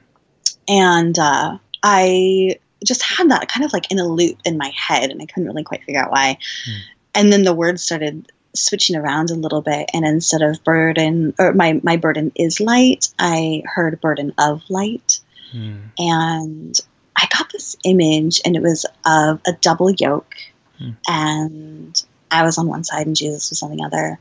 And 0.69 1.19
uh, 1.19 1.59
I 1.83 2.59
just 2.85 3.03
had 3.03 3.31
that 3.31 3.49
kind 3.49 3.65
of 3.65 3.73
like 3.73 3.91
in 3.91 3.99
a 3.99 4.07
loop 4.07 4.39
in 4.45 4.59
my 4.59 4.73
head 4.75 5.11
and 5.11 5.21
I 5.21 5.27
couldn't 5.27 5.47
really 5.47 5.65
quite 5.65 5.85
figure 5.85 6.01
out 6.01 6.11
why. 6.11 6.39
Mm. 6.69 6.79
And 7.15 7.33
then 7.33 7.43
the 7.43 7.55
words 7.55 7.83
started 7.83 8.31
switching 8.55 8.97
around 8.97 9.31
a 9.31 9.35
little 9.35 9.63
bit 9.63 9.91
and 9.93 10.05
instead 10.05 10.43
of 10.43 10.63
burden 10.65 11.35
or 11.39 11.53
my 11.53 11.81
my 11.83 11.97
burden 11.97 12.33
is 12.35 12.61
light 12.61 13.09
i 13.19 13.63
heard 13.65 14.01
burden 14.01 14.35
of 14.39 14.63
light 14.69 15.21
mm. 15.55 15.81
and 15.99 16.81
i 17.17 17.29
got 17.37 17.51
this 17.53 17.77
image 17.85 18.41
and 18.45 18.57
it 18.57 18.63
was 18.63 18.87
of 19.05 19.41
a 19.47 19.53
double 19.61 19.91
yoke 19.91 20.35
mm. 20.81 20.97
and 21.07 22.05
i 22.31 22.43
was 22.43 22.59
on 22.59 22.67
one 22.67 22.85
side 22.85 23.07
and 23.07 23.17
jesus 23.17 23.51
was 23.51 23.63
on 23.63 23.75
the 23.75 23.83
other 23.83 24.19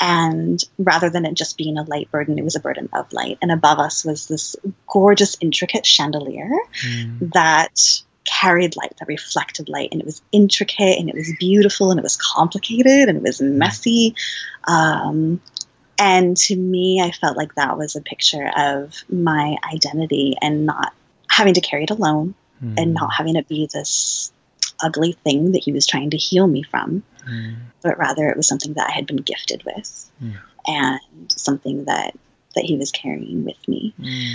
and 0.00 0.64
rather 0.78 1.10
than 1.10 1.24
it 1.24 1.34
just 1.34 1.58
being 1.58 1.78
a 1.78 1.82
light 1.84 2.10
burden 2.10 2.38
it 2.38 2.44
was 2.44 2.56
a 2.56 2.60
burden 2.60 2.88
of 2.92 3.12
light 3.12 3.38
and 3.42 3.50
above 3.50 3.78
us 3.78 4.04
was 4.04 4.26
this 4.28 4.56
gorgeous 4.86 5.36
intricate 5.40 5.86
chandelier 5.86 6.50
mm. 6.84 7.32
that 7.32 8.02
carried 8.30 8.76
light, 8.76 8.92
that 8.98 9.08
reflected 9.08 9.68
light, 9.68 9.88
and 9.92 10.00
it 10.00 10.04
was 10.04 10.22
intricate 10.32 10.98
and 10.98 11.08
it 11.08 11.14
was 11.14 11.32
beautiful 11.38 11.90
and 11.90 11.98
it 11.98 12.02
was 12.02 12.16
complicated 12.16 13.08
and 13.08 13.18
it 13.18 13.22
was 13.22 13.40
messy. 13.40 14.14
Um, 14.66 15.40
and 15.98 16.36
to 16.36 16.56
me, 16.56 17.02
I 17.02 17.10
felt 17.10 17.36
like 17.36 17.54
that 17.56 17.76
was 17.76 17.96
a 17.96 18.00
picture 18.00 18.50
of 18.56 19.04
my 19.10 19.56
identity 19.72 20.36
and 20.40 20.66
not 20.66 20.94
having 21.28 21.54
to 21.54 21.60
carry 21.60 21.84
it 21.84 21.90
alone 21.90 22.34
mm. 22.62 22.74
and 22.80 22.94
not 22.94 23.12
having 23.12 23.36
it 23.36 23.48
be 23.48 23.68
this 23.72 24.32
ugly 24.82 25.12
thing 25.12 25.52
that 25.52 25.62
he 25.62 25.72
was 25.72 25.86
trying 25.86 26.10
to 26.10 26.16
heal 26.16 26.46
me 26.46 26.62
from, 26.62 27.02
mm. 27.28 27.56
but 27.82 27.98
rather 27.98 28.28
it 28.28 28.36
was 28.36 28.48
something 28.48 28.74
that 28.74 28.88
I 28.88 28.92
had 28.92 29.06
been 29.06 29.16
gifted 29.16 29.62
with 29.64 30.10
mm. 30.22 30.36
and 30.66 31.00
something 31.30 31.84
that 31.84 32.14
that 32.54 32.64
he 32.64 32.76
was 32.76 32.90
carrying 32.90 33.44
with 33.44 33.68
me. 33.68 33.94
Hmm. 33.96 34.34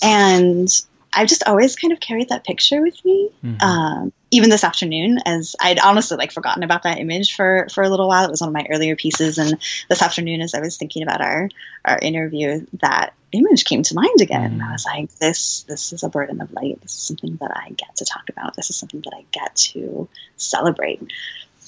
And 0.00 0.68
I've 1.12 1.28
just 1.28 1.46
always 1.46 1.76
kind 1.76 1.92
of 1.92 2.00
carried 2.00 2.28
that 2.28 2.44
picture 2.44 2.82
with 2.82 3.02
me. 3.04 3.30
Mm-hmm. 3.44 3.62
Um, 3.62 4.12
even 4.30 4.50
this 4.50 4.64
afternoon, 4.64 5.18
as 5.24 5.56
I'd 5.58 5.78
honestly 5.78 6.16
like 6.16 6.32
forgotten 6.32 6.62
about 6.62 6.82
that 6.82 6.98
image 6.98 7.34
for 7.34 7.66
for 7.72 7.82
a 7.82 7.88
little 7.88 8.08
while. 8.08 8.26
It 8.26 8.30
was 8.30 8.40
one 8.40 8.48
of 8.48 8.54
my 8.54 8.66
earlier 8.70 8.94
pieces, 8.94 9.38
and 9.38 9.58
this 9.88 10.02
afternoon, 10.02 10.42
as 10.42 10.54
I 10.54 10.60
was 10.60 10.76
thinking 10.76 11.02
about 11.02 11.20
our 11.20 11.48
our 11.84 11.98
interview, 11.98 12.66
that 12.80 13.14
image 13.32 13.64
came 13.64 13.82
to 13.84 13.94
mind 13.94 14.20
again. 14.20 14.58
Mm-hmm. 14.58 14.68
I 14.68 14.72
was 14.72 14.84
like, 14.84 15.10
"This 15.18 15.62
this 15.62 15.92
is 15.92 16.02
a 16.02 16.08
burden 16.10 16.40
of 16.42 16.52
light. 16.52 16.80
This 16.82 16.94
is 16.94 17.02
something 17.02 17.36
that 17.40 17.52
I 17.54 17.70
get 17.70 17.96
to 17.96 18.04
talk 18.04 18.28
about. 18.28 18.54
This 18.54 18.68
is 18.70 18.76
something 18.76 19.00
that 19.00 19.14
I 19.14 19.24
get 19.32 19.56
to 19.56 20.08
celebrate." 20.36 21.02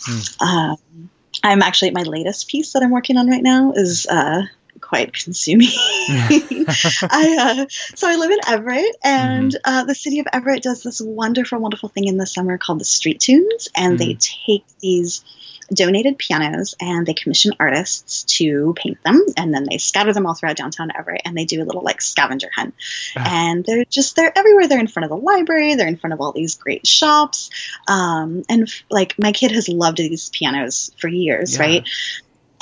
Mm. 0.06 0.42
Um, 0.42 1.10
I'm 1.42 1.62
actually 1.62 1.92
my 1.92 2.02
latest 2.02 2.48
piece 2.48 2.72
that 2.72 2.82
I'm 2.82 2.90
working 2.90 3.16
on 3.16 3.28
right 3.28 3.42
now 3.42 3.72
is 3.72 4.06
uh, 4.06 4.42
quite 4.80 5.12
consuming. 5.12 5.68
I 5.72 7.36
uh, 7.38 7.66
so 7.68 8.08
I 8.08 8.16
live 8.16 8.30
in 8.30 8.38
Everett, 8.46 8.96
and 9.02 9.52
mm-hmm. 9.52 9.72
uh, 9.72 9.84
the 9.84 9.94
city 9.94 10.20
of 10.20 10.26
Everett 10.32 10.62
does 10.62 10.82
this 10.82 11.00
wonderful, 11.00 11.58
wonderful 11.58 11.88
thing 11.88 12.06
in 12.06 12.16
the 12.16 12.26
summer 12.26 12.58
called 12.58 12.80
the 12.80 12.84
Street 12.84 13.20
Tunes, 13.20 13.68
and 13.74 13.98
mm-hmm. 13.98 14.08
they 14.08 14.18
take 14.20 14.64
these 14.80 15.24
donated 15.72 16.18
pianos 16.18 16.74
and 16.80 17.06
they 17.06 17.14
commission 17.14 17.52
artists 17.58 18.24
to 18.24 18.74
paint 18.76 19.02
them 19.04 19.24
and 19.36 19.54
then 19.54 19.64
they 19.68 19.78
scatter 19.78 20.12
them 20.12 20.26
all 20.26 20.34
throughout 20.34 20.56
downtown 20.56 20.90
Everett 20.96 21.22
and 21.24 21.36
they 21.36 21.44
do 21.44 21.62
a 21.62 21.64
little 21.64 21.82
like 21.82 22.00
scavenger 22.00 22.48
hunt. 22.54 22.74
Uh-huh. 23.16 23.28
And 23.30 23.64
they're 23.64 23.84
just 23.84 24.16
they're 24.16 24.36
everywhere. 24.36 24.68
They're 24.68 24.80
in 24.80 24.88
front 24.88 25.04
of 25.04 25.10
the 25.10 25.24
library, 25.24 25.74
they're 25.74 25.88
in 25.88 25.96
front 25.96 26.14
of 26.14 26.20
all 26.20 26.32
these 26.32 26.56
great 26.56 26.86
shops. 26.86 27.50
Um, 27.88 28.42
and 28.48 28.70
like 28.90 29.18
my 29.18 29.32
kid 29.32 29.52
has 29.52 29.68
loved 29.68 29.98
these 29.98 30.30
pianos 30.30 30.90
for 30.98 31.08
years, 31.08 31.56
yeah. 31.56 31.62
right? 31.62 31.88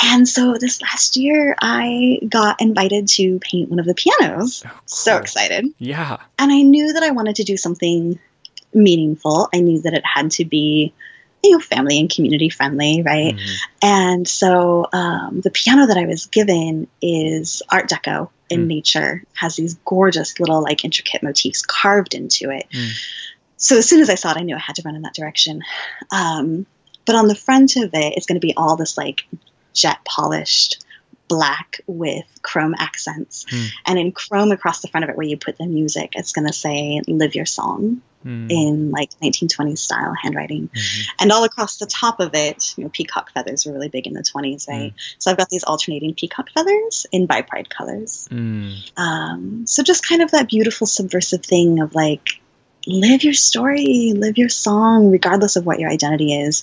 And 0.00 0.28
so 0.28 0.56
this 0.58 0.80
last 0.80 1.16
year, 1.16 1.56
I 1.60 2.20
got 2.28 2.60
invited 2.60 3.08
to 3.08 3.38
paint 3.40 3.68
one 3.68 3.80
of 3.80 3.86
the 3.86 3.94
pianos. 3.94 4.62
Oh, 4.64 4.70
cool. 4.70 4.80
So 4.86 5.16
excited. 5.16 5.66
Yeah. 5.78 6.18
And 6.38 6.52
I 6.52 6.62
knew 6.62 6.92
that 6.92 7.02
I 7.02 7.10
wanted 7.10 7.36
to 7.36 7.44
do 7.44 7.56
something 7.56 8.18
meaningful. 8.72 9.48
I 9.52 9.60
knew 9.60 9.80
that 9.82 9.94
it 9.94 10.04
had 10.04 10.30
to 10.32 10.44
be, 10.44 10.92
you 11.42 11.50
know, 11.50 11.58
family 11.58 11.98
and 11.98 12.08
community 12.08 12.48
friendly, 12.48 13.02
right? 13.02 13.34
Mm-hmm. 13.34 13.54
And 13.82 14.28
so 14.28 14.86
um, 14.92 15.40
the 15.40 15.50
piano 15.50 15.86
that 15.86 15.96
I 15.96 16.06
was 16.06 16.26
given 16.26 16.86
is 17.02 17.62
Art 17.68 17.88
Deco 17.88 18.30
in 18.50 18.64
mm. 18.64 18.66
nature, 18.68 19.24
has 19.34 19.56
these 19.56 19.74
gorgeous 19.84 20.38
little, 20.38 20.62
like, 20.62 20.84
intricate 20.84 21.22
motifs 21.22 21.62
carved 21.62 22.14
into 22.14 22.50
it. 22.50 22.66
Mm. 22.72 22.90
So 23.56 23.78
as 23.78 23.88
soon 23.88 24.00
as 24.00 24.10
I 24.10 24.14
saw 24.14 24.30
it, 24.30 24.38
I 24.38 24.42
knew 24.42 24.54
I 24.54 24.60
had 24.60 24.76
to 24.76 24.82
run 24.84 24.94
in 24.94 25.02
that 25.02 25.14
direction. 25.14 25.62
Um, 26.10 26.66
but 27.04 27.16
on 27.16 27.26
the 27.26 27.34
front 27.34 27.76
of 27.76 27.90
it, 27.94 28.14
it's 28.16 28.26
going 28.26 28.40
to 28.40 28.46
be 28.46 28.54
all 28.56 28.76
this 28.76 28.96
like 28.96 29.26
jet 29.78 30.04
polished 30.04 30.84
black 31.28 31.80
with 31.86 32.24
chrome 32.42 32.74
accents. 32.76 33.44
Mm. 33.44 33.68
And 33.86 33.98
in 33.98 34.12
chrome 34.12 34.50
across 34.50 34.80
the 34.80 34.88
front 34.88 35.04
of 35.04 35.10
it, 35.10 35.16
where 35.16 35.26
you 35.26 35.36
put 35.36 35.58
the 35.58 35.66
music, 35.66 36.14
it's 36.14 36.32
going 36.32 36.46
to 36.46 36.52
say 36.52 37.00
"Live 37.06 37.34
Your 37.34 37.46
Song" 37.46 38.02
mm. 38.24 38.50
in 38.50 38.90
like 38.90 39.10
1920s 39.22 39.78
style 39.78 40.14
handwriting. 40.20 40.68
Mm-hmm. 40.68 41.10
And 41.20 41.32
all 41.32 41.44
across 41.44 41.76
the 41.76 41.86
top 41.86 42.20
of 42.20 42.34
it, 42.34 42.74
you 42.76 42.84
know, 42.84 42.90
peacock 42.90 43.32
feathers 43.32 43.66
were 43.66 43.72
really 43.72 43.88
big 43.88 44.06
in 44.06 44.14
the 44.14 44.22
20s, 44.22 44.68
right? 44.68 44.92
Mm. 44.92 45.14
So 45.18 45.30
I've 45.30 45.36
got 45.36 45.50
these 45.50 45.64
alternating 45.64 46.14
peacock 46.14 46.50
feathers 46.50 47.06
in 47.12 47.26
bi 47.26 47.42
pride 47.42 47.70
colors. 47.70 48.26
Hmm. 48.30 48.72
Um, 48.96 49.66
so 49.66 49.82
just 49.82 50.06
kind 50.06 50.22
of 50.22 50.32
that 50.32 50.48
beautiful 50.48 50.86
subversive 50.86 51.44
thing 51.44 51.80
of 51.80 51.94
like 51.94 52.40
live 52.86 53.22
your 53.22 53.34
story, 53.34 54.14
live 54.16 54.38
your 54.38 54.48
song, 54.48 55.10
regardless 55.10 55.56
of 55.56 55.66
what 55.66 55.78
your 55.78 55.90
identity 55.90 56.34
is. 56.34 56.62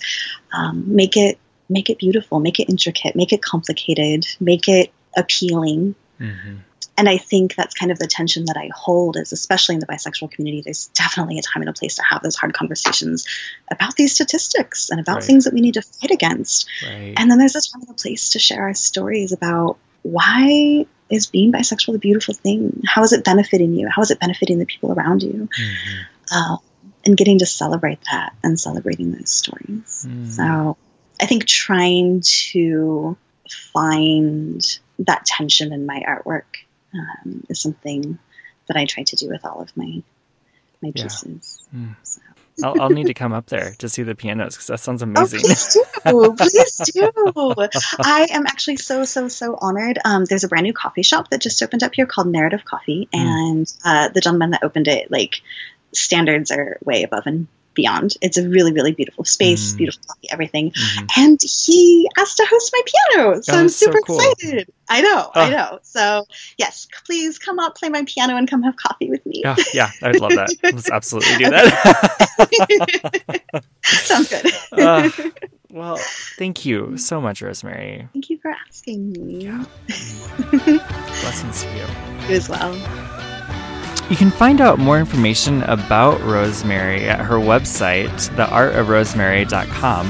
Um, 0.52 0.96
make 0.96 1.18
it 1.18 1.38
make 1.70 1.90
it 1.90 1.98
beautiful, 1.98 2.40
make 2.40 2.60
it 2.60 2.70
intricate, 2.70 3.16
make 3.16 3.34
it 3.34 3.42
complicated, 3.42 4.26
make 4.40 4.68
it 4.68 4.92
appealing. 5.16 5.96
Mm-hmm. 6.20 6.58
And 6.98 7.10
I 7.10 7.18
think 7.18 7.56
that's 7.56 7.74
kind 7.74 7.92
of 7.92 8.00
the 8.00 8.08
tension 8.08 8.46
that 8.46 8.56
I 8.56 8.70
hold 8.74 9.18
is 9.18 9.34
especially 9.34 9.76
in 9.76 9.82
the 9.82 9.88
bisexual 9.88 10.32
community, 10.32 10.62
there's 10.62 10.88
definitely 10.88 11.38
a 11.38 11.42
time 11.42 11.62
and 11.62 11.70
a 11.70 11.74
place 11.74 11.96
to 11.96 12.04
have 12.04 12.24
those 12.24 12.38
hard 12.38 12.54
conversations 12.54 13.28
about 13.70 13.96
these 13.96 14.14
statistics 14.14 14.90
and 14.90 15.02
about 15.02 15.16
right. 15.16 15.24
things 15.24 15.44
that 15.44 15.54
we 15.54 15.60
need 15.60 15.74
to 15.74 15.82
fight 15.82 16.12
against. 16.12 16.70
Right. 16.84 17.14
And 17.18 17.30
then 17.30 17.38
there's 17.38 17.56
a 17.56 17.62
time 17.62 17.82
and 17.82 17.92
a 17.92 17.94
place 17.94 18.30
to 18.30 18.40
share 18.40 18.64
our 18.64 18.74
stories 18.74 19.34
about 19.34 19.78
why 20.04 20.86
is 21.10 21.28
being 21.28 21.52
bisexual 21.52 21.96
a 21.96 22.00
beautiful 22.00 22.34
thing? 22.34 22.82
How 22.86 23.04
is 23.04 23.14
it 23.14 23.24
benefiting 23.24 23.74
you? 23.74 23.90
How 23.90 24.02
is 24.02 24.12
it 24.12 24.20
benefiting 24.20 24.60
the 24.60 24.66
people 24.66 24.94
around 24.94 25.24
you? 25.24 25.50
Mm-hmm. 25.60 26.36
Um, 26.36 26.60
and 27.06 27.16
getting 27.16 27.40
to 27.40 27.46
celebrate 27.46 28.00
that 28.12 28.36
and 28.44 28.60
celebrating 28.60 29.12
those 29.12 29.30
stories. 29.30 30.08
Mm. 30.10 30.28
So 30.28 30.78
I 31.22 31.26
think 31.26 31.46
trying 31.46 32.22
to 32.22 33.18
find 33.50 34.80
that 35.00 35.26
tension 35.26 35.74
in 35.74 35.86
my 35.86 36.04
artwork 36.08 36.44
um, 36.94 37.46
is 37.50 37.60
something 37.60 38.18
that 38.68 38.78
I 38.78 38.86
try 38.86 39.04
to 39.04 39.16
do 39.16 39.30
with 39.30 39.46
all 39.46 39.62
of 39.62 39.76
my 39.78 40.02
my 40.82 40.92
pieces. 40.92 41.64
Yeah. 41.74 41.80
Mm. 41.80 41.96
So. 42.04 42.22
I'll, 42.64 42.82
I'll, 42.84 42.90
need 42.90 43.08
to 43.08 43.14
come 43.14 43.34
up 43.34 43.48
there 43.48 43.74
to 43.80 43.90
see 43.90 44.04
the 44.04 44.16
pianos 44.16 44.56
because 44.56 44.68
that 44.68 44.80
sounds 44.80 45.04
oh, 45.04 45.08
amazing. 45.08 45.42
Oh, 46.06 46.34
please 46.38 46.78
do, 46.94 47.12
please 47.12 47.74
do. 47.74 47.80
I 48.00 48.28
am 48.32 48.46
actually 48.48 48.78
so 48.78 49.04
so 49.04 49.28
so 49.28 49.58
honored. 49.60 50.00
Um, 50.06 50.24
there's 50.24 50.46
a 50.46 50.48
brand 50.48 50.64
new 50.64 50.74
coffee 50.74 51.02
shop 51.02 51.30
that 51.32 51.42
just 51.42 51.62
opened 51.62 51.84
up 51.84 51.94
here 51.94 52.06
called 52.06 52.28
Narrative 52.28 52.64
Coffee, 52.64 53.10
mm. 53.14 53.20
and 53.20 53.74
uh, 53.84 54.08
the 54.10 54.22
gentleman 54.22 54.52
that 54.52 54.64
opened 54.64 54.88
it, 54.88 55.12
like 55.12 55.42
standards 55.94 56.52
are 56.52 56.78
way 56.84 57.04
above 57.04 57.24
and 57.26 57.48
beyond. 57.76 58.16
It's 58.22 58.38
a 58.38 58.48
really, 58.48 58.74
really 58.74 58.94
beautiful 58.94 59.26
space, 59.26 59.74
mm. 59.74 59.78
beautiful 59.78 60.04
coffee, 60.08 60.32
everything. 60.32 60.72
Mm-hmm. 60.72 61.06
And 61.18 61.40
he 61.42 62.10
asked 62.18 62.38
to 62.38 62.46
host 62.46 62.74
my 62.74 62.82
piano. 62.86 63.42
So 63.42 63.54
oh, 63.54 63.60
I'm 63.60 63.70
super 63.70 64.00
so 64.00 64.04
cool. 64.04 64.20
excited. 64.20 64.72
I 64.88 65.02
know, 65.02 65.32
oh. 65.34 65.42
I 65.42 65.50
know. 65.50 65.80
So 65.84 66.26
yes, 66.58 66.88
please 67.06 67.38
come 67.38 67.60
up, 67.60 67.76
play 67.76 67.90
my 67.90 68.04
piano, 68.08 68.36
and 68.36 68.50
come 68.50 68.64
have 68.64 68.76
coffee 68.76 69.10
with 69.10 69.26
me. 69.26 69.44
Oh, 69.46 69.56
yeah, 69.74 69.92
I'd 70.02 70.20
love 70.20 70.32
that. 70.32 70.56
Let's 70.64 70.90
absolutely 70.90 71.38
do 71.38 71.50
that. 71.50 73.64
Sounds 73.84 74.30
good. 74.30 74.52
Uh, 74.72 75.10
well, 75.70 75.98
thank 76.38 76.66
you 76.66 76.98
so 76.98 77.22
much, 77.22 77.42
Rosemary. 77.42 78.08
Thank 78.14 78.30
you 78.30 78.38
for 78.40 78.56
asking 78.68 79.12
me. 79.12 79.46
Yeah. 79.46 79.66
Blessings 80.52 81.64
to 81.64 81.76
you. 81.76 81.86
You 82.28 82.36
as 82.36 82.50
well. 82.50 83.24
You 84.08 84.16
can 84.16 84.30
find 84.30 84.62
out 84.62 84.78
more 84.78 85.00
information 85.00 85.64
about 85.64 86.22
Rosemary 86.22 87.06
at 87.06 87.22
her 87.22 87.38
website, 87.38 88.12
theartofrosemary.com. 88.36 90.06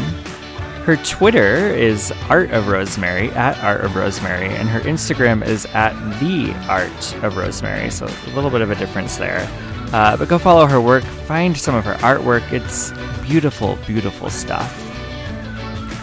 Her 0.83 0.97
Twitter 0.97 1.55
is 1.55 2.11
Art 2.29 2.51
of 2.51 2.67
Rosemary 2.67 3.31
at 3.31 3.57
Art 3.63 3.85
of 3.85 3.95
Rosemary, 3.95 4.49
and 4.49 4.67
her 4.67 4.81
Instagram 4.81 5.45
is 5.45 5.65
at 5.67 5.93
The 6.19 6.51
Art 6.67 7.23
of 7.23 7.37
Rosemary. 7.37 7.89
So 7.89 8.05
a 8.05 8.35
little 8.35 8.49
bit 8.49 8.59
of 8.59 8.69
a 8.69 8.75
difference 8.75 9.15
there. 9.15 9.47
Uh, 9.93 10.17
but 10.17 10.27
go 10.27 10.37
follow 10.37 10.65
her 10.65 10.81
work, 10.81 11.05
find 11.05 11.57
some 11.57 11.73
of 11.73 11.85
her 11.85 11.95
artwork. 11.95 12.51
It's 12.51 12.91
beautiful, 13.25 13.79
beautiful 13.87 14.29
stuff. 14.29 14.81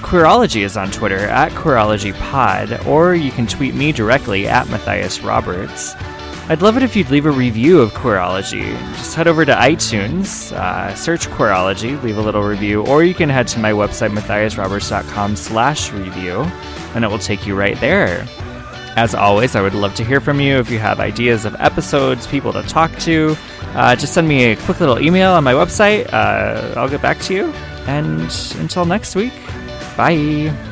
Queerology 0.01 0.63
is 0.63 0.79
on 0.79 0.91
Twitter 0.91 1.19
at 1.19 1.53
QueerologyPod, 1.53 2.87
or 2.87 3.15
you 3.15 3.31
can 3.31 3.47
tweet 3.47 3.75
me 3.75 3.93
directly 3.93 4.49
at 4.49 4.67
Matthias 4.71 5.21
Roberts. 5.21 5.95
I'd 6.49 6.61
love 6.61 6.77
it 6.77 6.83
if 6.83 6.97
you'd 6.97 7.11
leave 7.11 7.25
a 7.25 7.31
review 7.31 7.81
of 7.81 7.93
Queerology. 7.93 8.77
Just 8.97 9.15
head 9.15 9.29
over 9.29 9.45
to 9.45 9.55
iTunes, 9.55 10.53
uh, 10.53 10.95
search 10.95 11.29
Queerology, 11.29 12.03
leave 12.03 12.19
a 12.19 12.21
little 12.21 12.43
review, 12.43 12.85
or 12.87 13.05
you 13.05 13.15
can 13.15 13.29
head 13.29 13.47
to 13.49 13.59
my 13.59 13.71
website, 13.71 14.11
matthiasroberts.com 14.11 15.37
slash 15.37 15.93
review, 15.93 16.41
and 16.95 17.05
it 17.05 17.09
will 17.09 17.19
take 17.19 17.47
you 17.47 17.55
right 17.55 17.79
there. 17.81 18.27
As 18.97 19.15
always, 19.15 19.57
I 19.57 19.63
would 19.63 19.73
love 19.73 19.95
to 19.95 20.05
hear 20.05 20.21
from 20.21 20.41
you 20.41 20.59
if 20.59 20.71
you 20.71 20.79
have 20.79 21.01
ideas 21.01 21.47
of 21.47 21.57
episodes, 21.59 22.27
people 22.27 22.53
to 22.53 22.63
talk 22.65 22.95
to. 22.99 23.37
Uh, 23.75 23.97
just 23.97 24.13
send 24.13 24.29
me 24.29 24.45
a 24.53 24.57
quick 24.57 24.81
little 24.81 24.99
email 25.01 25.33
on 25.33 25.45
my 25.45 25.55
website. 25.55 26.13
Uh, 26.13 26.75
I'll 26.77 26.91
get 26.91 27.01
back 27.01 27.19
to 27.21 27.35
you. 27.35 27.45
And 27.87 28.21
until 28.59 28.85
next 28.85 29.15
week, 29.15 29.33
bye. 29.97 30.72